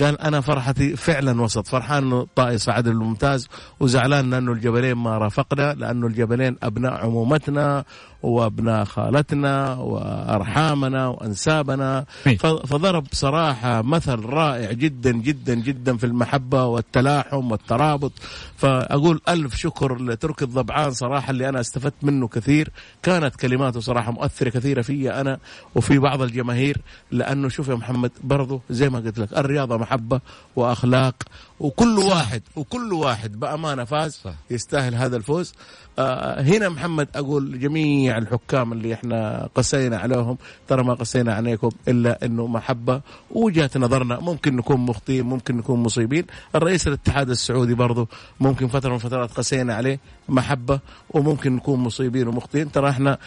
قال 0.00 0.20
أنا 0.20 0.40
فرحتي 0.40 0.96
فعلا 0.96 1.42
وسط. 1.42 1.66
فرحان 1.66 2.04
إنه 2.04 2.20
الطائي 2.20 2.58
صعد 2.58 2.88
للممتاز 2.88 3.48
وزعلان 3.80 4.30
لأنه 4.30 4.52
الجبلين 4.52 4.94
ما 4.94 5.18
رافقنا 5.18 5.74
لأنه 5.74 6.06
الجبلين 6.06 6.56
أبناء 6.62 6.92
عمومتنا 6.92 7.84
وابناء 8.22 8.84
خالتنا 8.84 9.74
وأرحامنا 9.74 11.06
وأنسابنا؟ 11.08 12.04
ف- 12.38 12.46
فضرب 12.46 13.06
صراحة 13.12 13.82
مثل 13.82 14.20
رائع 14.24 14.72
جدا 14.72 15.12
جدا 15.12 15.54
جدا 15.54 15.96
في 15.96 16.06
المحبة 16.06 16.64
والتلاحم 16.64 17.50
والترابط. 17.52 18.12
فأقول 18.56 19.20
ألف 19.28 19.56
شكر 19.56 19.98
لتركي 20.02 20.44
الضبعان 20.44 20.90
صراحة 20.90 21.30
اللي 21.30 21.48
أنا 21.48 21.60
استفدت 21.60 21.94
منه 22.02 22.28
كثير. 22.28 22.70
كانت 23.02 23.36
كلماته 23.36 23.80
صراحة 23.80 24.12
مؤثرة 24.12 24.48
كثيرة 24.50 24.82
في 24.82 25.20
أنا 25.20 25.38
وفي 25.74 25.98
بعض 25.98 26.22
الجماهير 26.22 26.76
لأنه 27.10 27.48
شوف 27.48 27.68
يا 27.68 27.74
محمد 27.74 28.10
برضو 28.24 28.60
زي 28.70 28.88
ما 28.88 28.98
قلت 28.98 29.18
لك 29.18 29.32
الرياضة 29.38 29.76
محبة 29.76 30.20
وأخلاق 30.56 31.14
وكل 31.60 31.98
واحد 31.98 32.42
وكل 32.56 32.92
واحد 32.92 33.40
بأمانة 33.40 33.84
فاز 33.84 34.20
صح. 34.24 34.34
يستاهل 34.50 34.94
هذا 34.94 35.16
الفوز. 35.16 35.52
آه 35.98 36.42
هنا 36.42 36.68
محمد 36.68 37.08
أقول 37.14 37.60
جميع 37.60 38.18
الحكام 38.18 38.72
اللي 38.72 38.94
إحنا 38.94 39.48
قسينا 39.54 39.98
عليهم 39.98 40.38
ترى 40.68 40.84
ما 40.84 40.94
قسينا 40.94 41.34
عليكم 41.34 41.70
إلا 41.88 42.24
إنه 42.24 42.46
محبة 42.46 43.00
ووجهة 43.30 43.70
نظرنا. 43.76 44.20
ممكن 44.20 44.56
نكون 44.56 44.80
مخطئين 44.80 45.26
ممكن 45.26 45.56
نكون 45.56 45.80
مصيبين. 45.80 46.26
الرئيس 46.54 46.88
الاتحاد 46.88 47.30
السعودي 47.30 47.74
برضه 47.74 48.08
ممكن 48.40 48.68
فترة 48.68 48.92
من 48.92 48.98
فترات 48.98 49.32
قسينا 49.32 49.74
عليه 49.74 50.00
محبة 50.28 50.80
وممكن 51.10 51.56
نكون 51.56 51.80
مصيبين 51.80 52.28
ومخطئين. 52.28 52.72
ترى 52.72 52.90
إحنا 52.90 53.18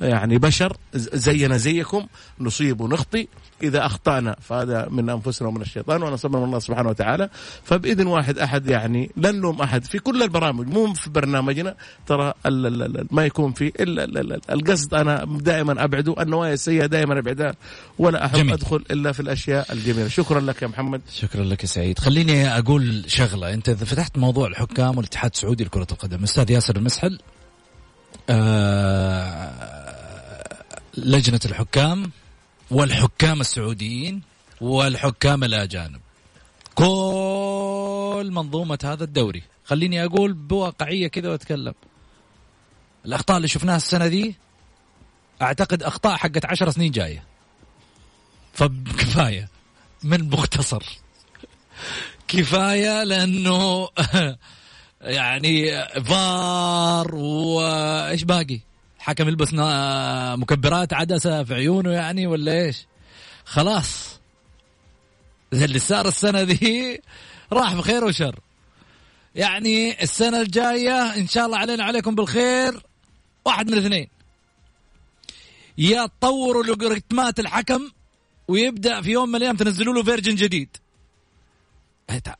يعني 0.00 0.38
بشر 0.38 0.76
زينا 0.94 1.56
زيكم 1.56 2.06
نصيب 2.40 2.80
ونخطئ. 2.80 3.28
إذا 3.62 3.86
أخطأنا 3.86 4.36
فهذا 4.40 4.88
من 4.90 5.10
أنفسنا 5.10 5.48
ومن 5.48 5.60
الشيطان 5.60 6.02
ونصبنا 6.02 6.38
من 6.38 6.44
الله 6.44 6.58
سبحانه 6.58 6.88
وتعالى 6.88 7.30
فبإذن 7.66 8.06
واحد 8.06 8.38
أحد 8.38 8.68
يعني 8.68 9.10
لا 9.16 9.30
نلوم 9.30 9.62
أحد 9.62 9.84
في 9.84 9.98
كل 9.98 10.22
البرامج 10.22 10.66
مو 10.68 10.92
في 10.94 11.10
برنامجنا. 11.10 11.74
ترى 12.06 12.32
ما 13.10 13.26
يكون 13.26 13.52
في 13.52 13.72
الا 13.80 14.04
ال- 14.04 14.18
ال- 14.18 14.32
ال- 14.32 14.40
القصد 14.50 14.94
أنا 14.94 15.24
دائما 15.40 15.84
أبعده 15.84 16.14
النوايا 16.22 16.52
السيئة 16.54 16.86
دائما 16.86 17.18
أبعدها 17.18 17.54
ولا 17.98 18.26
أحب 18.26 18.36
جميل. 18.36 18.52
أدخل 18.52 18.84
إلا 18.90 19.12
في 19.12 19.20
الأشياء 19.20 19.72
الجميلة. 19.72 20.08
شكرا 20.08 20.40
لك 20.40 20.62
يا 20.62 20.66
محمد. 20.66 21.00
شكرا 21.12 21.44
لك 21.44 21.62
يا 21.62 21.68
سعيد. 21.68 21.98
خليني 21.98 22.58
أقول 22.58 23.04
شغلة. 23.06 23.54
أنت 23.54 23.68
إذا 23.68 23.84
فتحت 23.84 24.18
موضوع 24.18 24.46
الحكام 24.48 24.96
والاتحاد 24.96 25.30
السعودي 25.34 25.64
لكرة 25.64 25.86
القدم 25.92 26.22
أستاذ 26.22 26.50
ياسر 26.50 26.76
المسحل 26.76 27.18
آه 28.30 29.50
لجنة 30.96 31.40
الحكام 31.44 32.10
والحكام 32.70 33.40
السعوديين 33.40 34.22
والحكام 34.60 35.44
الأجانب. 35.44 36.00
كل 36.76 38.28
منظومة 38.32 38.78
هذا 38.84 39.04
الدوري. 39.04 39.42
خليني 39.64 40.04
أقول 40.04 40.32
بواقعية 40.32 41.08
كذا 41.08 41.30
وأتكلم. 41.30 41.74
الأخطاء 43.06 43.36
اللي 43.36 43.48
شفناها 43.48 43.76
السنة 43.76 44.06
دي 44.06 44.36
أعتقد 45.42 45.82
أخطاء 45.82 46.16
حقت 46.16 46.44
عشر 46.44 46.70
سنين 46.70 46.92
جاية. 46.92 47.24
فكفايه 48.52 49.48
من 50.02 50.30
مختصر. 50.30 50.82
كفاية 52.28 53.04
لأنه 53.04 53.88
يعني 55.00 55.84
فار 56.04 57.14
وإيش 57.14 58.24
باقي؟ 58.24 58.60
حكم 58.98 59.28
يلبس 59.28 59.48
مكبرات 60.38 60.92
عدسة 60.92 61.44
في 61.44 61.54
عيونه 61.54 61.92
يعني 61.92 62.26
ولا 62.26 62.52
إيش؟ 62.52 62.86
خلاص. 63.44 64.15
اللي 65.52 65.78
صار 65.78 66.08
السنة 66.08 66.42
دي 66.42 67.02
راح 67.52 67.74
بخير 67.74 68.04
وشر. 68.04 68.40
يعني 69.34 70.02
السنة 70.02 70.40
الجاية 70.40 71.16
إن 71.16 71.28
شاء 71.28 71.46
الله 71.46 71.58
علينا 71.58 71.84
عليكم 71.84 72.14
بالخير. 72.14 72.82
واحد 73.44 73.66
من 73.70 73.78
الاثنين. 73.78 74.08
يا 75.78 76.06
تطوروا 76.06 76.64
لوغاريتمات 76.64 77.40
الحكم 77.40 77.90
ويبدأ 78.48 79.00
في 79.02 79.10
يوم 79.10 79.28
من 79.28 79.36
الأيام 79.36 79.56
تنزلوا 79.56 79.94
له 79.94 80.02
version 80.02 80.34
جديد. 80.34 80.76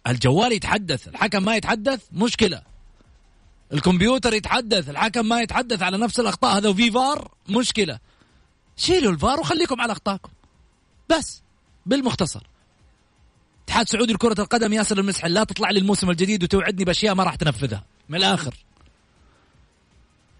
الجوال 0.07 0.53
يتحدث 0.53 1.09
الحكم 1.09 1.45
ما 1.45 1.57
يتحدث 1.57 2.01
مشكلة. 2.13 2.63
الكمبيوتر 3.73 4.35
يتحدث 4.35 4.91
الحكم 4.91 5.29
ما 5.29 5.41
يتحدث 5.41 5.83
على 5.83 5.99
نفس 5.99 6.21
الأخطاء 6.21 6.57
هذا 6.57 6.69
وفي 6.69 6.91
فار 6.91 7.31
مشكلة. 7.49 7.99
شيلوا 8.77 9.13
الفار 9.13 9.41
وخليكم 9.41 9.81
على 9.81 9.93
اخطائكم 9.93 10.31
بس 11.09 11.43
بالمختصر. 11.87 12.47
اتحاد 13.67 13.89
سعودي 13.89 14.13
لكرة 14.13 14.41
القدم 14.41 14.73
ياسر 14.73 14.99
المسحل 14.99 15.35
لا 15.35 15.45
تطلع 15.45 15.71
لي 15.71 15.79
الموسم 15.79 16.11
الجديد 16.11 16.43
وتوعدني 16.43 16.85
بأشياء 16.85 17.15
ما 17.15 17.25
راح 17.25 17.35
تنفذها. 17.35 17.85
من 18.09 18.19
الآخر. 18.19 18.55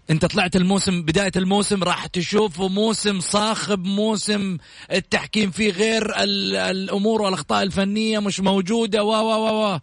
انت 0.09 0.25
طلعت 0.25 0.55
الموسم 0.55 1.01
بداية 1.01 1.31
الموسم 1.35 1.83
راح 1.83 2.05
تشوفه 2.05 2.67
موسم 2.67 3.19
صاخب 3.19 3.85
موسم 3.85 4.57
التحكيم 4.91 5.51
فيه 5.51 5.71
غير 5.71 6.23
ال- 6.23 6.55
الأمور 6.55 7.21
والأخطاء 7.21 7.63
الفنية 7.63 8.19
مش 8.19 8.39
موجودة. 8.39 9.03
و 9.03 9.09
و 9.11 9.73
و 9.73 9.79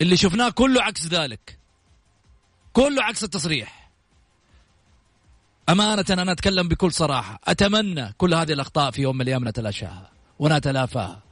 اللي 0.00 0.16
شفناه 0.16 0.50
كله 0.50 0.82
عكس 0.82 1.06
ذلك. 1.06 1.58
كله 2.72 3.02
عكس 3.02 3.24
التصريح. 3.24 3.90
أمانة 5.68 6.04
أنا 6.10 6.32
أتكلم 6.32 6.68
بكل 6.68 6.92
صراحة. 6.92 7.40
أتمنى 7.44 8.14
كل 8.18 8.34
هذه 8.34 8.52
الأخطاء 8.52 8.90
في 8.90 9.02
يوم 9.02 9.16
من 9.16 9.22
الأيام 9.22 9.48
نتلاشاها 9.48 10.10
ونتلافاها. 10.38 11.22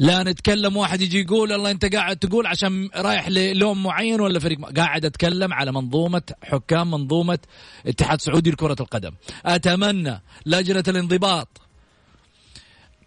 لا 0.00 0.22
نتكلم 0.22 0.76
واحد 0.76 1.00
يجي 1.00 1.20
يقول 1.20 1.52
الله 1.52 1.70
أنت 1.70 1.94
قاعد 1.94 2.16
تقول 2.16 2.46
عشان 2.46 2.88
رايح 2.96 3.28
للون 3.28 3.82
معين 3.82 4.20
ولا 4.20 4.38
فريق 4.38 4.70
قاعد 4.76 5.04
أتكلم 5.04 5.52
على 5.52 5.72
منظومة 5.72 6.22
حكام 6.42 6.90
منظومة 6.90 7.38
اتحاد 7.86 8.20
سعودي 8.20 8.50
لكرة 8.50 8.76
القدم. 8.80 9.10
أتمنى 9.46 10.22
لجنة 10.46 10.84
الانضباط 10.88 11.48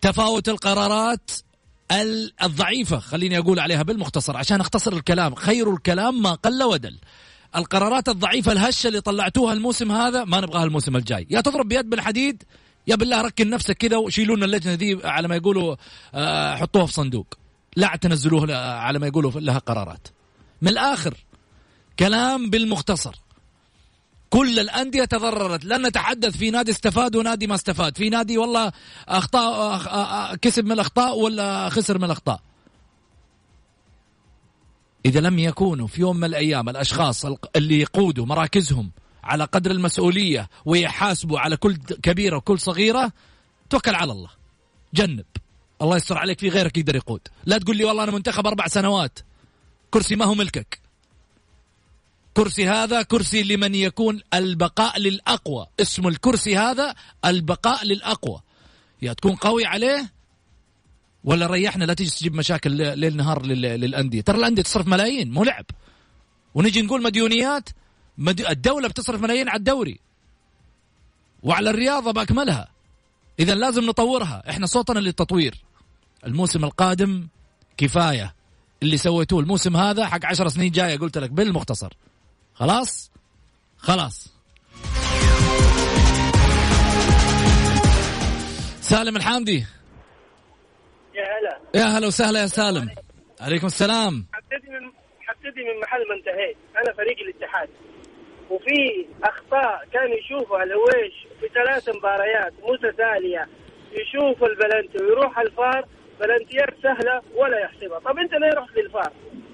تفاوت 0.01 0.49
القرارات 0.49 1.31
ال- 1.91 2.33
الضعيفة 2.43 2.99
خليني 2.99 3.37
أقول 3.37 3.59
عليها 3.59 3.83
بالمختصر 3.83 4.37
عشان 4.37 4.59
أختصر 4.59 4.93
الكلام. 4.93 5.35
خير 5.35 5.73
الكلام 5.73 6.21
ما 6.21 6.31
قل 6.33 6.63
ودل. 6.63 6.97
القرارات 7.55 8.09
الضعيفة 8.09 8.51
الهشة 8.51 8.87
اللي 8.87 9.01
طلعتوها 9.01 9.53
الموسم 9.53 9.91
هذا 9.91 10.23
ما 10.23 10.41
نبغاها 10.41 10.63
الموسم 10.63 10.95
الجاي. 10.95 11.27
يا 11.29 11.41
تضرب 11.41 11.67
بيد 11.67 11.89
بالحديد 11.89 12.43
يا 12.87 12.95
بالله 12.95 13.21
ركن 13.21 13.49
نفسك 13.49 13.77
كذا 13.77 13.97
وشيلوا 13.97 14.35
لنا 14.35 14.45
اللجنة 14.45 14.75
دي 14.75 14.99
على 15.03 15.27
ما 15.27 15.35
يقولوا 15.35 15.75
آه، 16.13 16.55
حطوها 16.55 16.85
في 16.85 16.93
صندوق. 16.93 17.33
لا 17.75 17.95
تنزلوها 18.01 18.45
ل- 18.45 18.51
على 18.51 18.99
ما 18.99 19.07
يقولوا 19.07 19.31
لها 19.31 19.57
قرارات. 19.57 20.07
من 20.61 20.69
الآخر 20.69 21.13
كلام 21.99 22.49
بالمختصر. 22.49 23.15
كل 24.29 24.59
الأندية 24.59 25.05
تضررت. 25.05 25.65
لن 25.65 25.87
نتحدث 25.87 26.37
في 26.37 26.51
نادي 26.51 26.71
استفاد 26.71 27.15
ونادي 27.15 27.47
ما 27.47 27.55
استفاد. 27.55 27.97
في 27.97 28.09
نادي 28.09 28.37
والله 28.37 28.71
أخطاء 29.07 29.79
أ- 29.79 30.33
أ- 30.33 30.35
كسب 30.35 30.65
من 30.65 30.71
الأخطاء 30.71 31.17
ولا 31.19 31.69
خسر 31.69 31.97
من 31.97 32.03
الأخطاء. 32.03 32.41
إذا 35.05 35.19
لم 35.19 35.39
يكونوا 35.39 35.87
في 35.87 36.01
يوم 36.01 36.17
من 36.17 36.23
الأيام 36.23 36.69
الأشخاص 36.69 37.25
اللي 37.55 37.79
يقودوا 37.79 38.25
مراكزهم 38.25 38.91
على 39.23 39.43
قدر 39.43 39.71
المسؤولية 39.71 40.49
ويحاسبوا 40.65 41.39
على 41.39 41.57
كل 41.57 41.75
كبيرة 41.75 42.37
وكل 42.37 42.59
صغيرة 42.59 43.11
توكل 43.69 43.95
على 43.95 44.11
الله. 44.11 44.29
جنب. 44.93 45.25
الله 45.81 45.95
يستر 45.97 46.17
عليك 46.17 46.39
في 46.39 46.49
غيرك 46.49 46.77
يقدر 46.77 46.95
يقود. 46.95 47.21
لا 47.45 47.57
تقول 47.57 47.77
لي 47.77 47.83
والله 47.83 48.03
أنا 48.03 48.11
منتخب 48.11 48.47
أربع 48.47 48.67
سنوات 48.67 49.19
كرسي 49.91 50.15
ما 50.15 50.25
هو 50.25 50.33
ملكك. 50.33 50.79
كرسي 52.33 52.67
هذا 52.69 53.01
كرسي 53.01 53.43
لمن 53.43 53.75
يكون 53.75 54.21
البقاء 54.33 54.99
للأقوى. 54.99 55.67
اسم 55.79 56.07
الكرسي 56.07 56.57
هذا 56.57 56.95
البقاء 57.25 57.85
للأقوى. 57.85 58.41
يا 59.01 59.13
تكون 59.13 59.35
قوي 59.35 59.65
عليه 59.65 60.11
ولا 61.23 61.47
ريحنا 61.47 61.85
لا 61.85 61.93
تجي 61.93 62.09
تجيب 62.09 62.35
مشاكل 62.35 62.71
ليل 62.71 63.17
نهار 63.17 63.45
لل- 63.45 63.61
للأندية. 63.61 64.21
ترى 64.21 64.37
الأندية 64.37 64.61
تصرف 64.63 64.87
ملايين 64.87 65.31
مو 65.31 65.43
لعب. 65.43 65.65
ونجي 66.55 66.81
نقول 66.81 67.03
مديونيات 67.03 67.69
مد... 67.69 67.82
الدولة 68.49 68.87
بتصرف 68.87 69.21
ملايين 69.21 69.49
على 69.49 69.57
الدوري. 69.57 69.99
وعلى 71.43 71.69
الرياضة 71.69 72.11
بأكملها. 72.11 72.67
اذا 73.39 73.55
لازم 73.55 73.85
نطورها. 73.85 74.43
إحنا 74.49 74.65
صوتنا 74.65 74.99
للتطوير. 74.99 75.55
الموسم 76.25 76.65
القادم 76.65 77.27
كفاية. 77.77 78.33
اللي 78.83 78.97
سويتوه 78.97 79.39
الموسم 79.39 79.77
هذا 79.77 80.05
حق 80.05 80.25
عشر 80.25 80.47
سنين 80.47 80.71
جاية 80.71 80.97
قلت 80.97 81.17
لك 81.17 81.29
بالمختصر. 81.29 81.93
خلاص؟ 82.53 83.11
خلاص. 83.77 84.33
سالم 88.81 89.15
الحامدي. 89.15 89.65
يا 91.15 91.23
هلا. 91.23 91.59
يا 91.75 91.97
هلا 91.97 92.07
وسهلا 92.07 92.41
يا 92.41 92.47
سالم. 92.47 92.89
عليكم 93.41 93.67
السلام. 93.67 94.25
حبتدي 94.33 94.69
من 94.71 94.91
حبتدي 95.21 95.61
من 95.63 95.81
محل 95.83 95.99
ما 96.09 96.15
انتهيت. 96.15 96.57
أنا 96.77 96.93
فريق 96.93 97.17
الاتحاد. 97.19 97.69
وفي 98.53 99.05
أخطاء 99.23 99.75
كان 99.93 100.09
يشوفها 100.19 100.63
الهويش 100.63 101.13
في 101.39 101.47
ثلاث 101.53 101.89
مباريات 101.97 102.53
متتالية. 102.69 103.47
يشوف 103.91 104.43
البلنتي 104.43 105.03
ويروح 105.03 105.39
الفار 105.39 105.85
بلنتيات 106.19 106.73
سهلة 106.83 107.21
ولا 107.35 107.59
يحسبها. 107.59 107.99
طب 107.99 108.17
أنت 108.17 108.33
ليه 108.33 108.53
رحت 108.59 108.77
للفار؟ 108.77 109.11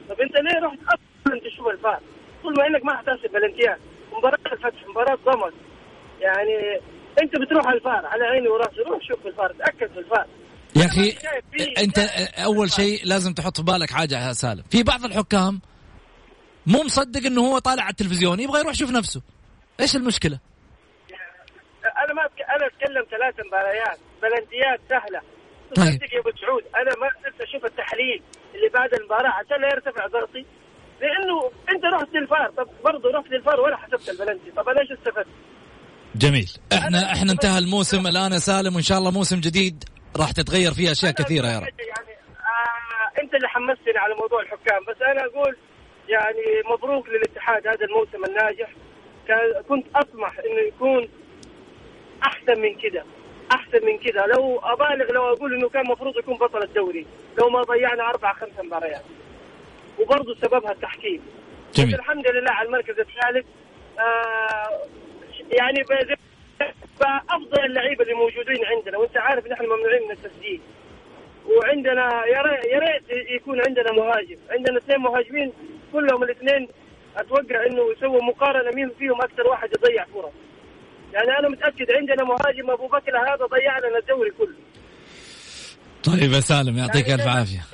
طب 0.10 0.22
أنت 0.22 0.36
ليه 0.36 0.60
رحت 0.66 0.78
أصلا 0.84 1.40
تشوف 1.40 1.68
الفار؟ 1.68 2.00
طول 2.44 2.54
ما 2.58 2.68
إنك 2.68 2.86
ما 2.86 2.98
حتحسب 2.98 3.32
بلنتيات. 3.34 3.80
مباراة 4.14 4.54
الفتح 4.54 4.88
مباراة 4.88 5.18
ضمن. 5.26 5.52
يعني 6.22 6.80
أنت 7.22 7.32
بتروح 7.42 7.68
على 7.68 7.78
الفار 7.78 8.06
على 8.06 8.24
عيني 8.24 8.48
وراسي 8.48 8.82
روح 8.82 9.04
شوف 9.08 9.28
الفار 9.28 9.54
تأكد 9.60 9.94
في 9.94 10.00
الفار. 10.00 10.26
يا 10.76 10.86
أخي 10.86 11.16
أنت 11.84 12.00
أول 12.46 12.72
شيء 12.72 13.06
لازم 13.06 13.34
تحط 13.34 13.58
في 13.58 13.64
بالك 13.64 13.92
حاجة 13.92 14.28
يا 14.28 14.34
سالم. 14.34 14.64
في 14.72 14.84
بعض 14.84 15.06
الحكام 15.06 15.62
مو 16.66 16.84
مصدق 16.84 17.26
إنه 17.26 17.42
هو 17.42 17.60
طالع 17.60 17.84
على 17.84 17.92
التلفزيون 17.92 18.40
يبغى 18.40 18.60
يروح 18.60 18.72
يشوف 18.72 18.92
نفسه. 18.92 19.22
إيش 19.80 19.96
المشكلة؟ 19.96 20.40
أنا 22.04 22.14
ما 22.14 22.26
أتك... 22.26 22.42
أنا 22.42 22.68
أتكلم 22.68 23.06
ثلاث 23.12 23.48
مباريات 23.48 24.00
بلنتيات 24.22 24.80
سهلة. 24.90 25.22
طيب. 25.76 25.86
تصدق 26.00 26.14
يا 26.14 26.20
أبو 26.20 26.32
سعود 26.42 26.64
أنا 26.76 26.92
ما 27.02 27.08
قدرت 27.08 27.42
أشوف 27.42 27.66
التحليل 27.66 28.22
اللي 28.56 28.70
بعد 28.74 28.94
المباراة 28.94 29.30
عشان 29.30 29.62
لا 29.62 29.68
يرتفع 29.68 30.08
ضغطي. 30.08 30.46
لأنه 31.02 31.52
أنت 31.72 31.86
رحت 31.94 32.08
للفار 32.16 32.52
طب 32.58 32.70
برضه 32.84 33.10
رحت 33.20 33.28
للفار 33.32 33.60
ولا 33.60 33.78
حسبت 33.78 34.10
البلنتي 34.10 34.52
طب 34.52 34.70
أنا 34.70 34.82
إيش 34.82 34.92
استفدت؟ 34.92 35.28
جميل. 36.16 36.50
إحنا 36.74 37.14
إحنا 37.14 37.32
انتهى 37.32 37.58
الموسم 37.58 38.08
الآن 38.08 38.32
يا 38.32 38.38
سالم 38.38 38.76
وإن 38.76 38.84
شاء 38.84 38.98
الله 38.98 39.12
موسم 39.12 39.40
جديد 39.40 39.84
راح 40.18 40.32
تتغير 40.32 40.74
فيه 40.74 40.92
أشياء 40.92 41.12
كثيرة 41.12 41.48
يا 41.48 41.60
رب. 41.60 41.64
يعني 41.64 42.14
آه 42.54 43.22
أنت 43.22 43.36
اللي 43.36 43.48
حمستني 43.48 43.98
على 43.98 44.16
موضوع 44.22 44.42
الحكام 44.42 44.80
بس 44.88 45.02
أنا 45.02 45.22
أقول 45.26 45.58
يعني 46.10 46.44
مبروك 46.72 47.10
للاتحاد 47.10 47.68
هذا 47.68 47.86
الموسم 47.86 48.26
الناجح. 48.26 48.70
كنت 49.70 49.86
أطمح 49.96 50.40
إنه 50.40 50.60
يكون 50.60 51.10
أحسن 52.24 52.62
من 52.62 52.76
كده 52.76 53.04
أحسن 53.52 53.86
من 53.86 53.98
كده. 53.98 54.26
لو 54.26 54.60
أبالغ 54.60 55.12
لو 55.12 55.34
أقول 55.34 55.54
إنه 55.54 55.70
كان 55.70 55.82
المفروض 55.86 56.18
يكون 56.18 56.38
بطل 56.38 56.64
الدوري 56.64 57.06
لو 57.40 57.50
ما 57.50 57.62
ضيعنا 57.62 58.10
أربع 58.10 58.34
خمس 58.34 58.60
مباريات. 58.64 59.04
وبرضه 60.00 60.36
سببها 60.36 60.72
التحكيم 60.72 61.22
جميل. 61.74 61.96
الحمد 61.96 62.28
لله 62.32 62.52
على 62.52 62.68
المركز 62.68 63.00
الثالث. 63.00 63.46
آه 64.00 64.80
يعني 65.52 65.84
ب- 65.84 66.18
افضل 67.30 67.66
اللعيبة 67.66 68.04
اللي 68.04 68.14
موجودين 68.14 68.66
عندنا. 68.66 68.98
وأنت 68.98 69.18
عارف 69.18 69.48
نحن 69.48 69.64
ممنوعين 69.66 70.04
من 70.04 70.12
التسجيل. 70.12 70.62
وعندنا 71.46 72.26
يا 72.26 72.80
ريت 72.80 73.30
يكون 73.30 73.62
عندنا 73.68 73.92
مهاجم. 73.92 74.38
عندنا 74.50 74.78
اثنين 74.78 75.00
مهاجمين 75.00 75.54
كلهم 75.94 76.24
الاثنين 76.24 76.68
أتوقع 77.18 77.66
إنه 77.68 77.82
يسووا 77.98 78.24
مقارنة 78.32 78.72
مين 78.76 78.90
فيهم 79.00 79.22
أكثر 79.22 79.48
واحد 79.48 79.70
يضيع 79.78 80.06
فرص 80.06 80.34
يعني 81.14 81.40
أنا 81.40 81.50
متأكد 81.50 81.88
عندنا 81.92 82.24
مهاجم 82.24 82.72
أبو 82.72 82.88
بكر 82.88 83.18
هذا 83.18 83.46
ضيع 83.46 83.80
لنا 83.80 83.98
الدوري 84.00 84.32
كله. 84.32 84.56
طيب 86.04 86.32
يا 86.32 86.40
سالم 86.40 86.78
يعطيك 86.78 87.10
ألف 87.10 87.28
عافية. 87.28 87.66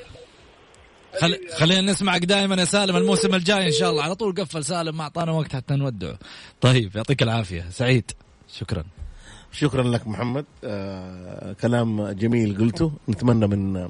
خل... 1.21 1.39
خلينا 1.57 1.81
نسمعك 1.81 2.25
دائما 2.25 2.55
يا 2.55 2.65
سالم 2.65 2.95
الموسم 2.95 3.35
الجاي 3.35 3.65
إن 3.65 3.71
شاء 3.71 3.89
الله. 3.89 4.03
على 4.03 4.15
طول 4.15 4.35
قفل 4.35 4.63
سالم 4.63 4.97
ما 4.97 5.03
أعطانا 5.03 5.31
وقت 5.31 5.55
حتى 5.55 5.75
نودعه. 5.75 6.17
طيب 6.61 6.95
يعطيك 6.95 7.23
العافية. 7.23 7.65
سعيد 7.69 8.11
شكرا. 8.47 8.83
شكرا 9.51 9.83
لك 9.83 10.07
محمد. 10.07 10.45
آه 10.63 11.53
كلام 11.61 12.09
جميل 12.11 12.57
قلته. 12.57 12.91
نتمنى 13.09 13.47
من 13.47 13.89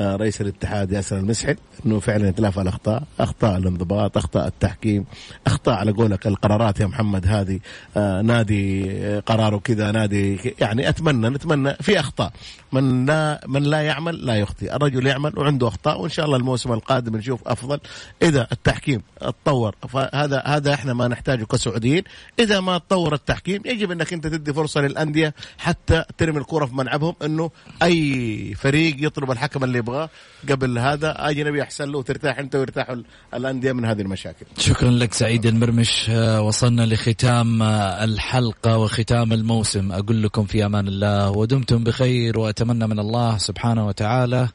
رئيس 0.00 0.40
الاتحاد 0.40 0.92
ياسر 0.92 1.18
المسحل 1.18 1.56
إنه 1.86 2.00
فعلا 2.00 2.28
يتلافى 2.28 2.60
الاخطاء، 2.60 3.02
أخطاء 3.20 3.56
الانضباط، 3.56 4.16
أخطاء 4.16 4.46
التحكيم، 4.46 5.04
أخطاء 5.46 5.74
على 5.74 5.92
قولك 5.92 6.26
القرارات 6.26 6.80
يا 6.80 6.86
محمد 6.86 7.26
هذه 7.26 7.60
آه 7.96 8.22
نادي 8.22 8.90
آه، 8.90 9.20
قراره 9.20 9.58
كذا 9.58 9.90
نادي 9.90 10.54
يعني 10.60 10.88
أتمنى 10.88 11.28
نتمنى 11.28 11.74
في 11.74 12.00
أخطاء. 12.00 12.32
من 12.72 13.06
لا 13.06 13.40
من 13.46 13.62
لا 13.62 13.80
يعمل 13.82 14.26
لا 14.26 14.34
يخطئ، 14.34 14.76
الرجل 14.76 15.06
يعمل 15.06 15.38
وعنده 15.38 15.68
أخطاء 15.68 16.00
وإن 16.00 16.10
شاء 16.10 16.26
الله 16.26 16.36
الموسم 16.36 16.72
القادم 16.72 17.16
نشوف 17.16 17.48
أفضل. 17.48 17.80
إذا 18.22 18.46
التحكيم 18.52 19.02
اتطور 19.22 19.74
فهذا 19.88 20.42
هذا 20.46 20.74
إحنا 20.74 20.92
ما 20.92 21.08
نحتاجه 21.08 21.44
كسعوديين، 21.44 22.02
إذا 22.38 22.60
ما 22.60 22.78
تطور 22.78 23.14
التحكيم 23.14 23.62
يجب 23.64 23.90
إنك 23.90 24.12
أنت 24.12 24.26
تدي 24.26 24.52
فرصة 24.52 24.80
للأندية 24.80 25.34
حتى 25.58 26.04
ترمي 26.18 26.38
الكرة 26.38 26.66
في 26.66 26.74
ملعبهم 26.74 27.14
إنه 27.24 27.50
أي 27.82 28.54
فريق 28.54 28.96
يطلب 28.98 29.30
الحكم 29.30 29.64
اللي 29.64 29.82
يبغاه 29.90 30.08
قبل 30.50 30.78
هذا 30.78 31.14
اجنبي 31.18 31.62
أحسن 31.62 31.90
له 31.90 31.98
وترتاح 31.98 32.38
أنت 32.38 32.56
ويرتاحوا 32.56 32.96
الأندية 33.34 33.72
من 33.72 33.84
هذه 33.84 34.00
المشاكل. 34.00 34.46
شكرا 34.58 34.90
لك 34.90 35.14
سعيد 35.14 35.46
المرمش. 35.46 36.10
آه، 36.10 36.40
وصلنا 36.40 36.82
لختام 36.82 37.62
آه، 37.62 38.04
الحلقة 38.04 38.78
وختام 38.78 39.32
الموسم. 39.32 39.92
أقول 39.92 40.22
لكم 40.22 40.44
في 40.44 40.66
أمان 40.66 40.88
الله. 40.88 41.30
ودمتم 41.30 41.84
بخير 41.84 42.38
وأتمنى 42.38 42.86
من 42.86 42.98
الله 42.98 43.38
سبحانه 43.38 43.86
وتعالى 43.86 44.48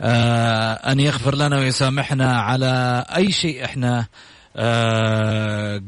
آه، 0.00 0.72
أن 0.72 1.00
يغفر 1.00 1.34
لنا 1.34 1.58
ويسامحنا 1.58 2.36
على 2.36 3.04
أي 3.16 3.32
شيء 3.32 3.64
إحنا 3.64 4.06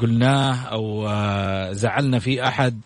قلناه 0.01 0.55
أو 0.72 1.09
زعلنا 1.72 2.18
في 2.18 2.49
أحد 2.49 2.80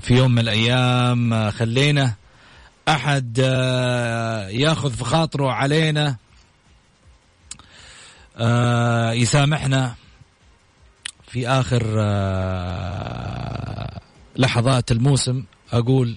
في 0.00 0.14
يوم 0.16 0.30
من 0.32 0.38
الأيام. 0.38 1.50
خلينا 1.50 2.14
أحد 2.88 3.40
آه، 3.44 4.48
ياخذ 4.48 4.92
في 4.92 5.04
خاطره 5.04 5.52
علينا 5.52 6.16
آه 8.36 9.12
يسامحنا 9.12 9.94
في 11.28 11.48
آخر 11.48 11.94
آه 11.98 14.00
لحظات 14.36 14.92
الموسم. 14.92 15.44
أقول 15.72 16.16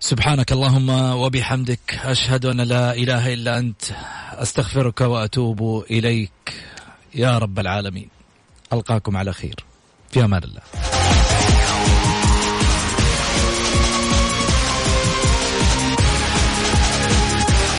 سبحانك 0.00 0.52
اللهم 0.52 0.88
وبحمدك 0.90 2.00
أشهد 2.04 2.46
أن 2.46 2.60
لا 2.60 2.94
إله 2.94 3.32
إلا 3.32 3.58
أنت 3.58 3.82
أستغفرك 4.32 5.00
وأتوب 5.00 5.84
إليك. 5.90 6.64
يا 7.14 7.38
رب 7.38 7.58
العالمين. 7.58 8.08
ألقاكم 8.72 9.16
على 9.16 9.32
خير. 9.32 9.54
في 10.10 10.24
أمان 10.24 10.42
الله. 10.44 10.93